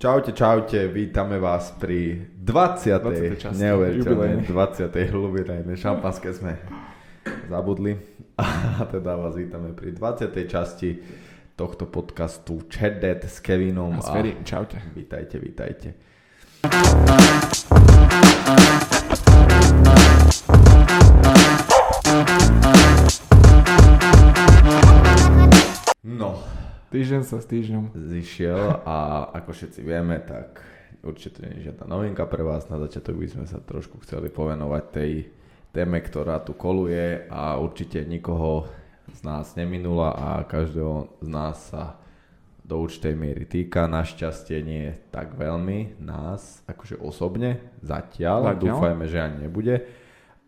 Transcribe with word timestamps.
Čaute, 0.00 0.32
čaute, 0.32 0.88
vítame 0.88 1.36
vás 1.36 1.76
pri 1.76 2.16
20. 2.40 3.36
20. 3.36 3.36
časti, 3.36 3.60
neuveriteľnej 3.60 4.48
jubilejnej. 4.48 4.88
20. 4.88 4.96
jubilejnej 5.12 5.76
šampanské 5.76 6.32
sme 6.32 6.56
zabudli. 7.52 8.00
A 8.40 8.80
teda 8.88 9.20
vás 9.20 9.36
vítame 9.36 9.76
pri 9.76 9.92
20. 9.92 10.32
časti 10.48 10.96
tohto 11.52 11.84
podcastu 11.84 12.64
Chat 12.72 13.04
s 13.04 13.44
Kevinom. 13.44 13.92
A 13.92 14.00
s 14.00 14.08
Ferim, 14.08 14.40
čaute. 14.40 14.80
Vítajte, 14.96 15.36
vítajte. 15.36 15.92
Týždeň 26.90 27.22
sa 27.22 27.38
s 27.38 27.46
týždňom. 27.46 27.94
zišiel 27.94 28.82
a 28.82 29.30
ako 29.30 29.54
všetci 29.54 29.78
vieme, 29.86 30.18
tak 30.26 30.58
určite 31.06 31.38
nie 31.46 31.62
je 31.62 31.70
žiadna 31.70 31.86
novinka 31.86 32.26
pre 32.26 32.42
vás. 32.42 32.66
Na 32.66 32.82
začiatok 32.82 33.14
by 33.14 33.30
sme 33.30 33.46
sa 33.46 33.62
trošku 33.62 34.02
chceli 34.02 34.26
povenovať 34.26 34.84
tej 34.90 35.30
téme, 35.70 36.02
ktorá 36.02 36.42
tu 36.42 36.50
koluje 36.58 37.30
a 37.30 37.62
určite 37.62 38.02
nikoho 38.02 38.66
z 39.06 39.22
nás 39.22 39.54
neminula 39.54 40.18
a 40.18 40.42
každého 40.42 41.22
z 41.22 41.28
nás 41.30 41.70
sa 41.70 42.02
do 42.66 42.82
určitej 42.82 43.14
miery 43.14 43.46
týka. 43.46 43.86
Našťastie 43.86 44.58
nie 44.66 44.90
tak 45.14 45.38
veľmi 45.38 46.02
nás, 46.02 46.66
akože 46.66 46.98
osobne, 46.98 47.70
zatiaľ. 47.86 48.50
Zatiaľ. 48.50 48.66
Dúfajme, 48.66 49.04
že 49.06 49.18
ani 49.22 49.46
nebude. 49.46 49.86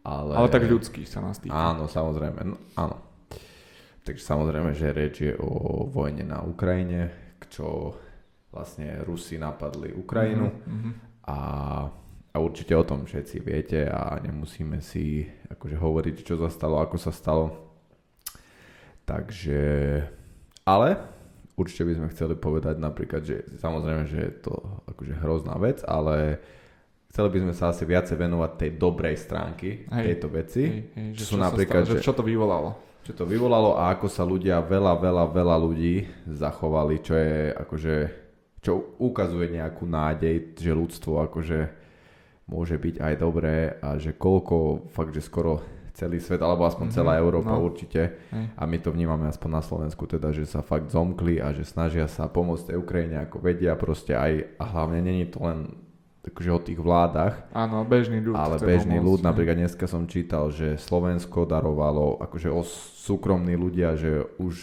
Ale, 0.02 0.34
Ale 0.34 0.51
tak 0.51 0.66
ľudský 0.66 1.06
sa 1.06 1.23
nás 1.23 1.38
týka. 1.38 1.54
Áno, 1.54 1.87
samozrejme, 1.87 2.43
no, 2.43 2.59
áno. 2.74 3.12
Takže 4.02 4.19
samozrejme, 4.20 4.73
že 4.73 4.91
reč 4.91 5.20
je 5.20 5.34
o 5.37 5.51
vojne 5.84 6.24
na 6.24 6.43
Ukrajine, 6.43 7.10
čo 7.47 7.95
vlastne 8.48 9.01
Rusi 9.01 9.37
napadli 9.37 9.91
Ukrajinu 9.91 10.51
Mhm. 10.60 10.91
a, 11.24 11.38
a 12.29 12.37
určite 12.37 12.73
o 12.73 12.83
tom 12.83 13.02
všetci 13.02 13.37
viete 13.41 13.87
a 13.87 14.18
nemusíme 14.18 14.80
si 14.80 15.23
akože 15.49 15.76
hovoriť, 15.76 16.16
čo 16.21 16.35
sa 16.37 16.49
stalo, 16.49 16.79
ako 16.79 16.96
sa 16.96 17.10
stalo. 17.10 17.71
Takže, 19.02 19.63
ale 20.63 20.88
určite 21.54 21.82
by 21.82 21.93
sme 21.95 22.09
chceli 22.09 22.35
povedať 22.37 22.79
napríklad, 22.79 23.23
že 23.23 23.37
samozrejme, 23.57 24.02
že 24.04 24.19
je 24.21 24.35
to 24.41 24.54
akože 24.88 25.15
hrozná 25.16 25.54
vec, 25.57 25.82
ale 25.82 26.38
chceli 27.07 27.29
by 27.29 27.38
sme 27.41 27.54
sa 27.54 27.71
asi 27.71 27.82
viacej 27.85 28.16
venovať 28.16 28.51
tej 28.57 28.71
dobrej 28.74 29.16
stránky 29.16 29.85
Hej. 29.87 30.04
tejto 30.09 30.29
veci. 30.29 30.63
Hej, 30.65 30.80
hej, 30.93 31.09
že 31.13 31.24
sú 31.24 31.35
čo 31.35 31.38
sa 31.38 31.45
napríklad, 31.45 31.82
stalo, 31.82 31.91
že- 31.91 32.01
že 32.01 32.04
čo 32.04 32.13
to 32.13 32.23
vyvolalo. 32.23 32.71
Čo 33.02 33.12
to 33.12 33.24
vyvolalo 33.26 33.74
a 33.74 33.90
ako 33.92 34.06
sa 34.06 34.22
ľudia, 34.22 34.62
veľa, 34.62 34.95
veľa, 34.98 35.24
veľa 35.30 35.56
ľudí 35.58 36.06
zachovali, 36.30 37.02
čo 37.02 37.14
je 37.18 37.50
akože, 37.50 37.95
čo 38.62 38.72
ukazuje 38.98 39.50
nejakú 39.52 39.82
nádej, 39.84 40.54
že 40.54 40.70
ľudstvo 40.70 41.18
akože 41.26 41.60
môže 42.46 42.78
byť 42.78 42.96
aj 43.02 43.14
dobré 43.18 43.74
a 43.82 43.98
že 43.98 44.14
koľko, 44.14 44.86
fakt, 44.90 45.14
že 45.14 45.23
skoro 45.23 45.62
celý 45.92 46.24
svet, 46.24 46.40
alebo 46.40 46.64
aspoň 46.64 46.88
Mhm, 46.88 46.95
celá 46.95 47.20
Európa 47.20 47.52
no. 47.52 47.68
určite. 47.68 48.16
A 48.56 48.64
my 48.64 48.80
to 48.80 48.88
vnímame 48.88 49.28
aspoň 49.28 49.50
na 49.52 49.62
Slovensku 49.62 50.08
teda, 50.08 50.32
že 50.32 50.48
sa 50.48 50.64
fakt 50.64 50.88
zomkli 50.88 51.36
a 51.36 51.52
že 51.52 51.68
snažia 51.68 52.08
sa 52.08 52.32
pomôcť 52.32 52.73
tej 52.73 52.80
Ukrajine 52.80 53.20
ako 53.28 53.45
vedia 53.45 53.76
proste 53.76 54.16
aj 54.16 54.56
a 54.56 54.64
hlavne 54.73 55.04
není 55.04 55.28
to 55.28 55.42
len 55.45 55.68
akože 56.23 56.51
o 56.51 56.60
tých 56.60 56.78
vládach, 56.78 57.51
Áno, 57.51 57.82
bežný 57.82 58.20
ľud. 58.20 58.32
ale 58.32 58.56
bežný 58.56 58.96
pomôcť, 58.96 59.04
ľud, 59.04 59.18
hej. 59.18 59.26
napríklad 59.26 59.56
dneska 59.59 59.84
som 59.84 60.06
čítal, 60.06 60.48
že 60.48 60.76
Slovensko 60.76 61.42
darovalo, 61.45 62.23
akože 62.23 62.46
o 62.46 62.62
súkromní 62.96 63.54
ľudia, 63.54 63.95
že 63.95 64.10
už 64.37 64.54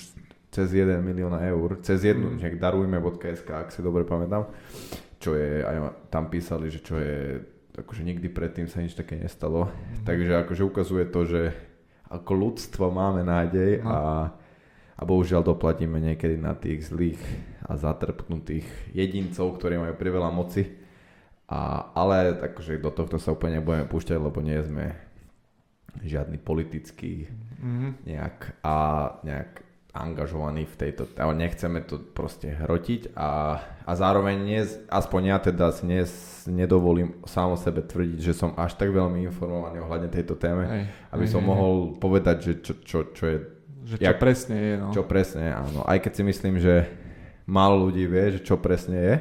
cez 0.50 0.68
1 0.72 0.98
milióna 1.00 1.44
eur, 1.46 1.78
cez 1.80 2.02
jednu, 2.02 2.32
Mm. 2.32 2.42
mm. 2.42 2.58
darujme.sk, 2.58 3.50
ak 3.50 3.70
si 3.70 3.80
dobre 3.80 4.02
pamätám, 4.02 4.48
čo 5.18 5.36
je, 5.36 5.62
aj 5.62 5.78
tam 6.08 6.26
písali, 6.26 6.72
že 6.72 6.80
čo 6.80 6.96
je, 6.96 7.44
akože 7.76 8.02
nikdy 8.02 8.28
predtým 8.28 8.66
sa 8.66 8.80
nič 8.80 8.96
také 8.96 9.16
nestalo, 9.16 9.68
Mhm. 9.68 10.08
takže 10.08 10.32
akože 10.40 10.64
ukazuje 10.64 11.06
to, 11.06 11.22
že 11.24 11.42
ako 12.08 12.32
ľudstvo 12.34 12.88
máme 12.88 13.22
nádej 13.22 13.84
No. 13.84 13.92
a, 13.92 14.00
a 14.96 15.02
bohužiaľ 15.04 15.44
doplatíme 15.46 16.00
niekedy 16.00 16.36
na 16.36 16.56
tých 16.56 16.88
zlých 16.88 17.20
a 17.62 17.76
zatrpnutých 17.76 18.66
jedincov, 18.90 19.60
ktorí 19.60 19.76
majú 19.76 19.94
priveľa 19.94 20.32
moci. 20.32 20.79
A, 21.50 21.60
ale 21.92 22.16
akože 22.46 22.78
do 22.78 22.94
tohto 22.94 23.18
sa 23.18 23.34
úplne 23.34 23.58
nebudeme 23.58 23.84
púšťať, 23.84 24.18
lebo 24.18 24.38
nie 24.40 24.62
sme 24.62 24.94
žiadny 26.00 26.38
politický 26.38 27.26
Mhm. 27.60 28.06
nejak 28.06 28.38
a 28.64 28.76
nejak 29.26 29.66
angažovaní 29.90 30.64
v 30.64 30.76
tejto, 30.78 31.10
ale 31.18 31.34
nechceme 31.36 31.82
to 31.82 31.98
proste 32.00 32.46
hrotiť 32.56 33.18
a, 33.18 33.58
a 33.84 33.92
zároveň 33.98 34.38
nie, 34.38 34.62
aspoň 34.88 35.22
ja 35.26 35.38
teda 35.42 35.74
si 35.74 35.84
nie, 35.84 36.06
nedovolím 36.48 37.18
sám 37.26 37.52
o 37.52 37.60
sebe 37.60 37.82
tvrdiť, 37.82 38.22
že 38.22 38.38
som 38.38 38.54
až 38.54 38.78
tak 38.78 38.94
veľmi 38.94 39.26
informovaný 39.26 39.82
ohľadne 39.82 40.08
tejto 40.08 40.38
téme, 40.38 40.70
Hej, 40.70 40.84
aby 41.10 41.26
hej, 41.26 41.34
som 41.34 41.42
hej, 41.42 41.50
mohol 41.50 41.74
povedať, 41.98 42.38
že 42.40 42.52
čo, 42.62 42.74
čo, 42.86 42.98
čo 43.12 43.24
je 43.26 43.38
hej. 43.42 43.58
Že 43.90 43.96
čo 43.98 44.04
jak- 44.06 44.22
presne 44.22 44.56
je, 44.62 44.74
no. 44.78 44.90
čo 44.94 45.02
presne, 45.04 45.46
áno. 45.50 45.82
Aj 45.82 45.98
keď 45.98 46.12
si 46.14 46.24
myslím, 46.24 46.62
že 46.62 46.86
málo 47.50 47.90
ľudí 47.90 48.06
vie, 48.06 48.38
že 48.38 48.46
čo 48.46 48.62
presne 48.62 48.96
je, 49.02 49.16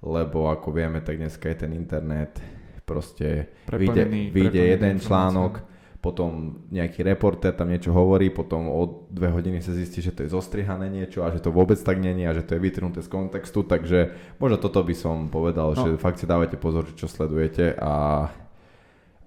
lebo 0.00 0.48
ako 0.48 0.68
vieme, 0.70 1.00
tak 1.00 1.16
dneska 1.16 1.48
je 1.48 1.56
ten 1.56 1.72
internet 1.72 2.40
proste 2.82 3.52
vyjde, 3.70 4.02
vyjde 4.32 4.62
jeden 4.66 4.96
článok, 4.98 5.52
potom 6.00 6.30
nejaký 6.72 7.04
reporter 7.04 7.52
tam 7.52 7.68
niečo 7.68 7.92
hovorí, 7.92 8.32
potom 8.32 8.66
o 8.66 9.04
dve 9.12 9.28
hodiny 9.28 9.60
sa 9.60 9.70
zistí, 9.70 10.00
že 10.00 10.10
to 10.10 10.24
je 10.24 10.32
zostrihané 10.32 10.88
niečo 10.88 11.20
a 11.20 11.28
že 11.28 11.38
to 11.38 11.52
vôbec 11.52 11.76
tak 11.76 12.00
není 12.00 12.24
a 12.24 12.32
že 12.32 12.40
to 12.40 12.56
je 12.56 12.64
vytrhnuté 12.64 13.04
z 13.04 13.12
kontextu, 13.12 13.62
takže 13.62 14.16
možno 14.40 14.56
toto 14.56 14.80
by 14.80 14.96
som 14.96 15.28
povedal, 15.28 15.76
No. 15.76 15.84
že 15.84 16.00
fakt 16.00 16.16
si 16.16 16.24
dávajte 16.24 16.56
pozor, 16.56 16.88
čo 16.96 17.04
sledujete 17.04 17.76
a, 17.76 18.26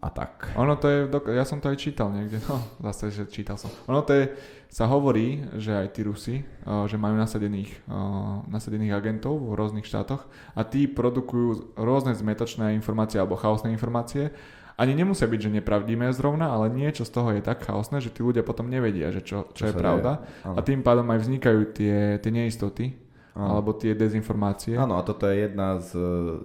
a 0.04 0.12
tak. 0.12 0.52
Ono 0.60 0.76
to 0.76 0.92
je, 0.92 1.00
ja 1.32 1.48
som 1.48 1.64
to 1.64 1.72
aj 1.72 1.80
čítal 1.80 2.12
niekde, 2.12 2.44
no 2.52 2.60
zase, 2.84 3.08
že 3.08 3.24
čítal 3.32 3.56
som. 3.56 3.72
Ono 3.88 4.04
to 4.04 4.12
je, 4.12 4.36
sa 4.68 4.84
hovorí, 4.92 5.48
že 5.56 5.72
aj 5.72 5.88
tí 5.96 6.02
Rusi, 6.04 6.36
uh, 6.68 6.84
že 6.92 7.00
majú 7.00 7.16
nasadených, 7.16 7.72
uh, 7.88 8.44
nasadených 8.52 8.92
agentov 9.00 9.40
v 9.40 9.56
rôznych 9.56 9.88
štátoch 9.88 10.28
a 10.52 10.62
tí 10.68 10.92
produkujú 10.92 11.80
rôzne 11.80 12.12
zmetočné 12.12 12.76
informácie 12.76 13.16
alebo 13.16 13.40
chaosné 13.40 13.72
informácie. 13.72 14.36
Ani 14.74 14.98
nemusia 14.98 15.30
byť, 15.30 15.40
že 15.40 15.56
nepravdíme 15.62 16.10
zrovna, 16.18 16.50
ale 16.50 16.74
niečo 16.74 17.06
z 17.06 17.14
toho 17.14 17.30
je 17.38 17.46
tak 17.46 17.62
chaosné, 17.62 18.02
že 18.02 18.10
tí 18.10 18.26
ľudia 18.26 18.42
potom 18.42 18.66
nevedia, 18.66 19.14
že 19.14 19.22
čo, 19.22 19.46
čo, 19.54 19.70
Čo 19.70 19.70
je 19.70 19.74
pravda. 19.78 20.26
Áno. 20.42 20.58
A 20.58 20.66
tým 20.66 20.82
pádom 20.82 21.06
aj 21.14 21.30
vznikajú 21.30 21.62
tie, 21.78 22.18
tie 22.18 22.32
neistoty 22.34 22.98
Áno. 23.38 23.62
alebo 23.62 23.78
tie 23.78 23.94
dezinformácie. 23.94 24.74
Áno, 24.74 24.98
a 24.98 25.06
toto 25.06 25.30
je 25.30 25.46
jedna 25.46 25.78
z, 25.78 25.90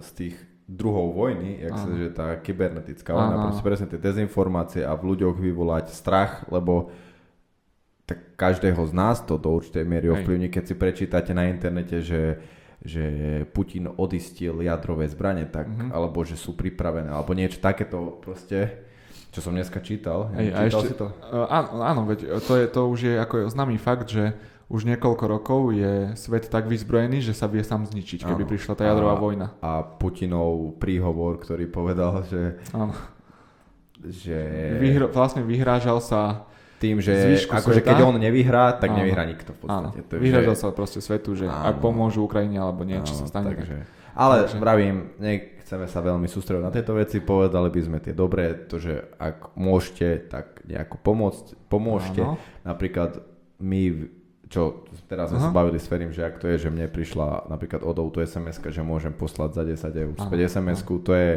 z 0.05 0.09
tých 0.13 0.35
druhov 0.69 1.17
vojny, 1.17 1.65
jak 1.65 1.73
sa, 1.73 1.89
Áno. 1.89 1.97
že 1.97 2.07
tá 2.13 2.37
kybernetická 2.37 3.09
vojna, 3.09 3.33
Áno, 3.33 3.43
proste 3.49 3.65
presne 3.65 3.87
tie 3.87 3.97
dezinformácie 3.97 4.85
a 4.85 4.93
v 4.93 5.17
ľuďoch 5.17 5.33
vyvolať 5.35 5.89
strach, 5.89 6.45
lebo 6.47 6.93
tak 8.05 8.37
každého 8.37 8.77
z 8.85 8.93
nás 8.93 9.17
to 9.19 9.35
do 9.35 9.49
určitej 9.51 9.81
miery 9.83 10.09
ovplyvní, 10.09 10.47
keď 10.47 10.63
si 10.65 10.75
prečítate 10.75 11.33
na 11.33 11.45
internete, 11.45 12.01
že, 12.01 12.37
že 12.81 13.03
Putin 13.49 13.89
odistil 13.91 14.61
jadrové 14.61 15.05
zbranie, 15.05 15.45
tak, 15.45 15.65
Mhm. 15.65 15.89
alebo 15.89 16.21
že 16.21 16.33
sú 16.33 16.53
pripravené, 16.53 17.09
alebo 17.09 17.33
niečo 17.33 17.57
takéto 17.57 18.17
proste, 18.17 18.85
čo 19.29 19.41
som 19.41 19.53
dneska 19.53 19.77
čítal. 19.79 20.29
Hej, 20.33 20.47
a 20.53 20.57
čítal 20.65 20.81
ešte, 20.81 20.87
si 20.87 20.95
to? 20.97 21.07
Áno, 21.49 21.81
áno, 21.81 22.01
veď 22.05 22.19
to, 22.41 22.53
je, 22.57 22.65
to 22.65 22.81
už 22.87 22.99
je 23.03 23.15
ako 23.15 23.35
známy 23.49 23.77
fakt, 23.77 24.09
že 24.09 24.33
už 24.69 24.85
niekoľko 24.85 25.25
rokov 25.25 25.73
je 25.73 26.13
svet 26.13 26.45
tak 26.45 26.69
vyzbrojený, 26.69 27.25
že 27.25 27.33
sa 27.33 27.49
vie 27.49 27.65
sám 27.65 27.89
zničiť, 27.89 28.21
keby 28.21 28.45
Áno. 28.45 28.51
prišla 28.53 28.73
tá 28.77 28.83
jadrová 28.85 29.17
A- 29.17 29.21
vojna. 29.21 29.47
A 29.65 29.81
Putinov 29.81 30.77
príhovor, 30.77 31.41
ktorý 31.41 31.65
povedal, 31.65 32.21
že, 32.29 32.61
Áno. 32.69 32.93
že 33.97 34.37
Vyhro, 34.77 35.09
vlastne 35.09 35.41
vyhrážal 35.41 35.97
sa, 35.99 36.45
tým, 36.79 37.03
že 37.03 37.43
akože 37.51 37.83
keď 37.83 38.07
on 38.07 38.15
nevyhrá, 38.15 38.71
tak 38.79 38.95
Áno. 38.95 39.03
nevyhrá 39.03 39.27
nikto 39.27 39.51
v 39.51 39.67
áno, 39.67 39.91
podstate. 39.91 39.99
To 40.07 40.11
je, 40.15 40.19
vyhrážal 40.23 40.55
sa 40.55 40.71
proste 40.71 41.03
svetu, 41.03 41.35
že 41.35 41.49
Áno. 41.49 41.75
ak 41.75 41.83
pomôžu 41.83 42.23
Ukrajine 42.23 42.61
alebo 42.61 42.87
niečo 42.87 43.11
áno, 43.17 43.19
sa 43.19 43.25
stane. 43.27 43.51
Takže, 43.51 43.83
ale 44.15 44.47
Takže- 44.47 44.61
vravím, 44.63 45.11
nechceme 45.19 45.85
sa 45.91 45.99
veľmi 45.99 46.29
sústrediť 46.31 46.63
na 46.63 46.71
tieto 46.71 46.95
veci, 46.95 47.19
povedali 47.19 47.67
by 47.67 47.81
sme 47.83 47.97
tie 47.99 48.15
dobré, 48.15 48.55
to, 48.69 48.79
že 48.79 49.11
ak 49.19 49.59
môžete, 49.59 50.31
tak 50.31 50.63
nejako 50.63 50.95
pomôcť, 51.03 51.45
pomôžte. 51.67 52.21
Áno. 52.23 52.39
Napríklad 52.63 53.27
my, 53.59 53.81
čo 54.49 54.83
teraz 55.05 55.29
sme 55.29 55.39
sa 55.39 55.53
Aha. 55.53 55.55
bavili 55.55 55.77
s 55.77 55.85
Ferim, 55.85 56.09
že 56.09 56.25
ak 56.25 56.41
to 56.41 56.49
je, 56.49 56.67
že 56.67 56.69
mne 56.73 56.89
prišla 56.89 57.45
napríklad 57.47 57.85
od 57.85 57.95
Outu 58.01 58.25
sms 58.25 58.59
že 58.73 58.81
môžem 58.81 59.13
poslať 59.13 59.49
za 59.53 59.63
10 59.93 60.03
eur 60.03 60.13
späť 60.17 60.39
sms 60.49 60.81
to 61.05 61.13
je 61.13 61.31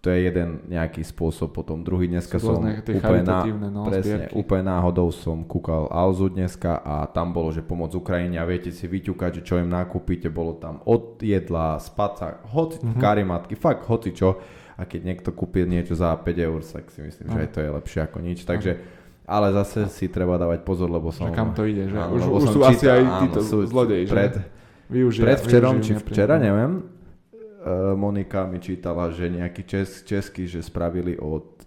to 0.00 0.08
je 0.08 0.32
jeden 0.32 0.64
nejaký 0.64 1.04
spôsob, 1.04 1.52
potom 1.52 1.84
druhý 1.84 2.08
dneska 2.08 2.40
Sú 2.40 2.56
som 2.56 2.64
úplne, 2.64 3.20
ná, 3.20 3.44
no, 3.68 3.84
presne, 3.84 4.24
zbierky. 4.24 4.32
úplne 4.32 4.64
náhodou 4.72 5.12
som 5.12 5.44
kúkal 5.44 5.92
Auzu 5.92 6.32
dneska 6.32 6.80
a 6.80 7.04
tam 7.04 7.36
bolo, 7.36 7.52
že 7.52 7.60
pomoc 7.60 7.92
Ukrajine 7.92 8.40
a 8.40 8.48
viete 8.48 8.72
si 8.72 8.88
vyťukať, 8.88 9.30
že 9.40 9.42
čo 9.44 9.60
im 9.60 9.68
nakúpite, 9.68 10.32
bolo 10.32 10.56
tam 10.56 10.80
od 10.88 11.20
jedla, 11.20 11.76
spaca, 11.76 12.40
hoci 12.48 12.80
mm-hmm. 12.80 12.96
Mhm. 12.96 13.00
karimatky, 13.00 13.54
fakt 13.60 13.84
hoci 13.92 14.16
čo 14.16 14.40
a 14.80 14.88
keď 14.88 15.00
niekto 15.04 15.36
kúpi 15.36 15.68
niečo 15.68 15.92
za 15.92 16.16
5 16.16 16.24
eur, 16.48 16.64
tak 16.64 16.88
si 16.88 17.04
myslím, 17.04 17.26
že 17.28 17.36
Áno. 17.36 17.44
aj 17.44 17.50
to 17.52 17.58
je 17.60 17.68
lepšie 17.68 18.00
ako 18.00 18.18
nič, 18.24 18.48
takže 18.48 18.72
ale 19.30 19.54
zase 19.54 19.86
si 19.86 20.10
treba 20.10 20.34
dávať 20.34 20.66
pozor, 20.66 20.90
lebo 20.90 21.14
som... 21.14 21.30
Že 21.30 21.38
kam 21.38 21.54
to 21.54 21.62
ide, 21.62 21.86
že 21.86 21.94
Áno, 21.94 22.18
už, 22.18 22.22
už 22.26 22.42
sú 22.50 22.60
asi 22.66 22.82
čítal- 22.82 22.98
aj 22.98 23.02
áno, 23.06 23.20
títo 23.22 23.40
sú 23.46 23.56
zlodeji, 23.62 24.04
že 24.04 24.12
pred, 24.12 24.32
využia, 24.90 25.22
pred 25.22 25.38
včerom, 25.38 25.76
či 25.78 25.92
včera, 25.94 26.34
neviem, 26.42 26.82
Monika 27.94 28.48
mi 28.48 28.58
čítala, 28.58 29.12
že 29.12 29.28
nejaký 29.28 29.62
čes, 29.68 30.02
český, 30.08 30.48
že 30.48 30.64
spravili 30.64 31.14
od 31.20 31.60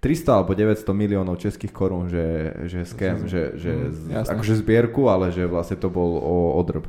300 0.00 0.36
alebo 0.40 0.52
900 0.52 0.84
miliónov 0.92 1.40
českých 1.40 1.72
korún, 1.72 2.12
že, 2.12 2.52
že 2.68 2.84
scam, 2.84 3.24
že, 3.24 3.56
že 3.56 3.72
mm, 3.72 4.28
akože 4.28 4.60
zbierku, 4.60 5.08
ale 5.08 5.32
že 5.32 5.48
vlastne 5.48 5.80
to 5.80 5.88
bol 5.88 6.20
o 6.20 6.36
odrb. 6.60 6.84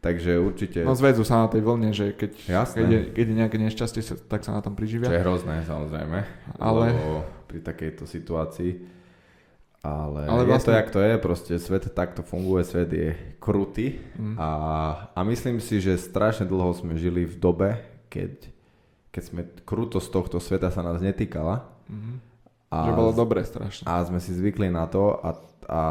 Takže 0.00 0.38
určite... 0.38 0.84
No 0.86 0.94
zvedú 0.94 1.26
sa 1.26 1.44
na 1.44 1.48
tej 1.50 1.64
vlne, 1.64 1.90
že 1.90 2.14
keď, 2.14 2.30
keď, 2.46 2.88
je, 2.88 3.00
keď 3.10 3.24
je 3.26 3.36
nejaké 3.36 3.56
nešťastie, 3.58 4.00
tak 4.30 4.46
sa 4.46 4.54
na 4.54 4.62
tom 4.62 4.78
priživia. 4.78 5.10
Čo 5.10 5.16
je 5.18 5.24
hrozné, 5.24 5.54
samozrejme. 5.66 6.18
Ale... 6.60 6.84
pri 7.46 7.58
takejto 7.62 8.04
situácii. 8.06 8.94
Ale, 9.86 10.26
ale 10.26 10.42
vlastne... 10.50 10.58
je 10.58 10.66
to, 10.66 10.78
jak 10.82 10.88
to 10.90 11.00
je, 11.00 11.14
proste 11.22 11.52
svet 11.62 11.86
takto 11.94 12.26
funguje, 12.26 12.66
svet 12.66 12.90
je 12.90 13.14
krutý 13.38 14.02
mm. 14.18 14.34
a, 14.34 14.50
a 15.14 15.20
myslím 15.22 15.62
si, 15.62 15.78
že 15.78 15.94
strašne 15.94 16.42
dlho 16.42 16.74
sme 16.74 16.98
žili 16.98 17.22
v 17.22 17.38
dobe, 17.38 17.78
keď, 18.10 18.50
keď 19.14 19.22
sme 19.22 19.46
krutosť 19.62 20.10
tohto 20.10 20.42
sveta 20.42 20.74
sa 20.74 20.82
nás 20.82 20.98
netýkala. 20.98 21.70
Mm 21.86 22.26
a, 22.70 22.90
že 22.90 22.92
bolo 22.98 23.12
dobre 23.14 23.46
strašne. 23.46 23.86
A 23.86 24.02
sme 24.02 24.18
si 24.18 24.34
zvykli 24.34 24.68
na 24.68 24.90
to 24.90 25.14
a, 25.22 25.30
a, 25.70 25.82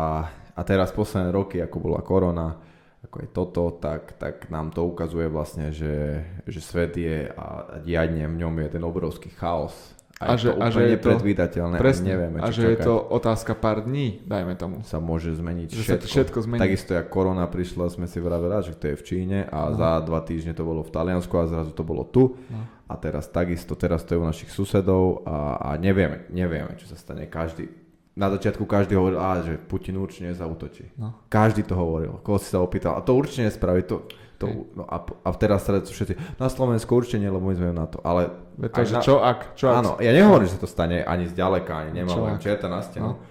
a 0.56 0.62
teraz 0.68 0.92
posledné 0.92 1.32
roky, 1.32 1.64
ako 1.64 1.78
bola 1.80 2.04
korona, 2.04 2.60
ako 3.06 3.18
je 3.22 3.30
toto, 3.30 3.64
tak, 3.78 4.18
tak 4.18 4.50
nám 4.50 4.74
to 4.74 4.84
ukazuje 4.84 5.30
vlastne, 5.30 5.70
že, 5.70 6.26
že 6.50 6.60
svet 6.60 6.98
je 6.98 7.30
a 7.30 7.78
diadne 7.86 8.26
v 8.26 8.42
ňom 8.42 8.54
je 8.66 8.70
ten 8.74 8.84
obrovský 8.84 9.30
chaos. 9.38 9.74
A, 10.16 10.32
a, 10.32 10.40
že, 10.40 10.56
to 10.56 10.64
a 10.64 10.72
že 10.72 10.80
je 10.80 10.96
to 10.96 11.12
nepredvídateľné 11.12 11.76
presne, 11.76 12.16
nevieme, 12.16 12.40
a 12.40 12.48
že 12.48 12.64
čakať. 12.64 12.72
je 12.72 12.78
to 12.88 12.94
otázka 12.96 13.52
pár 13.52 13.84
dní, 13.84 14.24
dajme 14.24 14.56
tomu. 14.56 14.80
Sa 14.88 15.04
môže 15.04 15.36
zmeniť 15.36 15.76
že 15.76 15.84
všetko. 15.84 16.08
Sa 16.08 16.12
všetko 16.16 16.38
zmení. 16.40 16.62
Takisto, 16.64 16.96
ako 16.96 17.10
korona 17.12 17.44
prišla, 17.52 17.92
sme 17.92 18.08
si 18.08 18.24
vraveli, 18.24 18.56
že 18.64 18.80
to 18.80 18.86
je 18.90 18.96
v 18.96 19.04
Číne 19.04 19.40
a 19.52 19.68
no. 19.68 19.76
za 19.76 20.00
dva 20.08 20.24
týždne 20.24 20.56
to 20.56 20.64
bolo 20.64 20.88
v 20.88 20.92
Taliansku 20.96 21.36
a 21.36 21.52
zrazu 21.52 21.76
to 21.76 21.84
bolo 21.84 22.08
tu. 22.08 22.32
No. 22.48 22.64
A 22.88 22.96
teraz 22.96 23.28
takisto, 23.28 23.76
teraz 23.76 24.08
to 24.08 24.16
je 24.16 24.24
u 24.24 24.26
našich 24.26 24.56
susedov 24.56 25.28
a, 25.28 25.60
a 25.60 25.70
nevieme, 25.76 26.32
nevieme, 26.32 26.80
čo 26.80 26.88
sa 26.88 26.96
stane. 26.96 27.28
Každý, 27.28 27.68
na 28.16 28.32
začiatku 28.32 28.64
každý 28.64 28.96
hovoril, 28.96 29.20
á, 29.20 29.44
že 29.44 29.60
Putin 29.60 30.00
určite 30.00 30.32
nezautočí. 30.32 30.96
No. 30.96 31.28
Každý 31.28 31.68
to 31.68 31.76
hovoril. 31.76 32.24
Koho 32.24 32.40
si 32.40 32.48
sa 32.48 32.64
opýtal, 32.64 32.96
a 32.96 33.04
to 33.04 33.12
určite 33.12 33.52
nespraví. 33.52 33.84
To, 33.92 34.08
to, 34.40 34.72
no 34.72 34.88
a, 34.88 35.04
a 35.04 35.30
teraz 35.36 35.68
sa 35.68 35.76
všetci, 35.76 36.40
na 36.40 36.48
Slovensku 36.48 36.96
určite 36.96 37.20
nie, 37.20 37.28
lebo 37.28 37.52
my 37.52 37.56
sme 37.60 37.76
na 37.76 37.92
to. 37.92 38.00
Ale 38.08 38.32
Takže 38.56 38.96
na, 38.98 39.02
čo 39.04 39.20
ak? 39.20 39.60
Čo 39.60 39.68
áno, 39.76 40.00
ja 40.00 40.16
nehovorím, 40.16 40.48
že 40.48 40.56
sa 40.56 40.64
to 40.64 40.70
stane 40.72 41.04
ani 41.04 41.28
zďaleka, 41.28 41.72
ani 41.76 41.92
nemám 41.92 42.40
čerta 42.40 42.72
na 42.72 42.80
stenu. 42.80 43.20
No. 43.20 43.22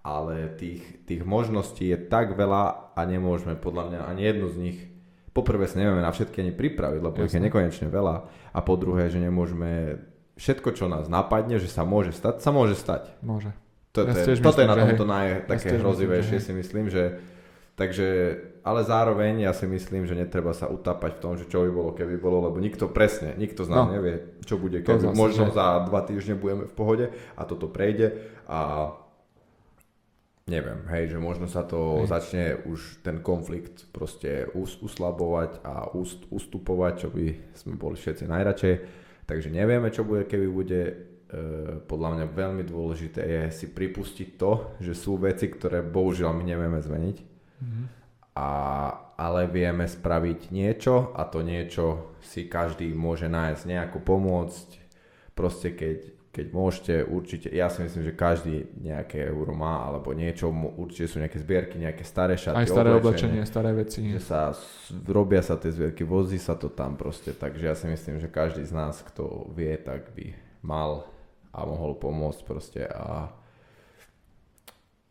Ale 0.00 0.56
tých, 0.56 1.04
tých 1.04 1.20
možností 1.28 1.92
je 1.92 2.00
tak 2.00 2.32
veľa 2.32 2.96
a 2.96 3.00
nemôžeme 3.04 3.52
podľa 3.60 3.92
mňa 3.92 4.00
ani 4.08 4.22
jednu 4.24 4.48
z 4.48 4.56
nich 4.56 4.78
poprvé 5.30 5.70
sa 5.70 5.78
nevieme 5.78 6.02
na 6.02 6.10
všetky 6.10 6.42
ani 6.42 6.52
pripraviť, 6.54 7.00
lebo 7.00 7.16
Jasne. 7.16 7.26
ich 7.26 7.34
je 7.38 7.46
nekonečne 7.46 7.86
veľa. 7.86 8.16
A 8.50 8.58
po 8.66 8.74
druhé, 8.74 9.06
že 9.08 9.22
nemôžeme 9.22 10.02
všetko, 10.34 10.74
čo 10.74 10.90
nás 10.90 11.06
napadne, 11.06 11.62
že 11.62 11.70
sa 11.70 11.86
môže 11.86 12.10
stať, 12.10 12.42
sa 12.42 12.50
môže 12.50 12.74
stať. 12.74 13.14
Môže. 13.22 13.54
To, 13.90 14.06
ja 14.06 14.14
to, 14.14 14.30
je, 14.30 14.38
toto 14.38 14.62
je 14.62 14.70
na 14.70 14.78
tomto 14.78 15.02
naj, 15.02 15.50
také 15.50 15.74
ja 15.74 15.82
hrozivejšie, 15.82 16.38
si 16.38 16.52
myslím, 16.54 16.86
že 16.86 17.18
takže 17.74 18.06
ale 18.60 18.84
zároveň 18.84 19.48
ja 19.48 19.52
si 19.56 19.64
myslím, 19.64 20.04
že 20.04 20.12
netreba 20.12 20.52
sa 20.52 20.68
utápať 20.68 21.16
v 21.16 21.22
tom, 21.22 21.32
že 21.34 21.48
čo 21.48 21.64
by 21.64 21.70
bolo, 21.72 21.90
keby 21.96 22.20
bolo, 22.20 22.44
lebo 22.44 22.60
nikto 22.60 22.92
presne, 22.92 23.32
nikto 23.40 23.64
z 23.64 23.72
nás 23.72 23.88
no. 23.88 23.96
nevie, 23.96 24.36
čo 24.44 24.60
bude, 24.60 24.84
keby. 24.84 25.10
Zase, 25.10 25.16
Možno 25.16 25.44
že... 25.48 25.56
za 25.56 25.88
dva 25.88 26.00
týždne 26.04 26.36
budeme 26.36 26.68
v 26.68 26.74
pohode 26.76 27.06
a 27.34 27.42
toto 27.48 27.72
prejde 27.72 28.20
a 28.46 28.92
neviem, 30.44 30.82
hej, 30.92 31.16
že 31.16 31.18
možno 31.18 31.48
sa 31.48 31.64
to 31.64 32.04
hej. 32.04 32.10
začne 32.10 32.44
už 32.68 33.00
ten 33.00 33.24
konflikt 33.24 33.88
proste 33.94 34.50
us, 34.52 34.76
uslabovať 34.82 35.64
a 35.64 35.90
ust, 35.96 36.28
ustupovať, 36.28 36.92
čo 37.06 37.08
by 37.08 37.26
sme 37.56 37.74
boli 37.80 37.96
všetci 37.96 38.28
najradšej. 38.28 38.74
Takže 39.24 39.48
nevieme, 39.48 39.88
čo 39.94 40.02
bude, 40.02 40.26
keby 40.26 40.46
bude. 40.50 40.80
E, 41.30 41.80
podľa 41.86 42.10
mňa 42.18 42.26
veľmi 42.30 42.64
dôležité 42.66 43.22
je 43.22 43.42
si 43.54 43.66
pripustiť 43.70 44.28
to, 44.34 44.76
že 44.82 44.98
sú 44.98 45.16
veci, 45.16 45.46
ktoré 45.46 45.80
bohužiaľ 45.86 46.34
my 46.34 46.44
nevieme 46.44 46.80
zmeniť. 46.82 47.16
Mm-hmm 47.18 48.00
a, 48.40 48.50
ale 49.18 49.50
vieme 49.50 49.84
spraviť 49.84 50.54
niečo 50.54 51.12
a 51.18 51.26
to 51.26 51.42
niečo 51.42 52.14
si 52.22 52.46
každý 52.46 52.94
môže 52.94 53.26
nájsť 53.26 53.62
nejako 53.66 53.98
pomôcť. 54.00 54.68
Proste 55.34 55.74
keď, 55.74 55.98
keď 56.30 56.46
môžete, 56.54 56.94
určite, 57.04 57.48
ja 57.50 57.66
si 57.66 57.82
myslím, 57.82 58.06
že 58.06 58.14
každý 58.14 58.70
nejaké 58.78 59.28
euro 59.28 59.50
má, 59.50 59.82
alebo 59.82 60.14
niečo, 60.14 60.52
určite 60.52 61.10
sú 61.10 61.16
nejaké 61.18 61.42
zbierky, 61.42 61.76
nejaké 61.80 62.04
staré 62.06 62.38
šaty, 62.38 62.64
Aj 62.64 62.70
staré 62.70 62.94
oblečenie, 62.94 63.42
staré 63.44 63.74
veci. 63.74 64.14
Že 64.14 64.22
sa, 64.22 64.54
robia 65.10 65.42
sa 65.42 65.58
tie 65.58 65.74
zbierky, 65.74 66.06
vozí 66.06 66.38
sa 66.38 66.54
to 66.54 66.70
tam 66.70 66.94
proste, 66.94 67.34
takže 67.34 67.64
ja 67.66 67.74
si 67.74 67.90
myslím, 67.90 68.22
že 68.22 68.30
každý 68.30 68.62
z 68.62 68.72
nás, 68.72 69.02
kto 69.02 69.50
vie, 69.52 69.74
tak 69.74 70.14
by 70.14 70.38
mal 70.62 71.09
a 71.50 71.58
mohol 71.66 71.98
pomôcť 71.98 72.40
proste 72.46 72.82
a 72.86 73.34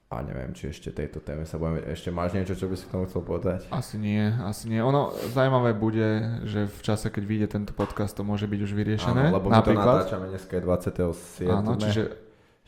a 0.10 0.26
neviem, 0.26 0.58
či 0.58 0.74
ešte 0.74 0.90
tejto 0.90 1.22
téme 1.22 1.46
sa 1.46 1.62
budeme... 1.62 1.86
Ešte 1.86 2.10
máš 2.10 2.34
niečo, 2.34 2.58
čo 2.58 2.66
by 2.66 2.74
si 2.74 2.90
k 2.90 2.94
tomu 2.98 3.06
chcel 3.06 3.22
povedať? 3.22 3.70
Asi 3.70 4.02
nie, 4.02 4.26
asi 4.42 4.66
nie. 4.66 4.82
Ono 4.82 5.14
zaujímavé 5.14 5.78
bude, 5.78 6.42
že 6.50 6.66
v 6.66 6.82
čase, 6.82 7.14
keď 7.14 7.24
vyjde 7.30 7.48
tento 7.54 7.78
podcast, 7.78 8.18
to 8.18 8.26
môže 8.26 8.50
byť 8.50 8.58
už 8.58 8.72
vyriešené. 8.74 9.30
Áno, 9.30 9.38
lebo 9.38 9.54
my 9.54 9.62
to 9.62 9.70
natáčame 9.70 10.34
dneska 10.34 10.58
je 10.58 10.64
27. 10.66 11.46
Áno, 11.46 11.78
čiže 11.78 12.04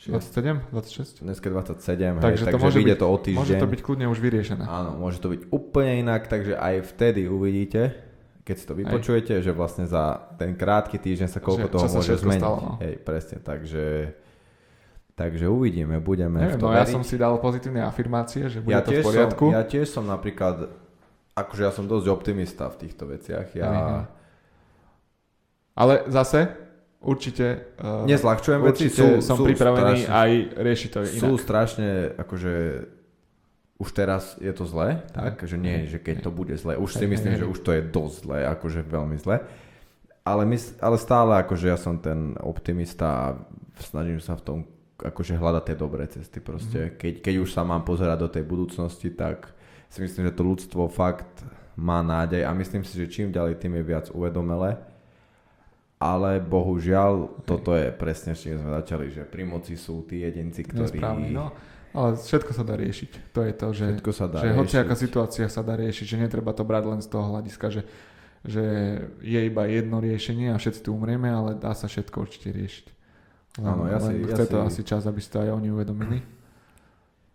27? 0.06 0.69
26? 0.69 1.25
Dneska 1.25 1.45
je 1.50 1.53
27, 1.57 2.21
takže, 2.21 2.45
hej, 2.45 2.45
to 2.45 2.45
takže 2.45 2.62
môže 2.62 2.77
byť, 2.77 2.97
to 3.01 3.07
o 3.09 3.18
týždeň. 3.18 3.41
Môže 3.41 3.56
to 3.57 3.68
byť 3.73 3.81
kľudne 3.81 4.06
už 4.13 4.19
vyriešené. 4.21 4.63
Áno, 4.69 4.91
môže 5.01 5.18
to 5.18 5.27
byť 5.33 5.41
úplne 5.50 5.94
inak, 5.97 6.29
takže 6.29 6.53
aj 6.62 6.94
vtedy 6.94 7.25
uvidíte, 7.25 7.81
keď 8.41 8.55
si 8.57 8.65
to 8.65 8.73
vypočujete, 8.73 9.33
aj. 9.38 9.43
že 9.45 9.51
vlastne 9.53 9.85
za 9.85 10.33
ten 10.38 10.57
krátky 10.57 10.97
týždeň 10.97 11.29
sa 11.29 11.39
koľko 11.39 11.67
že, 11.69 11.73
toho 11.73 11.88
môže 11.93 12.13
zmeniť. 12.17 12.41
Stalo, 12.41 12.57
no. 12.57 12.73
Hej, 12.81 12.95
presne, 13.05 13.38
takže 13.41 13.83
Takže 15.11 15.45
uvidíme, 15.51 15.99
budeme 16.01 16.39
Neviem, 16.39 16.57
v 16.57 16.61
to 16.61 16.65
no 16.65 16.73
veriť. 16.73 16.81
ja 16.81 16.85
som 16.88 17.03
si 17.05 17.15
dal 17.19 17.38
pozitívne 17.38 17.85
afirmácie, 17.85 18.49
že 18.49 18.63
bude 18.63 18.73
ja 18.73 18.81
to 18.81 18.89
v 18.89 19.05
poriadku. 19.05 19.45
Som, 19.51 19.53
ja 19.53 19.63
tiež 19.67 19.88
som 19.91 20.05
napríklad, 20.07 20.71
akože 21.38 21.61
ja 21.61 21.69
som 21.69 21.85
dosť 21.85 22.07
optimista 22.09 22.71
v 22.73 22.75
týchto 22.88 23.05
veciach. 23.05 23.53
Ja... 23.53 23.69
Aha. 23.69 24.01
Ale 25.77 25.94
zase, 26.09 26.49
určite... 27.03 27.75
Uh, 27.77 28.07
Nezľahčujem 28.07 28.61
veci, 28.65 28.87
sú, 28.87 29.21
som 29.21 29.37
sú 29.37 29.45
pripravený 29.45 30.07
strašne, 30.07 30.15
aj 30.15 30.31
riešiť 30.57 30.89
to 30.89 30.99
inak. 31.05 31.21
Sú 31.21 31.31
strašne, 31.37 31.89
akože 32.17 32.53
už 33.81 33.89
teraz 33.98 34.38
je 34.38 34.54
to 34.54 34.69
zlé, 34.69 35.01
tak, 35.10 35.42
že 35.42 35.57
nie, 35.57 35.89
že 35.89 35.98
keď 35.98 36.30
to 36.30 36.31
bude 36.31 36.54
zlé, 36.54 36.78
už 36.78 37.01
si 37.01 37.10
myslím, 37.10 37.33
že 37.33 37.50
už 37.50 37.66
to 37.66 37.74
je 37.74 37.81
dosť 37.81 38.16
zlé, 38.22 38.39
akože 38.54 38.86
veľmi 38.86 39.18
zlé. 39.18 39.42
Ale, 40.22 40.45
my, 40.45 40.54
ale 40.78 40.98
stále 41.01 41.42
akože 41.42 41.66
ja 41.66 41.81
som 41.81 41.97
ten 41.97 42.38
optimista 42.38 43.09
a 43.09 43.28
snažím 43.81 44.21
sa 44.21 44.38
v 44.38 44.45
tom 44.45 44.59
akože 45.02 45.33
hľadať 45.33 45.64
tie 45.66 45.78
dobré 45.81 46.06
cesty 46.06 46.38
proste. 46.38 46.94
Keď, 46.94 47.26
keď 47.26 47.35
už 47.42 47.50
sa 47.50 47.66
mám 47.66 47.81
pozerať 47.81 48.18
do 48.21 48.30
tej 48.30 48.45
budúcnosti, 48.45 49.09
tak 49.09 49.50
si 49.90 49.97
myslím, 50.06 50.30
že 50.30 50.38
to 50.38 50.45
ľudstvo 50.45 50.85
fakt 50.85 51.42
má 51.73 52.06
nádej 52.06 52.45
a 52.45 52.54
myslím 52.54 52.85
si, 52.85 53.02
že 53.02 53.09
čím 53.09 53.33
ďalej, 53.33 53.57
tým 53.57 53.81
je 53.81 53.83
viac 53.83 54.06
uvedomelé. 54.14 54.78
Ale 55.97 56.42
bohužiaľ, 56.42 57.45
toto 57.45 57.73
je 57.73 57.90
presne, 57.94 58.38
čím 58.38 58.61
sme 58.61 58.78
začali, 58.78 59.09
že 59.09 59.26
pri 59.26 59.42
moci 59.45 59.73
sú 59.73 60.06
tí 60.06 60.21
jedinci, 60.21 60.66
ktorí... 60.66 60.97
Nesprávny, 60.97 61.30
no. 61.33 61.54
Ale 61.92 62.16
všetko 62.16 62.52
sa 62.56 62.64
dá 62.64 62.80
riešiť. 62.80 63.12
To 63.36 63.40
je 63.44 63.54
to, 63.54 63.68
že, 63.76 63.86
všetko 64.00 64.12
sa 64.16 64.26
dá 64.31 64.40
že 64.40 64.56
hociaká 64.56 64.95
situácia 64.95 65.48
sa 65.52 65.60
dá 65.60 65.76
riešiť, 65.76 66.06
že 66.07 66.18
netreba 66.18 66.56
to 66.56 66.64
brať 66.64 66.83
len 66.88 67.00
z 67.04 67.07
toho 67.12 67.36
hľadiska, 67.36 67.68
že, 67.68 67.81
že 68.48 68.64
je 69.19 69.40
iba 69.44 69.68
jedno 69.68 70.00
riešenie 70.00 70.56
a 70.56 70.60
všetci 70.60 70.88
tu 70.88 70.95
umrieme, 70.95 71.28
ale 71.28 71.60
dá 71.60 71.76
sa 71.76 71.92
všetko 71.92 72.16
určite 72.16 72.56
riešiť. 72.56 72.86
Áno, 73.60 73.83
ja 73.92 74.00
si, 74.00 74.24
chce 74.24 74.44
ja 74.44 74.48
to 74.48 74.57
si... 74.64 74.68
asi 74.71 74.81
čas, 74.88 75.04
aby 75.04 75.19
si 75.19 75.28
to 75.28 75.44
aj 75.44 75.52
oni 75.52 75.68
uvedomili. 75.68 76.24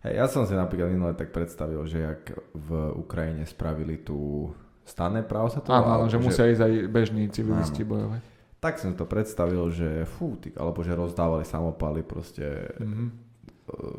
Hey, 0.01 0.17
ja 0.17 0.25
som 0.25 0.49
si 0.49 0.57
napríklad 0.57 0.89
minule 0.89 1.13
tak 1.13 1.29
predstavil, 1.29 1.85
že 1.85 2.01
ak 2.01 2.23
v 2.57 2.69
Ukrajine 2.97 3.45
spravili 3.45 4.01
tú 4.01 4.49
stanné 4.87 5.21
právo 5.21 5.53
sa 5.53 5.61
to 5.61 5.69
Áno, 5.69 6.01
áno, 6.01 6.05
že, 6.09 6.17
že 6.17 6.25
musia 6.25 6.49
ísť 6.49 6.63
aj 6.65 6.73
bežní 6.89 7.29
civilisti 7.29 7.85
áno. 7.85 7.91
bojovať. 7.93 8.21
Tak 8.57 8.81
som 8.81 8.97
to 8.97 9.05
predstavil, 9.05 9.69
že 9.69 10.09
fú, 10.17 10.33
ty, 10.41 10.49
alebo 10.57 10.81
že 10.81 10.97
rozdávali 10.97 11.45
samopaly 11.45 12.01
proste 12.01 12.73
mm-hmm. 12.81 13.26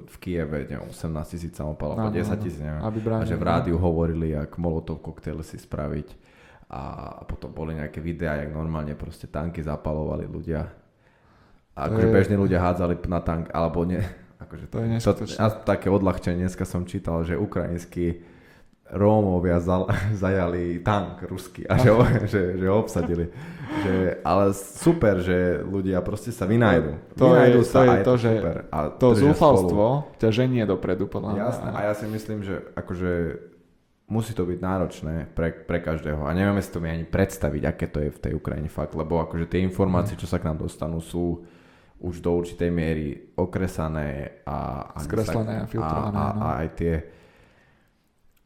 V 0.09 0.17
Kieve, 0.17 0.65
neviem, 0.65 0.89
18 0.89 1.29
tisíc 1.29 1.53
samopalov, 1.53 2.01
alebo 2.01 2.17
10 2.17 2.41
tisíc, 2.41 2.61
neviem. 2.61 2.81
Aby 2.81 2.99
bránil, 3.05 3.25
a 3.25 3.31
že 3.31 3.37
v 3.37 3.45
rádiu 3.45 3.77
no. 3.77 3.85
hovorili, 3.85 4.33
jak 4.33 4.57
molotov 4.57 5.05
koktail 5.05 5.45
si 5.45 5.61
spraviť 5.61 6.09
a 6.69 6.81
potom 7.25 7.53
boli 7.53 7.77
nejaké 7.77 8.01
videá, 8.01 8.41
jak 8.41 8.53
normálne 8.53 8.97
proste 8.97 9.29
tanky 9.29 9.61
zapalovali 9.61 10.25
ľudia 10.29 10.69
a 11.79 11.87
akože 11.87 12.07
je... 12.11 12.15
bežní 12.15 12.37
ľudia 12.37 12.59
hádzali 12.59 12.99
na 13.07 13.21
tank, 13.23 13.55
alebo 13.55 13.87
nie. 13.87 14.03
Akože 14.43 14.71
to, 14.71 14.79
to 14.79 14.87
je 14.87 15.35
to, 15.35 15.43
a 15.43 15.51
také 15.51 15.91
odľahčenie, 15.91 16.47
dneska 16.47 16.63
som 16.63 16.87
čítal, 16.87 17.27
že 17.27 17.35
ukrajinskí 17.35 18.23
Rómovia 18.93 19.61
zajali 20.23 20.81
tank 20.81 21.29
ruský 21.29 21.69
a 21.69 21.77
že, 21.77 21.93
že, 22.29 22.43
že 22.57 22.67
ho 22.69 22.77
obsadili. 22.81 23.29
Že, 23.69 24.25
ale 24.25 24.45
super, 24.57 25.21
že 25.21 25.61
ľudia 25.61 26.01
proste 26.01 26.33
sa 26.33 26.49
vynajdu. 26.49 26.97
To 27.21 27.37
vynajdu 27.37 27.61
je, 27.61 27.69
sa 27.69 27.81
to, 27.85 27.85
je 27.85 27.97
to, 28.01 28.15
že 28.17 28.31
super. 28.41 28.57
A 28.73 28.79
to 28.89 29.07
zúfalstvo 29.13 29.69
spolu. 30.09 30.17
ťa 30.17 30.29
ženie 30.33 30.65
dopredu 30.65 31.05
podľa 31.05 31.31
mňa. 31.37 31.43
Jasné, 31.53 31.69
a 31.77 31.81
ja 31.85 31.93
si 31.93 32.07
myslím, 32.09 32.41
že 32.49 32.65
akože 32.73 33.13
musí 34.09 34.33
to 34.33 34.49
byť 34.49 34.59
náročné 34.59 35.15
pre, 35.37 35.53
pre 35.53 35.85
každého 35.85 36.25
a 36.25 36.33
nevieme 36.33 36.65
si 36.65 36.73
to 36.73 36.81
mi 36.81 36.89
ani 36.89 37.05
predstaviť, 37.05 37.63
aké 37.69 37.87
to 37.93 38.01
je 38.01 38.09
v 38.09 38.23
tej 38.25 38.33
Ukrajine 38.41 38.73
fakt, 38.73 38.97
lebo 38.97 39.21
akože 39.21 39.53
tie 39.53 39.61
informácie, 39.61 40.17
čo 40.17 40.25
sa 40.25 40.41
k 40.41 40.49
nám 40.49 40.65
dostanú, 40.65 40.97
sú 41.05 41.45
už 42.01 42.25
do 42.25 42.31
určitej 42.41 42.71
miery 42.73 43.37
okresané 43.37 44.41
a, 44.49 44.91
a 44.95 44.99
Skreslené 45.03 45.55
a 45.61 45.67
filtrované, 45.69 46.17
A, 46.17 46.25
a, 46.25 46.33
no. 46.33 46.41
a 46.41 46.49
aj 46.65 46.69
tie 46.79 46.95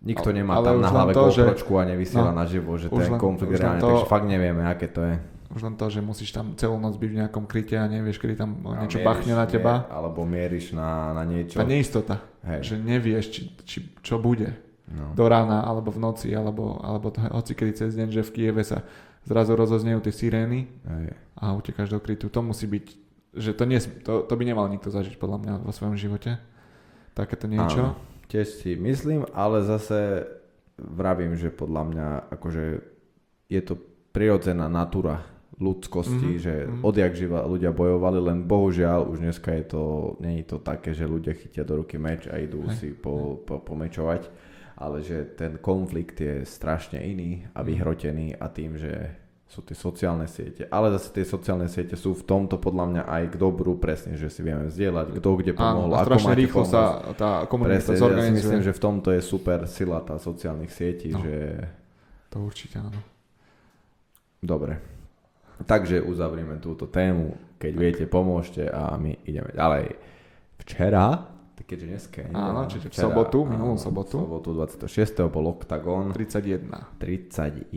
Nikto 0.03 0.35
nemá 0.35 0.59
ale 0.59 0.67
tam 0.67 0.83
na 0.83 0.91
hlave 0.91 1.13
to, 1.15 1.31
že- 1.31 1.47
a 1.47 1.85
nevysiela 1.87 2.35
No, 2.35 2.43
naživo, 2.43 2.75
že 2.75 2.91
už 2.91 3.03
ten 3.07 3.13
len- 3.15 3.23
konflikt 3.23 3.55
už 3.55 3.59
je 3.59 3.63
len 3.63 3.67
reálny, 3.71 3.81
to- 3.81 3.89
takže 3.95 4.07
fakt 4.11 4.27
nevieme, 4.27 4.63
aké 4.67 4.87
to 4.91 5.01
je. 5.07 5.15
Už 5.53 5.61
len 5.63 5.75
to, 5.77 5.87
že 5.93 6.01
musíš 6.01 6.33
tam 6.33 6.57
celú 6.57 6.81
noc 6.81 6.97
byť 6.97 7.11
v 7.13 7.17
nejakom 7.23 7.45
kryte 7.47 7.77
a 7.77 7.85
nevieš, 7.87 8.19
kedy 8.19 8.35
tam 8.35 8.57
A 8.67 8.83
niečo 8.83 8.99
mieríš, 8.99 9.07
bachne 9.07 9.35
na 9.37 9.45
nie, 9.45 9.53
teba. 9.53 9.75
Alebo 9.93 10.25
mieríš 10.25 10.73
na, 10.73 11.13
na 11.13 11.23
niečo. 11.23 11.61
Tá 11.61 11.67
neistota, 11.69 12.25
Hej. 12.43 12.61
že 12.65 12.75
nevieš, 12.81 13.25
či, 13.31 13.41
či, 13.63 13.79
čo 14.01 14.17
bude 14.19 14.49
No. 14.93 15.13
do 15.15 15.25
rána, 15.25 15.63
alebo 15.63 15.89
v 15.89 16.01
noci, 16.01 16.33
alebo, 16.35 16.77
alebo 16.81 17.09
to, 17.09 17.21
hoci 17.23 17.53
kedy 17.55 17.73
cez 17.73 17.95
deň, 17.95 18.09
že 18.11 18.23
v 18.25 18.31
Kieve 18.33 18.61
sa 18.61 18.83
zrazu 19.25 19.55
rozoznejú 19.55 20.03
tie 20.03 20.11
sirény 20.11 20.67
Hej. 20.83 21.15
a 21.37 21.53
utekáš 21.55 21.89
do 21.89 22.01
krytu. 22.01 22.27
To 22.29 22.41
musí 22.43 22.67
byť, 22.67 22.85
že 23.33 23.53
to, 23.55 23.65
nie, 23.65 23.79
to, 23.79 24.25
to 24.25 24.35
by 24.35 24.45
nemal 24.45 24.67
nikto 24.67 24.91
zažiť 24.91 25.17
podľa 25.17 25.39
mňa 25.39 25.53
vo 25.63 25.73
svojom 25.73 25.97
živote. 25.97 26.37
Takéto 27.13 27.45
niečo. 27.47 27.93
Áno, 27.93 28.12
tiež 28.33 28.49
si 28.49 28.73
myslím, 28.75 29.29
ale 29.31 29.61
zase 29.61 30.25
vravím, 30.81 31.37
že 31.37 31.53
podľa 31.53 31.83
mňa 31.85 32.09
akože 32.33 32.65
je 33.47 33.61
to 33.61 33.77
prirodzená 34.11 34.67
natura 34.67 35.21
ľudskosti, 35.61 36.31
Mhm, 36.33 36.41
že 36.41 36.55
mhm. 36.65 36.81
odjak 36.83 37.13
živa 37.13 37.45
ľudia 37.45 37.71
bojovali, 37.71 38.19
len 38.19 38.39
bohužiaľ 38.43 39.07
už 39.07 39.21
dneska 39.21 39.53
je 39.53 39.65
to, 39.69 39.83
nie 40.19 40.41
je 40.43 40.47
to 40.49 40.59
také, 40.59 40.91
že 40.91 41.05
ľudia 41.05 41.37
chytia 41.37 41.63
do 41.63 41.85
ruky 41.85 42.01
meč 42.01 42.25
a 42.27 42.41
idú 42.41 42.65
Hej. 42.67 42.77
si 42.81 42.89
po, 42.97 43.39
po, 43.45 43.61
pomečovať, 43.61 44.27
ale 44.75 45.05
že 45.05 45.23
ten 45.37 45.61
konflikt 45.61 46.19
je 46.19 46.43
strašne 46.43 46.99
iný 46.99 47.45
a 47.53 47.61
Mhm. 47.63 47.67
vyhrotený 47.69 48.27
a 48.35 48.49
tým, 48.49 48.81
že 48.81 49.22
sú 49.53 49.61
tie 49.61 49.77
sociálne 49.77 50.25
siete, 50.25 50.65
ale 50.67 50.89
zase 50.91 51.13
tie 51.13 51.29
sociálne 51.29 51.69
siete 51.69 51.93
sú 51.93 52.17
v 52.17 52.25
tomto 52.25 52.57
podľa 52.57 52.85
mňa 52.89 53.03
aj 53.05 53.23
k 53.29 53.35
dobru, 53.37 53.77
presne, 53.77 54.17
že 54.17 54.33
si 54.33 54.41
vieme 54.41 54.67
zdieľať, 54.67 55.13
kto 55.13 55.29
kde 55.37 55.53
pomohol, 55.53 55.93
Áno, 55.93 56.01
a 56.01 56.09
strašne 56.09 56.33
rýchlo 56.33 56.65
pomôcť. 56.65 56.73
sa 56.73 56.83
tá 57.13 57.31
komunita 57.45 57.85
Presne, 57.85 58.17
ja 58.17 58.25
si 58.25 58.33
myslím, 58.33 58.61
že 58.65 58.73
v 58.73 58.81
tomto 58.81 59.13
je 59.13 59.21
super 59.21 59.69
sila 59.69 60.01
tá 60.01 60.17
sociálnych 60.17 60.73
sietí, 60.73 61.13
No. 61.13 61.21
že 61.21 61.69
To 62.33 62.41
určite 62.41 62.81
áno. 62.81 62.97
dobre. 64.41 64.81
Takže 65.63 66.01
uzavrieme 66.01 66.57
túto 66.57 66.89
tému, 66.89 67.37
keď 67.61 67.73
viete, 67.77 68.05
pomôžte 68.09 68.67
a 68.67 68.97
my 68.97 69.21
ideme 69.23 69.53
ďalej. 69.53 69.85
Včera, 70.59 71.29
tak 71.53 71.65
keďže 71.69 71.87
dneska 71.87 72.19
je 72.25 72.29
Áno, 72.33 72.61
čiže 72.65 72.89
v 72.89 72.97
sobotu, 72.97 73.45
áno, 73.45 73.51
minulú 73.53 73.77
sobotu. 73.77 74.17
V 74.19 74.25
sobotu 74.25 74.51
26. 74.57 75.29
bol 75.29 75.45
Octagon 75.53 76.11
31. 76.11 76.65
31, 76.97 77.69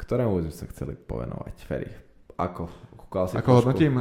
ktorému 0.00 0.40
sme 0.44 0.54
sa 0.54 0.64
chceli 0.72 0.96
povenovať. 0.96 1.56
Ferry, 1.62 1.90
ako? 2.34 2.68
Kúkal 2.96 3.24
si 3.28 3.34
Ako 3.36 3.44
trošku? 3.44 3.56
hodnotím, 3.60 3.94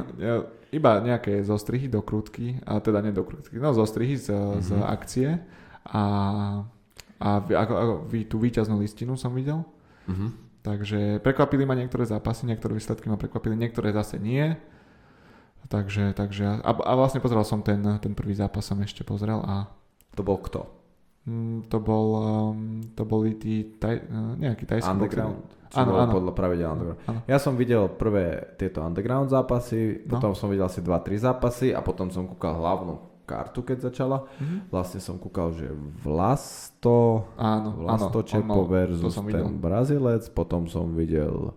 iba 0.71 0.91
nejaké 0.99 1.39
zostrihy 1.43 1.87
do 1.87 2.03
krútky, 2.03 2.59
a 2.63 2.79
teda 2.79 2.99
nie 2.99 3.11
do 3.11 3.23
krútky, 3.23 3.55
no 3.55 3.71
zostrihy 3.71 4.15
z, 4.15 4.31
mm-hmm. 4.31 4.61
z 4.63 4.69
Mhm. 4.75 4.83
akcie 4.83 5.29
a, 5.87 6.01
a 7.19 7.27
ako, 7.39 7.73
ako, 7.75 7.93
tú 8.27 8.37
výťaznú 8.37 8.79
listinu 8.79 9.15
som 9.15 9.31
videl. 9.31 9.63
Mhm. 10.07 10.27
Takže 10.63 11.23
prekvapili 11.23 11.63
ma 11.63 11.79
niektoré 11.79 12.03
zápasy, 12.03 12.43
niektoré 12.43 12.75
výsledky 12.75 13.07
ma 13.07 13.15
prekvapili, 13.15 13.55
niektoré 13.55 13.95
zase 13.95 14.19
nie. 14.19 14.59
Takže, 15.67 16.13
takže 16.13 16.47
a, 16.57 16.71
a 16.71 16.91
vlastne 16.93 17.19
pozeral 17.19 17.43
som 17.43 17.59
ten, 17.59 17.79
ten 17.99 18.11
prvý 18.11 18.31
zápas 18.31 18.63
som 18.63 18.79
ešte 18.79 19.03
pozrel 19.03 19.37
a 19.37 19.67
To 20.15 20.23
bol 20.23 20.39
kto? 20.39 20.63
mm, 21.23 21.67
to 21.67 21.77
bol, 21.77 22.07
um, 22.15 22.59
to 22.89 23.03
boli 23.03 23.35
tí 23.35 23.75
taj, 23.75 23.99
uh, 24.01 24.33
nejaký 24.33 24.63
tajský 24.63 24.87
Underground? 24.89 25.43
Áno, 25.69 25.99
áno. 25.99 26.11
podľa 26.13 26.31
pravidel. 26.31 26.71
Underground? 26.71 26.99
Áno. 27.05 27.19
Ja 27.27 27.35
som 27.35 27.53
videl 27.53 27.91
prvé 27.91 28.55
tieto 28.55 28.79
underground 28.79 29.27
zápasy, 29.27 29.99
No. 30.01 30.15
potom 30.15 30.31
som 30.31 30.47
videl 30.47 30.63
asi 30.63 30.79
2-3 30.79 31.19
zápasy 31.19 31.67
a 31.69 31.83
potom 31.83 32.07
som 32.07 32.23
kúkal 32.23 32.55
hlavnú 32.55 32.95
kartu, 33.27 33.59
keď 33.61 33.91
začala. 33.91 34.23
Mhm. 34.39 34.71
Vlastne 34.71 35.03
som 35.03 35.19
kúkal, 35.19 35.51
že 35.51 35.67
Vlasto, 35.99 37.27
Áno, 37.35 37.75
áno. 37.75 37.83
Vlasto 37.83 38.23
Čepo 38.23 38.63
ono- 38.63 38.71
versus 38.71 39.11
ten. 39.13 39.59
Brazilec, 39.59 40.23
potom 40.31 40.63
som 40.65 40.95
videl 40.95 41.51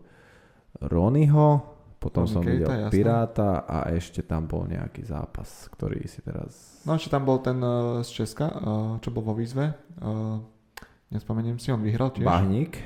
Ronyho, 0.80 1.69
potom 2.00 2.24
Ronny 2.24 2.32
som 2.32 2.40
videl 2.40 2.64
jasné. 2.64 2.88
Piráta 2.90 3.68
a 3.68 3.92
ešte 3.92 4.24
tam 4.24 4.48
bol 4.48 4.64
nejaký 4.64 5.04
zápas, 5.04 5.68
ktorý 5.68 6.00
si 6.08 6.24
teraz... 6.24 6.80
No 6.88 6.96
ešte 6.96 7.12
tam 7.12 7.28
bol 7.28 7.44
ten 7.44 7.60
uh, 7.60 8.00
z 8.00 8.24
Česka, 8.24 8.48
uh, 8.48 8.58
čo 8.98 9.12
bol 9.12 9.20
vo 9.20 9.36
výzve. 9.36 9.76
Uh, 10.00 10.40
nespomeniem 11.12 11.60
si, 11.60 11.68
on 11.68 11.84
vyhral 11.84 12.08
tiež. 12.10 12.24
Bahník. 12.24 12.80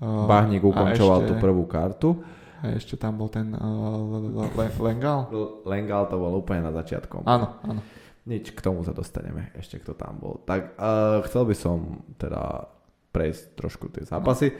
Uh, 0.00 0.24
Bahník 0.24 0.64
ukončoval 0.64 1.22
ešte- 1.22 1.28
tú 1.28 1.34
prvú 1.36 1.68
kartu. 1.68 2.24
A 2.58 2.74
ešte 2.74 2.96
tam 2.96 3.20
bol 3.20 3.28
ten 3.28 3.52
uh, 3.52 3.60
Le- 3.60 4.48
Le- 4.48 4.50
Le- 4.50 4.76
Lengal. 4.80 5.28
Lengal 5.62 6.08
to 6.08 6.16
bol 6.16 6.32
úplne 6.34 6.64
na 6.64 6.72
začiatkom. 6.72 7.22
Áno, 7.22 7.60
áno. 7.62 7.84
Nič, 8.26 8.50
k 8.50 8.60
tomu 8.60 8.82
sa 8.82 8.90
dostaneme, 8.90 9.52
ešte 9.54 9.78
kto 9.78 9.92
tam 9.92 10.18
bol. 10.18 10.40
Tak 10.42 10.74
uh, 10.74 11.20
chcel 11.28 11.44
by 11.44 11.54
som 11.54 11.76
teda 12.16 12.66
prejsť 13.08 13.44
trošku 13.54 13.92
tie 13.92 14.04
zápasy. 14.04 14.52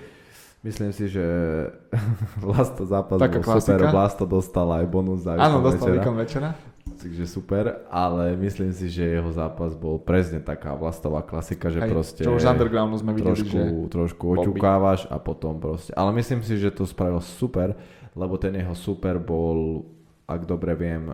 Myslím 0.59 0.91
si, 0.91 1.07
že 1.07 1.23
Vlasto 2.43 2.83
zápas 2.83 3.17
Taká 3.17 3.39
bol 3.39 3.47
super, 3.57 3.79
klasika. 3.79 3.95
Vlasto 3.95 4.25
dostal 4.27 4.69
aj 4.75 4.85
bonus 4.91 5.23
za 5.23 5.39
Áno, 5.39 5.63
dostal 5.63 5.95
večera. 5.95 6.03
výkon 6.03 6.17
večera. 6.19 6.51
Takže 6.89 7.25
super, 7.29 7.87
ale 7.87 8.35
myslím 8.35 8.73
si, 8.73 8.91
že 8.91 9.07
jeho 9.07 9.31
zápas 9.31 9.77
bol 9.77 10.01
presne 10.01 10.41
taká 10.41 10.75
vlastová 10.75 11.23
klasika, 11.23 11.71
že 11.71 11.79
Hej, 11.79 11.91
proste 11.93 12.23
čo 12.25 12.35
už 12.35 12.43
z 12.43 12.49
undergroundu 12.49 12.97
sme 12.99 13.13
videli, 13.15 13.39
trošku, 13.39 13.55
že... 13.55 13.93
trošku 13.93 14.25
oťukávaš 14.35 15.01
a 15.07 15.21
potom 15.21 15.61
proste. 15.61 15.93
Ale 15.95 16.11
myslím 16.17 16.43
si, 16.43 16.59
že 16.59 16.73
to 16.73 16.83
spravil 16.83 17.21
super, 17.21 17.77
lebo 18.17 18.35
ten 18.35 18.57
jeho 18.57 18.75
super 18.75 19.21
bol, 19.21 19.85
ak 20.27 20.43
dobre 20.43 20.75
viem, 20.75 21.13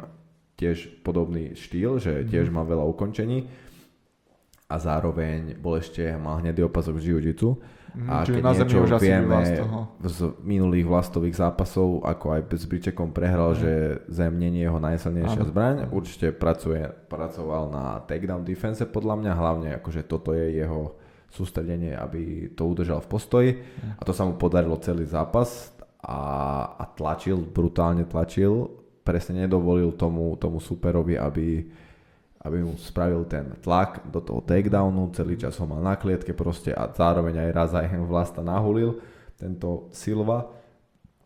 tiež 0.57 1.03
podobný 1.03 1.53
štýl, 1.53 1.99
že 1.99 2.23
Mhm. 2.23 2.29
tiež 2.33 2.47
má 2.49 2.63
veľa 2.63 2.87
ukončení 2.87 3.51
a 4.65 4.79
zároveň 4.79 5.59
bol 5.59 5.77
ešte, 5.77 6.01
mal 6.17 6.41
hnedý 6.41 6.65
opasok 6.65 6.97
jiu-jitsu 6.97 7.51
Mm, 7.51 7.84
a 7.97 8.23
čiže 8.23 8.35
keď 8.35 8.43
na 8.43 8.53
niečo 8.53 8.79
už 8.81 8.93
asi 8.93 9.07
vieme 9.07 9.39
toho. 9.55 9.79
z 10.03 10.19
minulých 10.43 10.83
vlastových 10.85 11.37
zápasov, 11.37 12.03
ako 12.03 12.27
aj 12.33 12.41
s 12.53 12.65
Bričekom 12.65 13.11
prehral, 13.11 13.55
Mhm. 13.55 13.59
že 13.59 13.73
zem 14.09 14.33
nie 14.35 14.51
je 14.53 14.63
jeho 14.63 14.79
najsilnejšia 14.79 15.41
Áno. 15.41 15.51
zbraň. 15.51 15.75
Určite 15.89 16.27
pracuje, 16.31 16.83
pracoval 17.07 17.63
na 17.69 17.85
takedown 18.01 18.43
defense 18.43 18.83
podľa 18.85 19.15
mňa, 19.17 19.33
hlavne 19.33 19.69
akože 19.79 20.03
toto 20.05 20.31
je 20.31 20.59
jeho 20.59 20.99
sústredenie, 21.29 21.93
aby 21.93 22.23
to 22.51 22.63
udržal 22.65 22.99
v 22.99 23.09
postoji 23.09 23.51
a 23.93 24.03
to 24.03 24.11
sa 24.11 24.23
mu 24.23 24.35
podarilo 24.35 24.79
celý 24.79 25.03
zápas 25.03 25.71
a, 25.99 26.19
a 26.75 26.85
tlačil, 26.89 27.43
brutálne 27.43 28.05
tlačil, 28.05 28.71
presne 29.01 29.43
nedovolil 29.43 29.93
tomu, 29.93 30.35
tomu 30.35 30.59
superovi, 30.59 31.15
aby 31.15 31.67
aby 32.45 32.61
mu 32.61 32.77
spravil 32.77 33.25
ten 33.25 33.57
tlak 33.59 34.05
do 34.07 34.21
toho 34.21 34.41
takedownu, 34.41 35.11
celý 35.13 35.35
čas 35.35 35.57
ho 35.57 35.65
mal 35.65 35.81
na 35.81 35.97
klietke 35.97 36.37
proste 36.37 36.71
a 36.71 36.87
zároveň 36.87 37.41
aj 37.41 37.51
raz 37.51 37.71
aj 37.73 37.89
Vlasta 38.13 38.45
nahulil, 38.45 39.01
tento 39.35 39.89
Silva. 39.91 40.47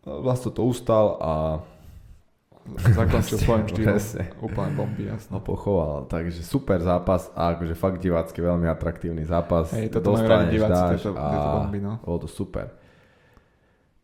Vlasto 0.06 0.48
to 0.48 0.64
ustal 0.64 1.18
a 1.18 1.32
Zakončil 2.96 3.40
svojím 3.40 3.66
štýlom. 3.72 3.88
Presne. 3.96 4.24
Úplne 4.38 4.70
bomby, 4.76 5.02
jasné. 5.08 5.32
ho 5.32 5.40
pochoval. 5.40 6.04
Takže 6.04 6.44
super 6.44 6.84
zápas 6.84 7.32
a 7.32 7.56
akože 7.56 7.72
fakt 7.72 7.96
divácky 7.98 8.44
veľmi 8.44 8.68
atraktívny 8.68 9.24
zápas. 9.24 9.72
Hej, 9.72 9.88
toto 9.88 10.12
radi 10.12 10.60
diváci, 10.60 11.00
tieto- 11.00 11.16
tieto 11.16 11.48
bomby, 11.56 11.80
no. 11.80 11.96
Bolo 12.04 12.18
to 12.24 12.28
super. 12.28 12.68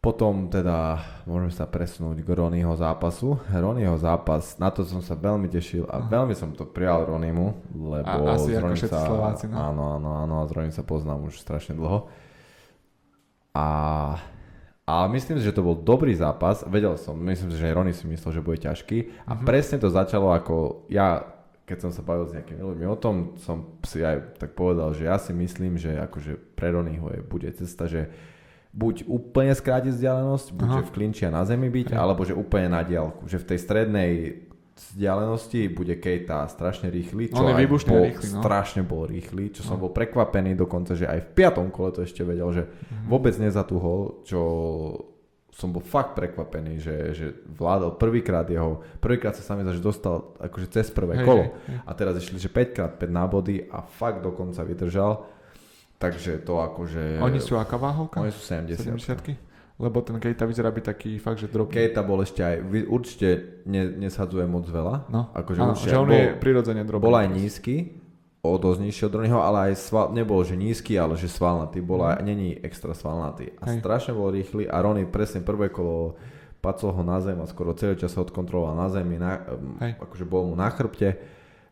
Potom 0.04 0.52
teda 0.52 1.00
môžeme 1.24 1.48
sa 1.48 1.64
presunúť 1.64 2.20
k 2.20 2.28
Ronyho 2.28 2.76
zápasu. 2.76 3.40
Ronyho 3.48 3.96
zápas, 3.96 4.60
na 4.60 4.68
to 4.68 4.84
som 4.84 5.00
sa 5.00 5.16
veľmi 5.16 5.48
tešil 5.48 5.88
a 5.88 6.04
veľmi 6.04 6.36
som 6.36 6.52
to 6.52 6.68
prijal 6.68 7.08
Ronymu, 7.08 7.46
lebo 7.72 8.28
A 8.28 8.36
asi 8.36 8.52
s 8.52 8.60
ako 8.60 8.64
Ronym 8.68 8.76
všetci 8.76 9.00
Slováci, 9.00 9.44
no. 9.48 9.56
Áno, 9.56 9.82
áno, 9.96 10.10
áno, 10.20 10.34
a 10.38 10.44
s 10.44 10.52
Ronym 10.52 10.76
sa 10.76 10.84
poznám 10.84 11.24
už 11.24 11.40
strašne 11.40 11.72
dlho. 11.72 12.12
A, 13.56 13.66
a 14.84 14.94
myslím 15.08 15.40
si, 15.40 15.46
že 15.48 15.56
to 15.56 15.64
bol 15.64 15.78
dobrý 15.78 16.12
zápas. 16.12 16.66
Vedel 16.68 17.00
som, 17.00 17.16
myslím 17.24 17.48
si, 17.48 17.56
že 17.56 17.70
aj 17.70 17.76
Rony 17.80 17.92
si 17.96 18.04
myslel, 18.04 18.36
že 18.36 18.44
bude 18.44 18.60
ťažký. 18.60 19.24
A 19.24 19.40
Mhm. 19.40 19.44
presne 19.48 19.80
to 19.80 19.88
začalo 19.88 20.36
ako 20.36 20.84
ja, 20.92 21.24
keď 21.64 21.88
som 21.88 21.90
sa 21.96 22.04
bavil 22.04 22.28
s 22.28 22.36
nejakými 22.36 22.60
ľuďmi 22.60 22.86
o 22.92 22.96
tom, 23.00 23.40
som 23.40 23.80
si 23.88 24.04
aj 24.04 24.36
tak 24.36 24.52
povedal, 24.52 24.92
že 24.92 25.08
ja 25.08 25.16
si 25.16 25.32
myslím, 25.32 25.80
že 25.80 25.96
akože 25.96 26.36
pre 26.52 26.76
Ronyho 26.76 27.08
je, 27.08 27.20
bude 27.24 27.48
cesta, 27.56 27.88
že 27.88 28.12
buď 28.74 29.06
úplne 29.06 29.54
skrátiť 29.54 29.92
vzdialenosť, 29.92 30.46
buď 30.50 30.68
Aha. 30.68 30.76
že 30.76 30.84
v 30.84 30.92
klinči 30.92 31.22
a 31.22 31.30
na 31.30 31.42
zemi 31.42 31.70
byť, 31.70 31.88
Hej. 31.90 31.96
alebo 31.96 32.20
že 32.22 32.34
úplne 32.34 32.68
na 32.68 32.82
diálku. 32.82 33.22
Že 33.24 33.38
v 33.38 33.46
tej 33.46 33.58
strednej 33.60 34.10
vzdialenosti 34.74 35.70
bude 35.70 35.94
Kejta 35.94 36.46
strašne 36.46 36.90
rýchly, 36.90 37.30
čo 37.30 37.38
On 37.38 37.46
aj 37.48 37.62
bol, 37.86 38.02
rýchly, 38.04 38.28
no. 38.30 38.42
strašne 38.42 38.82
bol 38.82 39.06
rýchly, 39.06 39.44
čo 39.50 39.62
som 39.62 39.78
No. 39.78 39.86
bol 39.86 39.90
prekvapený 39.90 40.54
dokonca, 40.54 40.92
že 40.92 41.06
aj 41.06 41.20
v 41.20 41.32
piatom 41.32 41.70
kole 41.70 41.90
to 41.90 42.02
ešte 42.02 42.20
vedel, 42.20 42.50
že 42.50 42.66
Mhm. 42.66 43.06
vôbec 43.06 43.34
nezatuhol, 43.36 44.26
čo 44.26 44.40
som 45.52 45.70
bol 45.70 45.78
fakt 45.78 46.18
prekvapený, 46.18 46.82
že, 46.82 46.96
že 47.14 47.26
vládol 47.46 47.94
prvýkrát 47.94 48.42
jeho, 48.42 48.82
prvýkrát 48.98 49.38
sa 49.38 49.46
sami 49.46 49.62
že 49.64 49.78
dostal 49.78 50.34
akože 50.42 50.66
cez 50.68 50.90
prvé 50.90 51.14
Hej, 51.14 51.24
kolo 51.24 51.42
hej, 51.44 51.54
hej. 51.70 51.78
a 51.86 51.90
teraz 51.94 52.18
išli, 52.18 52.42
že 52.42 52.50
5 52.50 52.74
krát 52.74 52.92
5 52.98 53.06
na 53.08 53.22
body 53.24 53.70
a 53.70 53.78
fakt 53.80 54.18
dokonca 54.20 54.58
vydržal. 54.60 55.22
Takže 56.04 56.44
to 56.44 56.60
akože... 56.60 57.24
Oni 57.24 57.40
sú 57.40 57.56
aká 57.56 57.80
váhovka? 57.80 58.20
Oni 58.20 58.28
sú 58.28 58.44
70. 58.44 58.92
70 59.00 59.80
Lebo 59.80 60.04
ten 60.04 60.20
Keita 60.20 60.46
vyzerá 60.46 60.70
byť 60.70 60.84
taký 60.84 61.10
fakt, 61.18 61.42
že 61.42 61.50
drobný. 61.50 61.74
Keita 61.74 62.04
bol 62.04 62.22
ešte 62.22 62.44
aj, 62.44 62.62
určite 62.86 63.28
ne, 63.66 63.90
nesadzuje 63.96 64.44
moc 64.46 64.68
veľa. 64.68 65.10
No, 65.10 65.34
akože 65.34 65.58
áno, 65.58 65.74
určite 65.74 65.90
že 65.90 65.98
on 65.98 66.06
bol, 66.06 66.14
je 66.14 66.26
prirodzene 66.38 66.82
drobný. 66.86 67.04
bol 67.08 67.16
aj 67.18 67.28
nízky, 67.32 68.04
o 68.44 68.60
dosť 68.60 68.80
nižší 68.84 69.02
od 69.08 69.14
Ronnieho, 69.16 69.40
ale 69.40 69.72
aj 69.72 69.74
sval, 69.80 70.12
nebol 70.12 70.44
že 70.44 70.52
nízky, 70.52 71.00
ale 71.00 71.16
že 71.16 71.32
svalnatý. 71.32 71.80
Bol 71.80 72.04
aj, 72.04 72.20
není 72.20 72.52
extra 72.60 72.92
svalnatý. 72.92 73.56
A 73.56 73.72
Hej. 73.72 73.80
strašne 73.80 74.12
bol 74.12 74.28
rýchly 74.28 74.68
a 74.68 74.84
Ronnie 74.84 75.08
presne 75.08 75.40
prvé 75.40 75.72
kolo 75.72 76.20
pacol 76.60 76.92
ho 76.92 77.02
na 77.04 77.18
zem 77.24 77.40
a 77.40 77.48
skoro 77.48 77.72
celý 77.72 77.96
čas 77.96 78.12
ho 78.16 78.24
odkontroloval 78.24 78.76
na 78.76 78.88
zemi, 78.92 79.16
na, 79.16 79.48
Hej. 79.80 79.96
akože 79.96 80.24
bol 80.28 80.52
mu 80.52 80.54
na 80.54 80.68
chrbte. 80.68 81.16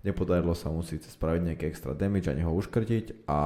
Nepodarilo 0.02 0.56
sa 0.56 0.72
mu 0.72 0.82
síce 0.82 1.06
spraviť 1.06 1.40
nejaký 1.46 1.64
extra 1.70 1.94
damage 1.94 2.26
ani 2.26 2.42
ho 2.42 2.50
uškrtiť 2.50 3.28
a, 3.30 3.40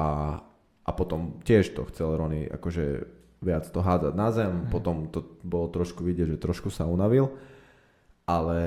a 0.86 0.90
potom 0.94 1.42
tiež 1.42 1.74
to 1.74 1.82
chcel 1.90 2.14
Ronnie 2.14 2.46
akože 2.46 3.10
viac 3.42 3.66
to 3.68 3.82
hádzať 3.82 4.14
na 4.14 4.28
zem, 4.30 4.52
Hej. 4.64 4.70
potom 4.70 5.10
to 5.10 5.20
bolo 5.42 5.68
trošku 5.68 6.06
vidieť, 6.06 6.38
že 6.38 6.38
trošku 6.40 6.70
sa 6.70 6.86
unavil, 6.86 7.34
ale 8.24 8.60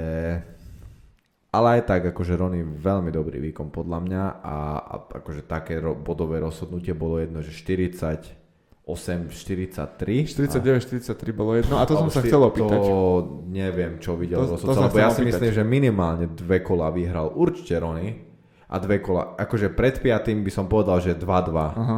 ale 1.49 1.81
aj 1.81 1.89
tak, 1.89 2.01
akože 2.13 2.37
Ronnie 2.37 2.61
veľmi 2.61 3.09
dobrý 3.09 3.41
výkon 3.49 3.73
podľa 3.73 3.99
mňa 4.05 4.23
a, 4.45 4.57
a 4.77 4.95
akože 5.17 5.49
také 5.49 5.81
ro, 5.81 5.97
bodové 5.97 6.37
rozhodnutie 6.37 6.93
bolo 6.93 7.17
jedno, 7.17 7.41
že 7.41 7.49
48, 7.49 8.85
43. 8.85 10.29
49-43 10.29 11.33
bolo 11.33 11.57
jedno 11.57 11.81
a 11.81 11.89
to 11.89 11.97
som 11.97 12.13
sa 12.13 12.21
chcel 12.21 12.45
opýtať. 12.45 12.77
To 12.77 13.41
neviem, 13.49 13.97
čo 13.97 14.13
videl 14.13 14.45
To- 14.45 14.61
to 14.61 14.69
lebo 14.77 15.01
ja 15.01 15.09
si 15.09 15.25
myslím, 15.25 15.49
že 15.49 15.65
minimálne 15.65 16.29
dve 16.29 16.61
kola 16.61 16.93
vyhral 16.93 17.33
určite 17.33 17.73
Ronnie 17.81 18.28
a 18.69 18.75
dve 18.77 19.01
kola, 19.01 19.33
akože 19.33 19.73
pred 19.73 19.97
piatým 19.97 20.45
by 20.45 20.51
som 20.53 20.69
povedal, 20.69 21.01
že 21.01 21.17
2-2. 21.17 21.25
Aha. 21.57 21.97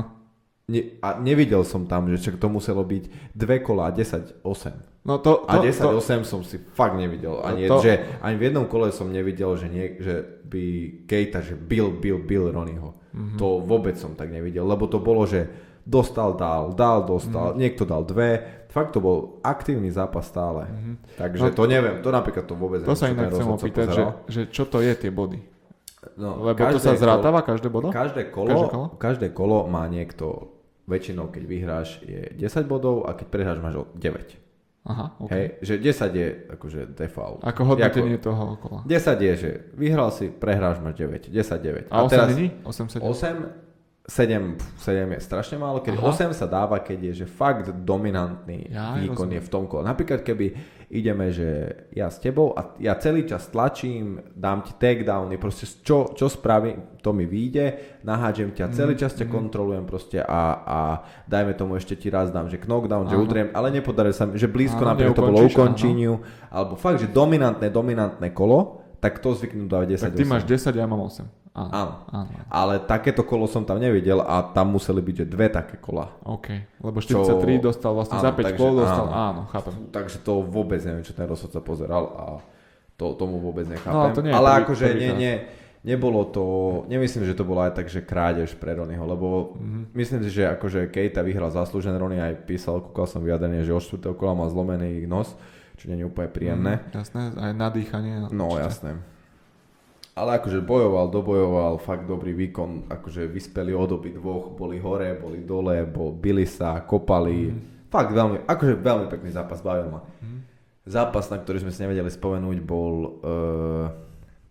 Ne, 0.72 0.96
a 1.04 1.20
nevidel 1.20 1.68
som 1.68 1.84
tam, 1.84 2.08
že 2.08 2.32
čak 2.32 2.40
to 2.40 2.48
muselo 2.48 2.88
byť 2.88 3.36
dve 3.36 3.60
kola 3.60 3.90
a 3.90 3.92
10-8. 3.92 4.40
No 5.04 5.20
to, 5.20 5.44
A 5.50 5.60
to, 5.60 5.68
10-8 5.68 6.24
som 6.24 6.46
si 6.48 6.62
fakt 6.62 6.96
nevidel. 6.96 7.44
Ani, 7.44 7.68
To- 7.68 7.84
že, 7.84 8.00
ani 8.24 8.40
v 8.40 8.44
jednom 8.48 8.66
kole 8.72 8.94
som 8.96 9.12
nevidel, 9.12 9.52
že, 9.60 9.68
nie, 9.68 10.00
že 10.00 10.24
by 10.48 10.64
Keita, 11.10 11.44
že 11.44 11.60
bil, 11.60 11.92
bil, 11.92 12.24
bil 12.24 12.48
Ronnieho. 12.54 12.96
Mhm. 13.12 13.36
To 13.36 13.60
vôbec 13.60 14.00
som 14.00 14.16
tak 14.16 14.32
nevidel, 14.32 14.64
lebo 14.64 14.88
to 14.88 15.04
bolo, 15.04 15.28
že 15.28 15.50
dostal, 15.84 16.38
dal, 16.40 16.72
dal, 16.72 17.04
dostal, 17.04 17.58
niekto 17.58 17.84
dal 17.84 18.06
dve. 18.08 18.64
Fakt 18.72 18.96
to 18.96 19.04
bol 19.04 19.42
aktívny 19.44 19.92
zápas 19.92 20.32
stále. 20.32 20.70
Mhm. 20.72 20.94
Takže 21.20 21.42
No, 21.44 21.52
to 21.52 21.64
neviem, 21.68 22.00
to 22.00 22.10
napríklad 22.16 22.48
to 22.48 22.56
vôbec 22.56 22.80
to 22.86 22.96
neviem, 22.96 23.02
sa 23.02 23.12
inak 23.12 23.28
chcem 23.36 23.50
opýtať, 23.52 23.88
že, 23.92 24.04
že 24.32 24.42
čo 24.48 24.64
to 24.70 24.80
je 24.80 24.94
tie 24.96 25.12
body? 25.12 25.51
No, 26.18 26.42
Lebo 26.42 26.66
to 26.66 26.82
sa 26.82 26.98
zrátava 26.98 27.42
každé 27.42 27.70
bodo? 27.70 27.94
Každé 27.94 28.34
kolo, 28.34 28.50
Každé 28.50 28.66
kolo? 28.66 28.70
kolo? 28.70 28.86
každé 28.98 29.28
kolo 29.30 29.58
má 29.66 29.86
niekto, 29.86 30.50
väčšinou 30.90 31.30
keď 31.30 31.44
vyhráš 31.46 32.02
je 32.02 32.34
10 32.34 32.42
bodov 32.66 33.06
a 33.06 33.14
keď 33.14 33.28
prehráš 33.30 33.60
máš 33.62 33.76
o 33.78 33.84
9. 33.94 34.42
Aha, 34.82 35.14
ok. 35.22 35.30
Hej, 35.30 35.46
že 35.62 35.74
10 35.78 36.10
je 36.10 36.28
akože 36.50 36.82
default. 36.98 37.46
Ako 37.46 37.62
hodnotenie 37.70 38.18
toho 38.18 38.58
kola. 38.58 38.82
10 38.82 38.98
je, 39.22 39.34
že 39.38 39.50
vyhral 39.78 40.10
si, 40.10 40.34
prehráš 40.34 40.82
máš 40.82 40.98
9. 40.98 41.30
10, 41.30 41.38
9. 41.38 41.94
A 41.94 42.02
8 42.02 42.34
není? 42.34 42.50
8, 42.66 42.98
7? 42.98 43.06
8, 43.06 43.70
7, 44.02 44.58
7 44.82 45.14
je 45.14 45.20
strašne 45.22 45.62
málo, 45.62 45.86
keď 45.86 46.02
Aha. 46.02 46.34
8 46.34 46.34
sa 46.34 46.50
dáva, 46.50 46.82
keď 46.82 47.14
je 47.14 47.24
že 47.24 47.28
fakt 47.30 47.70
dominantný 47.70 48.74
Ja, 48.74 48.98
výkon 48.98 49.30
rozumiem. 49.30 49.38
je 49.38 49.46
v 49.46 49.50
tom 49.54 49.64
kole. 49.70 49.86
Napríklad 49.86 50.26
keby 50.26 50.46
ideme, 50.92 51.32
že 51.32 51.72
ja 51.96 52.12
s 52.12 52.20
tebou 52.20 52.52
a 52.52 52.76
ja 52.76 53.00
celý 53.00 53.24
čas 53.24 53.48
tlačím, 53.48 54.20
dám 54.36 54.68
ti 54.68 54.76
takedowny, 54.76 55.40
proste 55.40 55.64
čo, 55.64 56.12
čo 56.12 56.28
spravím, 56.28 57.00
to 57.00 57.16
mi 57.16 57.24
vyjde, 57.24 58.00
nahádžem 58.04 58.52
ťa, 58.52 58.76
celý 58.76 59.00
čas 59.00 59.16
ťa 59.16 59.32
kontrolujem 59.32 59.88
proste 59.88 60.20
a, 60.20 60.44
a 60.62 60.80
dajme 61.32 61.56
tomu 61.56 61.80
ešte 61.80 61.96
ti 61.96 62.12
raz 62.12 62.28
dám, 62.30 62.52
že 62.52 62.60
knockdown, 62.60 63.08
že 63.08 63.16
Áno. 63.16 63.24
udriem, 63.24 63.48
ale 63.56 63.72
nepodarilo 63.72 64.12
sa 64.12 64.28
mi, 64.28 64.36
že 64.36 64.52
blízko 64.52 64.84
Áno, 64.84 64.92
napríklad 64.92 65.16
to 65.16 65.24
bolo 65.32 65.48
ukončeniu, 65.48 66.14
alebo 66.52 66.76
fakt, 66.76 67.00
že 67.00 67.08
dominantné, 67.08 67.72
dominantné 67.72 68.36
kolo, 68.36 68.84
tak 69.00 69.24
to 69.24 69.32
zvyknú 69.32 69.72
dávať 69.72 69.98
10 69.98 70.06
Tak 70.12 70.14
ty 70.14 70.26
máš 70.28 70.44
10, 70.44 70.76
ja 70.76 70.86
mám 70.86 71.08
8. 71.08 71.41
Áno. 71.52 71.68
Áno. 71.70 71.94
Áno. 72.08 72.30
Ale 72.48 72.80
takéto 72.82 73.22
kolo 73.22 73.44
som 73.44 73.62
tam 73.62 73.76
nevidel 73.76 74.18
a 74.18 74.40
tam 74.46 74.72
museli 74.72 75.00
byť 75.00 75.16
že 75.18 75.26
dve 75.26 75.48
také 75.48 75.76
kola. 75.76 76.08
OK. 76.24 76.48
Lebo 76.80 76.98
Čo- 76.98 77.22
43 77.22 77.60
dostal 77.60 77.92
vlastne 77.92 78.16
áno, 78.16 78.24
za 78.24 78.32
5 78.32 78.40
takže 78.42 78.58
kôl, 78.58 78.74
dostal, 78.78 79.06
áno. 79.06 79.12
áno, 79.12 79.42
chápem. 79.48 79.74
Takže 79.90 80.18
to 80.20 80.34
vôbec 80.42 80.80
neviem, 80.80 81.02
čo 81.02 81.12
ten 81.12 81.26
rozhodca 81.26 81.60
pozeral 81.60 82.04
a 82.10 82.26
to, 82.96 83.14
tomu 83.14 83.36
vôbec 83.38 83.66
nechápem. 83.66 83.92
No, 83.92 84.02
ale 84.02 84.14
to 84.14 84.22
nie 84.22 84.30
je 84.30 84.34
ale 84.34 84.48
prvý- 84.48 84.62
akože 84.64 84.86
nie, 84.86 84.94
prvýkrát. 84.94 85.18
nie, 85.18 85.34
nebolo 85.84 86.22
to, 86.26 86.44
nemyslím, 86.88 87.24
že 87.26 87.34
to 87.34 87.44
bolo 87.44 87.60
aj 87.60 87.74
tak, 87.74 87.88
že 87.88 88.00
krádež 88.02 88.54
pre 88.54 88.72
Ronnieho, 88.72 89.04
lebo 89.04 89.28
Mhm. 89.28 89.60
mm-hmm. 89.60 89.84
myslím 89.94 90.20
si, 90.22 90.30
že 90.32 90.44
akože 90.48 90.88
Keita 90.88 91.20
vyhral 91.20 91.50
zaslúžené, 91.50 91.96
Ronnie 91.96 92.22
aj 92.22 92.46
písal, 92.46 92.80
kúkal 92.82 93.06
som 93.06 93.20
vyjadrenie, 93.20 93.62
že 93.62 93.72
od 93.72 93.82
4. 93.82 94.14
kola 94.14 94.32
má 94.34 94.46
zlomený 94.46 95.04
nos, 95.04 95.36
čo 95.76 95.90
nie 95.90 95.98
je 95.98 96.06
úplne 96.06 96.30
príjemné. 96.30 96.80
Mm, 96.80 96.96
jasné, 96.96 97.22
aj 97.34 97.52
nadýchanie. 97.52 98.14
No 98.30 98.48
určite. 98.48 98.64
jasné. 98.64 98.92
Ale 100.12 100.44
akože 100.44 100.60
bojoval, 100.60 101.08
dobojoval, 101.08 101.80
fakt 101.80 102.04
dobrý 102.04 102.36
výkon, 102.36 102.92
akože 102.92 103.32
vyspeli 103.32 103.72
od 103.72 103.96
obi 103.96 104.12
dvoch, 104.12 104.52
boli 104.52 104.76
hore, 104.76 105.16
boli 105.16 105.48
dole, 105.48 105.88
bol, 105.88 106.12
bili 106.12 106.44
sa, 106.44 106.84
kopali. 106.84 107.48
Mm. 107.48 107.88
Fakt 107.88 108.12
veľmi, 108.12 108.44
akože 108.44 108.76
veľmi 108.76 109.08
pekný 109.08 109.32
zápas, 109.32 109.64
bavil 109.64 109.88
ma. 109.88 110.04
Mm. 110.20 110.44
Zápas, 110.84 111.32
na 111.32 111.40
ktorý 111.40 111.64
sme 111.64 111.72
si 111.72 111.80
nevedeli 111.80 112.12
spomenúť, 112.12 112.58
bol 112.60 112.96
uh, 113.24 113.86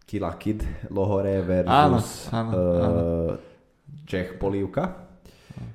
Killa 0.08 0.32
Kid 0.40 0.64
Lohore 0.88 1.44
versus 1.44 1.70
Áno, 1.70 1.98
áno, 2.32 2.50
uh, 2.56 3.30
Čech 4.08 4.40
Polívka, 4.40 5.12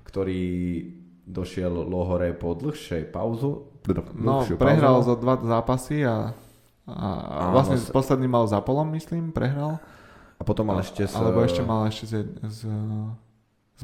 ktorý 0.09 0.41
došiel 1.29 1.71
Lohore 1.71 2.33
po 2.33 2.57
dlhšej 2.57 3.13
pauzu. 3.13 3.69
No, 4.17 4.41
dlhšiu 4.41 4.57
prehral 4.57 4.97
pauzu. 4.97 5.07
za 5.07 5.15
dva 5.21 5.35
zápasy 5.45 5.97
a, 6.01 6.33
a 6.87 7.49
vlastne 7.49 7.77
s- 7.77 7.89
posledný 7.89 8.25
mal 8.25 8.45
za 8.45 8.59
polom, 8.59 8.89
myslím, 8.91 9.29
prehral. 9.29 9.81
A 10.35 10.43
potom 10.43 10.67
mal 10.67 10.79
ešte 10.79 11.01
s, 11.01 11.13
Alebo 11.13 11.41
ešte 11.41 11.61
mal 11.61 11.87
ešte 11.87 12.05
z, 12.05 12.13
z, 12.43 12.59
z 13.73 13.81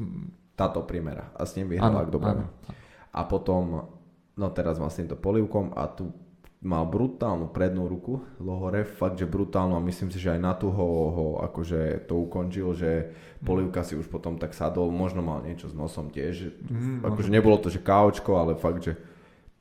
táto 0.54 0.84
primera. 0.84 1.32
A 1.34 1.44
s 1.44 1.56
ním 1.56 1.70
vyhral, 1.70 1.96
ak 1.98 2.10
dobre. 2.10 2.44
A 3.10 3.22
potom, 3.24 3.88
no 4.34 4.48
teraz 4.50 4.76
mal 4.76 4.88
s 4.88 5.00
týmto 5.00 5.16
polivkom 5.16 5.72
a 5.72 5.88
tu 5.88 6.12
mal 6.62 6.86
brutálnu 6.86 7.50
prednú 7.50 7.90
ruku 7.90 8.22
Lohore, 8.38 8.86
fakt, 8.86 9.18
že 9.18 9.26
brutálnu. 9.26 9.74
A 9.74 9.82
myslím 9.82 10.14
si, 10.14 10.22
že 10.22 10.30
aj 10.30 10.40
na 10.40 10.54
tú 10.54 10.70
ho, 10.70 10.90
ho 11.10 11.26
akože 11.42 12.06
to 12.06 12.22
ukončil, 12.22 12.72
že 12.72 13.10
polivka 13.42 13.82
si 13.82 13.98
už 13.98 14.06
potom 14.06 14.38
tak 14.38 14.54
sadol, 14.54 14.94
možno 14.94 15.26
mal 15.26 15.42
niečo 15.42 15.66
s 15.66 15.74
nosom 15.74 16.08
tiež, 16.08 16.54
Mm, 16.62 17.02
akože 17.02 17.34
nebolo 17.34 17.58
to, 17.58 17.68
že 17.68 17.82
káočko, 17.82 18.38
ale 18.38 18.54
fakt, 18.54 18.86
že 18.86 18.94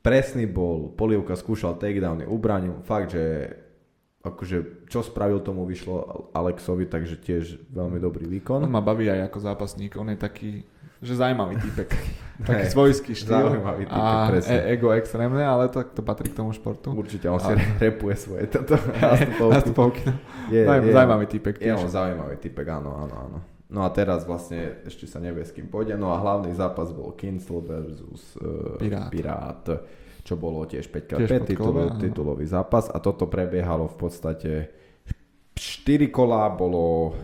presný 0.01 0.45
bol, 0.45 0.89
polivka 0.91 1.33
skúšal 1.33 1.77
takedowny, 1.77 2.25
ubranil, 2.25 2.81
fakt, 2.81 3.13
že 3.13 3.53
akože 4.21 4.85
čo 4.85 5.01
spravil 5.01 5.41
tomu 5.41 5.65
vyšlo 5.65 6.29
Alexovi, 6.31 6.85
takže 6.85 7.17
tiež 7.17 7.57
veľmi 7.69 7.97
dobrý 7.97 8.29
výkon. 8.29 8.61
On 8.61 8.69
ma 8.69 8.77
baví 8.77 9.09
aj 9.09 9.25
ako 9.25 9.37
zápasník, 9.41 9.97
on 9.97 10.13
je 10.13 10.17
taký, 10.17 10.51
že 11.01 11.17
zaujímavý 11.17 11.57
typek. 11.57 11.89
taký 12.45 12.65
Hej, 12.65 12.73
svojský 12.73 13.13
štýl 13.17 13.33
zaujímavý 13.49 13.89
typek, 13.89 13.97
a 14.05 14.29
presne. 14.29 14.53
e- 14.53 14.65
ego 14.73 14.93
extrémne, 14.93 15.41
ale 15.41 15.73
to, 15.73 15.81
to 15.83 16.01
patrí 16.01 16.29
k 16.29 16.37
tomu 16.37 16.53
športu. 16.53 16.93
Určite, 16.93 17.25
on 17.29 17.41
si 17.41 17.49
A- 17.49 17.61
repuje 17.81 18.13
svoje 18.13 18.45
toto 18.53 18.77
nastupovky. 18.77 19.53
Nastupovky. 19.57 20.01
Je, 20.53 20.61
Zaujím- 20.65 20.85
je, 20.85 20.93
Zaujímavý 20.93 21.25
typek 21.25 21.55
je 21.57 21.65
tiež. 21.65 21.77
on 21.77 21.89
zaujímavý 21.89 22.35
typek, 22.37 22.65
áno, 22.69 22.91
áno, 22.95 23.15
áno. 23.25 23.37
No 23.71 23.87
a 23.87 23.89
teraz 23.89 24.27
vlastne 24.27 24.83
ešte 24.83 25.07
sa 25.07 25.23
nevie, 25.23 25.47
s 25.47 25.55
kým 25.55 25.71
pôjde. 25.71 25.95
No 25.95 26.11
a 26.11 26.19
hlavný 26.19 26.51
zápas 26.51 26.91
bol 26.91 27.15
Kinsel 27.15 27.63
versus 27.63 28.35
uh, 28.35 28.75
Pirát. 28.75 29.07
Pirát, 29.07 29.63
čo 30.21 30.35
bolo 30.35 30.67
tiež 30.67 30.91
5x5 30.91 31.17
Tiež 31.23 31.31
titulový, 31.97 32.43
zápas 32.45 32.91
a 32.91 32.99
toto 32.99 33.31
prebiehalo 33.31 33.87
v 33.87 33.97
podstate 33.97 34.51
4 35.55 36.11
kolá 36.11 36.51
bolo 36.51 37.15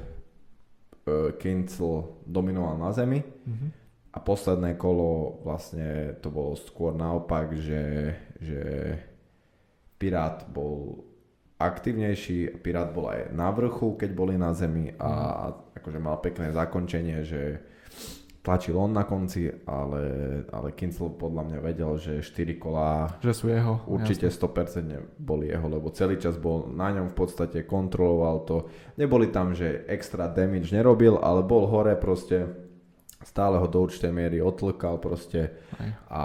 uh, 1.06 1.36
Kinsel 1.36 2.24
dominoval 2.24 2.80
na 2.80 2.90
zemi 2.96 3.20
Mhm. 3.44 3.68
a 4.16 4.18
posledné 4.18 4.80
kolo 4.80 5.44
vlastne 5.44 6.16
to 6.24 6.32
bolo 6.32 6.56
skôr 6.56 6.96
naopak, 6.96 7.54
že, 7.54 8.16
že 8.40 8.64
Pirát 9.98 10.48
bol 10.50 11.04
aktívnejší, 11.58 12.62
Pirát 12.62 12.94
bol 12.94 13.10
aj 13.10 13.34
na 13.34 13.50
vrchu, 13.50 13.98
keď 13.98 14.10
boli 14.14 14.38
na 14.38 14.54
zemi 14.54 14.94
a 14.98 15.50
akože 15.88 16.04
mal 16.04 16.20
pekné 16.20 16.52
zakončenie, 16.52 17.24
že 17.24 17.64
tlačil 18.44 18.76
on 18.76 18.92
na 18.92 19.08
konci, 19.08 19.48
ale, 19.64 20.04
ale 20.52 20.76
Kinsel 20.76 21.16
podľa 21.16 21.44
mňa 21.48 21.60
vedel, 21.64 21.96
že 21.96 22.20
4 22.20 22.60
kolá 22.60 23.08
Že 23.24 23.32
sú 23.32 23.46
jeho. 23.48 23.84
určite 23.88 24.28
jasné. 24.28 25.00
100% 25.16 25.20
boli 25.20 25.48
jeho, 25.48 25.68
lebo 25.68 25.88
celý 25.96 26.16
čas 26.16 26.40
bol 26.40 26.68
na 26.72 26.92
ňom 26.96 27.12
v 27.12 27.16
podstate, 27.16 27.64
kontroloval 27.68 28.48
to. 28.48 28.72
Neboli 29.00 29.32
tam, 29.32 29.52
že 29.52 29.84
extra 29.88 30.32
damage 30.32 30.72
nerobil, 30.72 31.20
ale 31.20 31.44
bol 31.44 31.68
hore 31.68 31.96
proste, 32.00 32.48
stále 33.24 33.60
ho 33.60 33.68
do 33.68 33.84
určitej 33.84 34.12
miery 34.16 34.40
otlkal 34.40 34.96
proste 35.00 35.56
Aj. 35.76 35.92
a, 36.08 36.24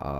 a 0.00 0.10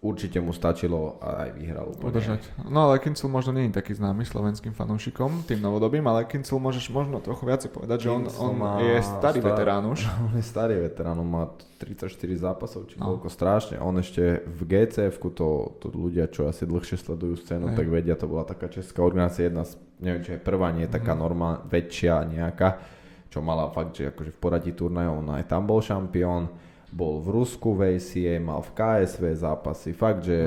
určite 0.00 0.36
mu 0.36 0.48
stačilo 0.50 1.20
a 1.20 1.44
aj 1.44 1.50
vyhral 1.52 1.86
úplne. 1.86 2.08
Udržať. 2.10 2.40
No 2.64 2.88
ale 2.88 2.96
Kincel 2.98 3.28
možno 3.28 3.52
nie 3.52 3.68
je 3.68 3.76
taký 3.76 3.92
známy 3.92 4.22
slovenským 4.22 4.72
fanúšikom, 4.72 5.44
tým 5.44 5.58
novodobým, 5.58 6.00
ale 6.02 6.24
Kincel 6.24 6.56
môžeš 6.56 6.88
možno 6.88 7.18
trochu 7.18 7.44
viacej 7.44 7.68
povedať, 7.68 7.98
že 8.00 8.08
on, 8.08 8.24
Kincel 8.24 8.40
on 8.42 8.54
má 8.54 8.72
je 8.78 8.96
starý 8.98 9.38
star- 9.38 9.48
veterán 9.50 9.84
už. 9.86 10.00
On 10.22 10.32
je 10.32 10.40
starý 10.42 10.74
veterán, 10.78 11.14
on 11.14 11.28
má 11.28 11.44
34 11.76 12.08
zápasov, 12.34 12.84
či 12.86 12.96
No. 12.96 13.12
koľko 13.12 13.28
strašne. 13.28 13.76
On 13.76 13.92
ešte 13.94 14.20
v 14.42 14.60
gcf 14.62 15.14
to, 15.30 15.48
to 15.76 15.86
ľudia, 15.90 16.26
čo 16.26 16.44
asi 16.44 16.64
dlhšie 16.64 16.96
sledujú 16.96 17.36
scénu, 17.36 17.68
Hej. 17.68 17.76
tak 17.76 17.86
vedia, 17.86 18.14
to 18.14 18.24
bola 18.24 18.42
taká 18.42 18.66
česká 18.66 19.00
organizácia, 19.00 19.46
jedna 19.46 19.62
z, 19.62 19.74
neviem, 19.96 20.20
či 20.22 20.32
je 20.32 20.40
prvá, 20.40 20.70
nie 20.70 20.84
je 20.84 20.92
taká 20.92 21.12
Mhm. 21.12 21.20
normálna, 21.20 21.60
väčšia 21.62 22.24
nejaká, 22.26 22.80
čo 23.28 23.38
mala 23.38 23.68
fakt, 23.68 23.94
že 23.94 24.08
akože 24.08 24.32
v 24.32 24.38
poradí 24.38 24.72
turnajov, 24.72 25.20
on 25.20 25.28
aj 25.34 25.44
tam 25.46 25.62
bol 25.62 25.78
šampión, 25.78 26.48
bol 26.90 27.22
v 27.22 27.28
Rusku 27.30 27.74
v 27.74 27.96
ACA, 27.96 28.36
mal 28.42 28.60
v 28.62 28.70
KSV 28.74 29.22
zápasy, 29.38 29.90
fakt, 29.94 30.26
že 30.26 30.38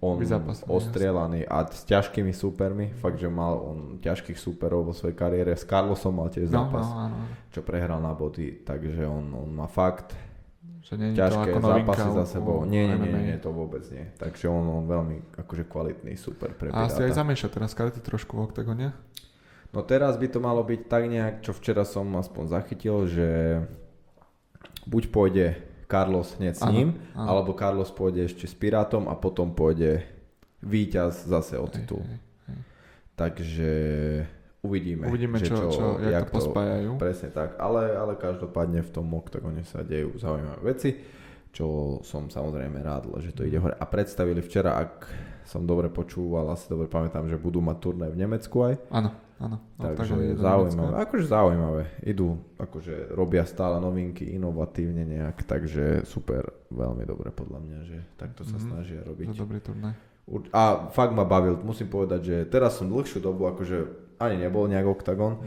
on 0.00 0.16
Vyzápasený, 0.16 0.64
ostrielaný 0.72 1.40
a 1.44 1.68
s 1.68 1.84
ťažkými 1.84 2.32
súpermi, 2.32 2.88
fakt, 2.96 3.20
že 3.20 3.28
mal 3.28 3.60
on 3.60 3.78
ťažkých 4.00 4.40
súperov 4.40 4.88
vo 4.88 4.94
svojej 4.96 5.12
kariére, 5.12 5.52
s 5.52 5.68
Carlosom 5.68 6.16
mal 6.16 6.32
tiež 6.32 6.48
No, 6.48 6.56
no, 6.56 6.72
zápas 6.72 6.86
áno. 6.88 7.16
čo 7.52 7.60
prehral 7.60 8.00
na 8.00 8.16
body, 8.16 8.64
takže 8.64 9.04
on, 9.04 9.28
on 9.36 9.50
má 9.52 9.68
fakt 9.68 10.16
Že 10.88 10.92
nie 10.96 11.08
je 11.12 11.14
to 11.14 11.20
ťažké 11.20 11.48
ako 11.52 11.60
zápasy 11.60 12.08
za 12.16 12.24
sebou. 12.24 12.56
u 12.62 12.64
Nie, 12.64 12.88
nie, 12.88 12.96
nie, 12.96 13.22
nie, 13.28 13.36
to 13.36 13.52
vôbec 13.52 13.84
nie. 13.92 14.08
Takže 14.16 14.48
on, 14.48 14.64
on 14.72 14.84
veľmi 14.88 15.36
akože 15.36 15.68
kvalitný, 15.68 16.16
super 16.16 16.56
pre 16.56 16.72
A 16.72 16.88
asi 16.88 17.04
aj 17.04 17.20
zamieša 17.20 17.52
teraz 17.52 17.76
karty 17.76 18.00
trošku 18.00 18.40
v 18.40 18.48
oktagone. 18.48 18.96
No 19.70 19.84
teraz 19.84 20.16
by 20.16 20.26
to 20.32 20.40
malo 20.40 20.64
byť 20.64 20.80
tak 20.88 21.12
nejak, 21.12 21.44
čo 21.44 21.52
včera 21.52 21.84
som 21.84 22.08
aspoň 22.16 22.44
zachytil, 22.48 23.04
že 23.04 23.28
buď 24.90 25.02
pôjde 25.08 25.46
Carlos 25.86 26.34
hneď 26.38 26.54
s 26.58 26.62
Áno, 26.62 26.74
ním, 26.74 26.88
áno. 27.14 27.26
alebo 27.30 27.54
Carlos 27.54 27.90
pôjde 27.90 28.26
ešte 28.26 28.46
s 28.46 28.54
Pirátom 28.54 29.06
a 29.06 29.14
potom 29.14 29.54
pôjde 29.54 30.02
víťaz 30.62 31.24
zase 31.24 31.54
o 31.56 31.66
Hej, 31.66 31.72
titul. 31.72 32.02
hej, 32.02 32.18
hej. 32.50 32.60
Takže 33.14 33.72
uvidíme, 34.60 35.08
Uvidíme, 35.08 35.38
že 35.40 35.50
čo, 35.50 35.70
čo, 35.70 35.84
jak, 36.02 36.10
jak 36.10 36.26
to 36.28 36.34
pospájajú. 36.36 36.90
Presne 36.98 37.30
tak, 37.30 37.56
ale, 37.56 37.94
ale 37.94 38.12
každopádne 38.18 38.82
v 38.82 38.90
tom 38.90 39.06
oktagone 39.14 39.62
sa 39.64 39.80
dejú 39.80 40.14
zaujímavé 40.20 40.60
veci, 40.62 40.90
čo 41.50 41.98
som 42.06 42.30
samozrejme 42.30 42.78
rád, 42.82 43.10
že 43.18 43.34
to 43.34 43.42
ide 43.42 43.58
hore. 43.58 43.74
A 43.74 43.84
predstavili 43.88 44.38
včera, 44.38 44.78
ak 44.78 45.10
som 45.48 45.66
dobre 45.66 45.90
počúval, 45.90 46.46
asi 46.52 46.70
dobre 46.70 46.86
pamätám, 46.86 47.26
že 47.26 47.34
budú 47.34 47.58
mať 47.58 47.76
turné 47.82 48.06
v 48.06 48.20
Nemecku 48.20 48.62
aj. 48.62 48.74
Áno, 48.94 49.10
áno. 49.40 49.56
Takže 49.74 50.12
do 50.36 50.38
zaujímavé, 50.38 50.94
akože 51.00 51.24
zaujímavé. 51.26 51.82
Idú, 52.02 52.28
akože 52.54 53.10
robia 53.10 53.42
stále 53.42 53.80
novinky, 53.80 54.28
inovatívne 54.30 55.02
nejak, 55.02 55.42
takže 55.42 56.04
super, 56.04 56.44
veľmi 56.68 57.02
dobre 57.02 57.32
podľa 57.32 57.58
mňa, 57.58 57.78
že 57.82 57.96
takto 58.14 58.44
sa 58.44 58.54
Mhm. 58.54 58.64
snažia 58.68 59.00
To 59.00 59.10
robiť. 59.10 59.26
je 59.26 59.40
dobrý 59.40 59.58
turnaj. 59.58 59.94
Ur- 60.28 60.46
A 60.52 60.62
fakt 60.88 61.10
ma 61.10 61.24
bavil, 61.24 61.58
musím 61.58 61.88
povedať, 61.88 62.20
že 62.22 62.36
teraz 62.46 62.78
som 62.78 62.86
dlhšiu 62.86 63.18
dobu, 63.18 63.48
akože 63.48 63.78
ani 64.16 64.36
nebol 64.38 64.68
nejak 64.68 64.86
oktagon, 64.86 65.40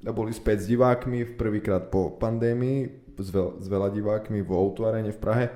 a 0.00 0.10
boli 0.14 0.30
späť 0.30 0.62
s 0.62 0.70
divákmi, 0.70 1.34
prvýkrát 1.34 1.90
po 1.90 2.14
pandémii, 2.14 2.86
s, 3.18 3.28
veľ, 3.28 3.58
s 3.58 3.66
veľa 3.66 3.90
divákmi 3.90 4.38
vo 4.40 4.56
Outu 4.56 4.86
v 4.86 5.18
Prahe. 5.18 5.50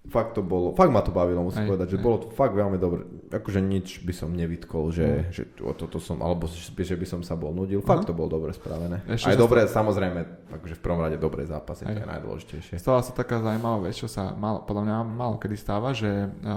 Fakt 0.00 0.32
to 0.32 0.40
bolo, 0.40 0.72
fakt 0.72 0.88
ma 0.88 1.04
to 1.04 1.12
bavilo, 1.12 1.44
musím 1.44 1.68
Hej, 1.68 1.70
povedať, 1.70 1.88
že 1.92 1.98
hej. 2.00 2.02
bolo 2.02 2.16
to 2.18 2.32
fakt 2.32 2.56
veľmi 2.56 2.80
dobre. 2.80 3.04
Akože 3.28 3.60
nič 3.60 4.00
by 4.00 4.10
som 4.10 4.32
nevytkol, 4.32 4.88
že, 4.88 5.06
Mm. 5.06 5.28
že 5.28 5.42
o 5.60 5.70
toto 5.70 6.00
som, 6.00 6.18
alebo 6.18 6.48
že 6.48 6.96
by 6.96 7.04
som 7.04 7.20
sa 7.20 7.36
bol 7.36 7.52
nudil. 7.52 7.78
Fakt 7.78 8.02
Aha. 8.02 8.08
to 8.08 8.16
bolo 8.16 8.32
dobre 8.32 8.50
spravené. 8.50 9.04
Ešte 9.06 9.28
Aj 9.28 9.36
sa 9.36 9.38
dobre, 9.38 9.60
samozrejme, 9.62 10.20
akože 10.50 10.74
v 10.74 10.82
prvom 10.82 10.98
rade 10.98 11.14
dobré 11.14 11.44
zápasy, 11.44 11.84
to 11.84 11.92
Hej. 11.92 12.00
je 12.00 12.10
najdôležitejšie. 12.10 12.74
Stala 12.76 13.00
sa 13.00 13.12
taká 13.12 13.38
zaujímavá 13.38 13.84
vec, 13.84 13.94
čo 13.94 14.08
sa 14.08 14.32
mal, 14.32 14.64
podľa 14.64 14.82
mňa 14.82 14.96
málo 15.04 15.36
kedy 15.36 15.54
stáva, 15.54 15.92
že 15.92 16.08
uh, 16.08 16.50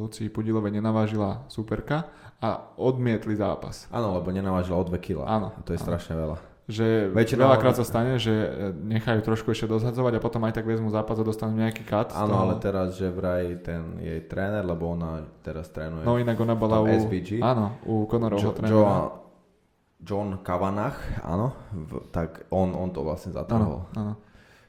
Lucii 0.00 0.26
Pudilovej 0.26 0.72
nenavážila 0.72 1.44
superka 1.46 2.08
a 2.40 2.74
odmietli 2.74 3.36
zápas. 3.36 3.86
Áno, 3.88 4.16
lebo 4.16 4.32
nenavážila 4.32 4.74
o 4.74 4.82
2 4.82 4.96
kg. 4.96 5.22
Áno, 5.22 5.52
A 5.52 5.60
to 5.60 5.70
je 5.70 5.78
áno. 5.78 5.84
strašne 5.84 6.16
veľa. 6.16 6.36
Že 6.70 7.10
Väčšinou- 7.10 7.50
veľakrát 7.50 7.74
sa 7.74 7.82
stane, 7.82 8.14
že 8.14 8.30
e, 8.30 8.48
nechajú 8.70 9.20
trošku 9.20 9.50
ešte 9.50 9.66
dozhadzovať 9.66 10.12
a 10.14 10.20
potom 10.20 10.38
aj 10.40 10.54
tak 10.54 10.64
vezmu 10.64 10.86
zápas 10.86 11.18
a 11.18 11.24
dostanú 11.24 11.58
nejaký 11.58 11.82
z 12.08 12.14
Áno, 12.14 12.30
toho. 12.30 12.40
ale 12.40 12.54
teraz, 12.56 12.94
že 12.94 13.10
vraj 13.10 13.58
ten 13.58 13.98
jej 13.98 14.22
tréner, 14.22 14.62
lebo 14.62 14.86
ona 14.88 15.24
teraz 15.40 15.66
trénuje 15.68 16.06
No 16.06 16.14
inak 16.14 16.36
ona 16.36 16.54
bola 16.54 16.78
u... 16.78 16.86
SBG. 16.86 17.42
Áno, 17.42 17.74
u 17.82 17.94
Jo- 17.96 18.06
Conorovho 18.06 18.50
trénera. 18.52 18.70
Jo- 18.70 19.10
John 20.00 20.38
Kavanagh, 20.38 20.96
áno, 21.20 21.52
v, 21.70 22.08
tak 22.08 22.48
on, 22.48 22.72
on 22.72 22.88
to 22.88 23.02
vlastne 23.02 23.30
zatrhol. 23.30 23.84
Áno, 23.90 23.92
áno. 23.92 24.12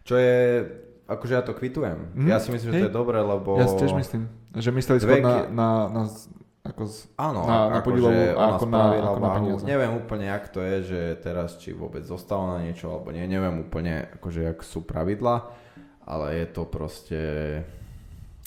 Čo 0.02 0.18
je, 0.18 0.68
akože 1.06 1.34
ja 1.34 1.40
to 1.40 1.54
kvitujem. 1.54 2.12
Mhm, 2.14 2.28
Ja 2.28 2.36
si 2.36 2.50
myslím, 2.50 2.68
že 2.68 2.74
to 2.74 2.80
hej. 2.82 2.90
je 2.90 2.98
dobré, 2.98 3.20
lebo... 3.22 3.56
Ja 3.56 3.64
si 3.64 3.78
tiež 3.78 3.94
myslím, 3.94 4.26
že 4.52 4.70
mysleli 4.70 5.00
skôr 5.00 5.22
na, 5.22 5.48
na, 5.48 5.70
na, 5.88 6.02
ako 6.62 6.82
z, 6.86 7.10
Áno, 7.16 7.42
na- 7.42 7.68
na 7.68 7.78
akože 7.78 7.84
Pudilovú 7.84 8.22
ona 8.32 8.54
ako 8.54 8.66
na- 8.66 8.80
ako 9.02 9.18
na 9.18 9.28
váhu. 9.28 9.38
peniaze. 9.40 9.64
Neviem 9.66 9.94
úplne, 9.96 10.26
jak 10.28 10.46
to 10.48 10.60
je, 10.62 10.76
že 10.84 11.00
teraz 11.20 11.58
či 11.58 11.70
vôbec 11.72 12.04
zostalo 12.04 12.48
na 12.48 12.62
niečo, 12.62 12.88
alebo 12.88 13.10
nie. 13.10 13.26
Neviem 13.26 13.62
úplne, 13.62 14.06
akože 14.14 14.42
jak 14.46 14.60
sú 14.62 14.82
pravidla, 14.82 15.50
ale 16.04 16.26
je 16.36 16.48
to 16.48 16.64
proste... 16.64 17.22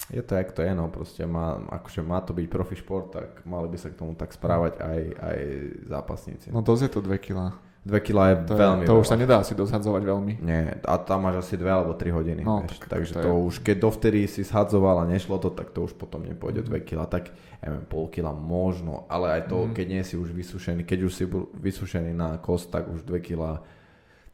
Je 0.06 0.20
to, 0.20 0.34
jak 0.34 0.52
to 0.52 0.60
je, 0.60 0.70
no 0.70 0.86
proste 0.86 1.24
má, 1.24 1.56
akože 1.72 2.02
má 2.02 2.20
to 2.20 2.30
byť 2.30 2.46
profi 2.46 2.76
šport, 2.76 3.08
tak 3.10 3.40
mali 3.42 3.66
by 3.66 3.78
sa 3.78 3.88
k 3.88 3.96
tomu 3.96 4.12
tak 4.12 4.30
správať 4.30 4.76
aj, 4.76 5.00
aj 5.16 5.38
zápasníci. 5.86 6.46
no 6.48 6.60
dosť 6.60 6.82
je 6.82 6.92
to 6.92 7.00
2 7.00 7.16
kg. 7.16 7.56
2 7.84 8.00
kg 8.00 8.16
je 8.24 8.36
To, 8.42 8.54
veľmi 8.54 8.82
je, 8.82 8.86
to 8.86 8.94
už 8.94 8.98
veľa. 8.98 9.10
sa 9.10 9.16
nedá 9.16 9.34
asi 9.38 9.52
dozhadzovať 9.52 10.02
veľmi. 10.02 10.32
Nie, 10.40 10.80
a 10.80 10.96
tam 10.96 11.20
máš 11.22 11.44
asi 11.44 11.54
2 11.54 11.64
alebo 11.64 11.92
3 11.92 12.10
hodiny. 12.10 12.40
No, 12.40 12.64
vieš. 12.64 12.80
tak 12.80 12.88
Takže 12.90 13.12
to 13.12 13.20
to, 13.20 13.30
už, 13.44 13.54
keď 13.60 13.76
dovtedy 13.78 14.24
si 14.24 14.40
shadzoval 14.40 14.96
a 14.98 15.06
nešlo 15.06 15.36
to, 15.36 15.48
tak 15.50 15.68
to 15.68 15.82
už 15.82 15.92
potom 15.92 16.22
nepôjde 16.22 16.64
2 16.64 16.80
kg, 16.80 17.04
tak 17.06 17.28
ja 17.58 17.68
neviem, 17.68 17.84
pol 17.84 18.08
kila 18.08 18.32
možno, 18.32 19.04
ale 19.06 19.36
aj 19.36 19.42
to, 19.46 19.58
Mhm. 19.62 19.72
keď 19.72 19.86
nie 19.86 20.02
si 20.02 20.14
už 20.14 20.28
vysušený, 20.30 20.82
keď 20.82 20.98
už 21.02 21.12
si 21.12 21.24
bol 21.24 21.52
vysušený 21.52 22.10
na 22.10 22.36
kost, 22.36 22.68
tak 22.68 22.84
už 22.86 23.02
2 23.02 23.20
kg 23.20 23.60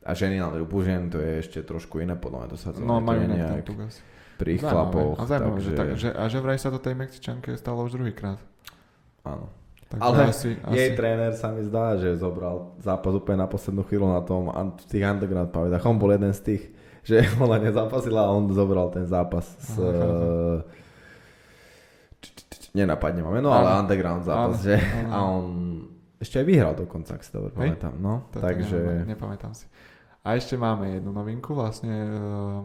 a 0.01 0.11
ženy 0.11 0.39
na 0.39 0.49
drubu 0.49 0.81
žen, 0.81 1.07
to 1.07 1.19
je 1.19 1.39
ešte 1.41 1.61
trošku 1.61 1.99
iné 1.99 2.15
podľa 2.15 2.39
mňa 2.39 2.49
to 2.49 2.57
sadzovanie. 2.57 2.89
No 2.89 2.99
majú 2.99 3.21
nejak 3.21 3.67
pri 4.35 4.57
chlapoch, 4.57 5.15
A 5.15 5.27
zaujímavé, 5.27 5.53
takže 5.53 5.61
že, 5.61 5.77
tak, 5.77 5.89
že, 5.95 6.09
a 6.11 6.25
že 6.25 6.39
vraj 6.39 6.57
sa 6.57 6.71
to 6.71 6.79
tej 6.79 6.95
Mexičanke 6.95 7.53
stalo 7.53 7.85
už 7.85 7.93
druhýkrát. 7.93 8.41
áno. 9.23 9.53
Takže 9.91 10.03
Ale 10.07 10.17
asi, 10.31 10.49
Jej 10.71 10.95
asi, 10.95 10.97
tréner 10.97 11.33
sa 11.35 11.51
mi 11.51 11.67
zdá, 11.67 11.99
že 11.99 12.15
zobral 12.15 12.79
zápas 12.79 13.11
úplne 13.11 13.43
na 13.43 13.51
poslednú 13.51 13.83
chvíľu 13.83 14.07
na 14.15 14.23
tom 14.23 14.47
v 14.79 14.85
tých 14.87 15.03
underground 15.03 15.51
pamätách. 15.51 15.83
On 15.83 15.99
bol 15.99 16.15
jeden 16.15 16.31
z 16.31 16.41
tých, 16.47 16.63
že 17.03 17.27
ona 17.43 17.59
nezápasila 17.59 18.23
a 18.23 18.31
on 18.31 18.47
zobral 18.55 18.87
ten 18.95 19.03
zápas 19.11 19.51
s... 19.59 19.75
Aha, 19.83 20.63
č- 22.23 22.71
Nenapadne 22.71 23.27
ma 23.27 23.35
meno, 23.35 23.51
ale 23.51 23.83
underground 23.83 24.23
zápas, 24.23 24.63
že? 24.63 24.79
A 25.11 25.27
on 25.27 25.45
ešte 26.23 26.39
aj 26.39 26.47
vyhral 26.47 26.75
dokonca, 26.79 27.19
ak 27.19 27.27
si 27.27 27.35
dobre 27.35 27.51
pamätám. 27.51 27.99
No, 27.99 28.31
takže... 28.31 29.03
nepamätám 29.11 29.59
si. 29.59 29.67
A 30.21 30.37
ešte 30.37 30.55
máme 30.55 31.01
jednu 31.01 31.17
novinku, 31.17 31.57
vlastne 31.57 31.91
uh, 31.91 32.61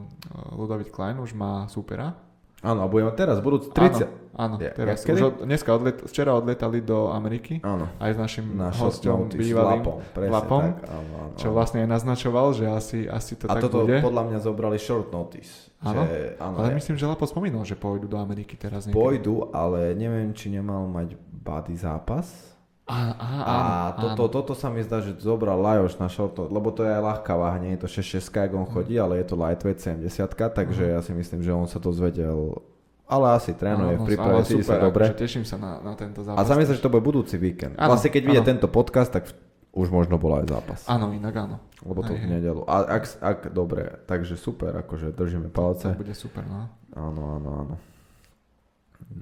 Ludovit 0.53 0.91
Klein 0.91 1.17
už 1.17 1.33
má 1.33 1.65
supera. 1.71 2.13
Áno, 2.61 2.79
a 2.81 2.87
budeme 2.87 3.11
teraz, 3.11 3.39
budúci 3.39 3.69
30... 3.69 3.77
Áno, 3.77 4.07
áno 4.33 4.55
Ja- 4.57 4.71
teraz. 4.71 5.01
kedy? 5.01 5.13
Už 5.13 5.21
od, 5.23 5.35
dneska 5.43 5.69
odlet, 5.69 5.97
včera 6.01 6.33
odletali 6.33 6.79
do 6.79 7.07
Ameriky 7.07 7.59
Áno. 7.61 7.85
aj 7.97 8.09
s 8.09 8.17
našim 8.17 8.45
Na 8.51 8.69
hostom 8.69 9.27
hostom 9.27 9.37
bývalým, 9.37 9.79
Lapom, 9.79 9.97
presne 10.09 10.33
Lapom, 10.33 10.63
tak. 10.65 10.75
Áno, 10.87 11.11
áno, 11.19 11.35
čo 11.35 11.47
vlastne 11.49 11.79
aj 11.79 11.89
naznačoval, 11.91 12.47
že 12.51 12.65
asi, 12.65 12.99
asi 13.05 13.35
to 13.35 13.45
A 13.45 13.53
tak 13.53 13.63
toto 13.65 13.83
bude. 13.83 13.99
podľa 13.99 14.23
mňa 14.25 14.39
zobrali 14.39 14.77
short 14.77 15.09
notice. 15.09 15.69
Áno, 15.79 16.01
Že, 16.01 16.17
áno 16.37 16.55
Ale 16.57 16.67
ja- 16.67 16.75
myslím, 16.75 16.95
že 16.95 17.05
Lapo 17.05 17.23
spomínal, 17.23 17.61
že 17.61 17.75
pôjdu 17.75 18.07
do 18.07 18.17
Ameriky 18.17 18.55
teraz 18.55 18.85
niekedy. 18.85 18.97
Pôjdu, 18.97 19.51
ale 19.51 19.93
neviem, 19.93 20.31
či 20.31 20.49
nemal 20.49 20.83
mať 20.85 21.13
body 21.21 21.75
zápas. 21.75 22.54
Á, 22.85 22.97
á, 23.11 23.27
A 23.41 23.53
áno, 23.89 24.13
toto, 24.13 24.23
áno. 24.23 24.31
toto 24.31 24.53
sa 24.53 24.69
mi 24.69 24.77
zdá, 24.79 25.01
že 25.01 25.17
zobral 25.17 25.57
Lajoš 25.57 25.97
na 25.97 26.05
short, 26.05 26.37
lebo 26.37 26.69
to 26.69 26.85
je 26.85 26.91
aj 26.91 27.01
ľahká 27.01 27.33
váha, 27.33 27.57
nie 27.57 27.73
je 27.73 27.81
to 27.81 27.89
6-6, 27.89 28.29
jak 28.29 28.53
on 28.53 28.69
chodí, 28.69 28.93
ale 28.95 29.17
je 29.17 29.25
to 29.25 29.35
lightweight 29.35 29.81
70, 29.81 30.05
takže 30.53 30.83
ja 30.85 31.01
si 31.01 31.09
myslím, 31.11 31.41
že 31.41 31.49
on 31.49 31.65
sa 31.65 31.81
to 31.81 31.89
zvedel, 31.89 32.61
ale 33.09 33.25
asi 33.33 33.57
trénuje, 33.57 33.97
v 33.97 34.05
príprave 34.05 34.45
cíti 34.45 34.61
sa 34.61 34.77
dobre. 34.77 35.09
akože 35.09 35.17
teším 35.17 35.45
sa 35.45 35.57
na, 35.57 35.81
na 35.81 35.97
tento 35.97 36.21
A 36.21 36.37
zápas. 36.37 36.53
mi 36.53 36.61
zdá, 36.61 36.73
že 36.73 36.81
to 36.81 36.89
bude 36.89 37.01
budúci 37.01 37.37
víkend. 37.37 37.73
Áno, 37.73 37.89
Vlastne 37.89 38.09
keď 38.09 38.21
vyjde 38.21 38.43
tento 38.45 38.67
podcast, 38.69 39.09
tak 39.09 39.33
už 39.73 39.89
možno 39.89 40.21
bol 40.21 40.37
aj 40.37 40.45
zápas. 40.45 40.79
Áno, 40.85 41.09
inak 41.09 41.33
áno. 41.35 41.57
Lebo 41.81 41.99
to 41.99 42.13
Hej, 42.13 42.21
v 42.21 42.25
nedelu. 42.31 42.61
A 42.63 42.85
ak, 42.95 43.03
ak, 43.19 43.39
dobre, 43.49 43.97
takže 44.05 44.37
super, 44.37 44.71
akože 44.77 45.09
držíme 45.09 45.49
To 45.49 45.57
palce. 45.57 45.89
bude 45.91 46.13
super, 46.13 46.45
no. 46.45 46.69
Áno, 46.93 47.41
áno, 47.41 47.49
áno. 47.65 47.75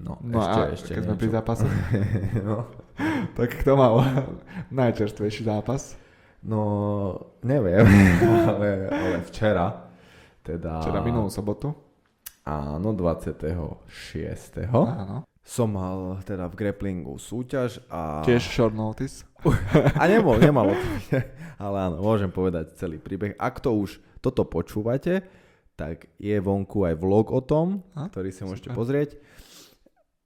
No, 0.04 0.20
No 0.22 0.38
ešte, 0.40 0.60
a 0.60 0.68
ešte 0.70 0.90
keď 0.94 1.04
sme 1.04 1.16
pri 1.16 1.28
niečo. 1.28 1.38
zápase, 1.40 1.66
no. 2.48 2.56
tak 3.38 3.62
kto 3.64 3.74
mal 3.76 3.94
najčerstvejší 4.80 5.48
zápas? 5.48 5.98
No, 6.44 7.16
neviem, 7.40 7.88
ale, 8.52 8.92
ale 8.92 9.18
včera, 9.28 9.88
teda... 10.44 10.84
Včera 10.84 11.00
minulú 11.00 11.32
sobotu. 11.32 11.72
Áno, 12.44 12.92
26. 12.92 13.48
Áno. 14.68 15.24
som 15.40 15.72
mal 15.72 16.20
teda 16.28 16.52
v 16.52 16.56
grapplingu 16.60 17.16
súťaž 17.16 17.80
a... 17.88 18.20
Tiež 18.28 18.44
short 18.44 18.76
notice. 18.76 19.24
A 19.96 20.04
nebol, 20.12 20.36
nemalo 20.36 20.76
to. 20.76 20.88
Ale 21.56 21.78
áno, 21.88 22.04
môžem 22.04 22.28
povedať 22.28 22.76
celý 22.76 23.00
príbeh. 23.00 23.40
Ak 23.40 23.64
to 23.64 23.72
už 23.72 24.04
toto 24.20 24.44
počúvate, 24.44 25.24
tak 25.80 26.12
je 26.20 26.36
vonku 26.44 26.84
aj 26.84 26.96
vlog 27.00 27.32
o 27.32 27.40
tom, 27.40 27.82
A? 27.96 28.12
ktorý 28.12 28.30
si 28.36 28.44
môžete 28.44 28.70
Super. 28.72 28.78
pozrieť. 28.78 29.10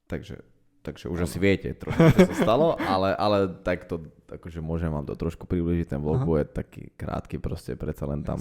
takže, 0.09 0.41
takže 0.87 1.11
už 1.11 1.27
asi 1.27 1.37
viete 1.37 1.75
trošku, 1.75 1.99
čo 2.15 2.31
sa 2.31 2.35
stalo, 2.47 2.79
ale, 2.79 3.11
ale 3.11 3.51
takto, 3.59 3.99
akože 4.31 4.63
môžem 4.63 4.87
vám 4.87 5.03
to 5.03 5.19
trošku 5.19 5.43
približiť, 5.43 5.91
ten 5.91 5.99
vlog 5.99 6.23
bude 6.23 6.47
taký 6.47 6.95
krátky, 6.95 7.43
proste 7.43 7.75
predsa 7.75 8.07
len 8.07 8.23
tam, 8.23 8.39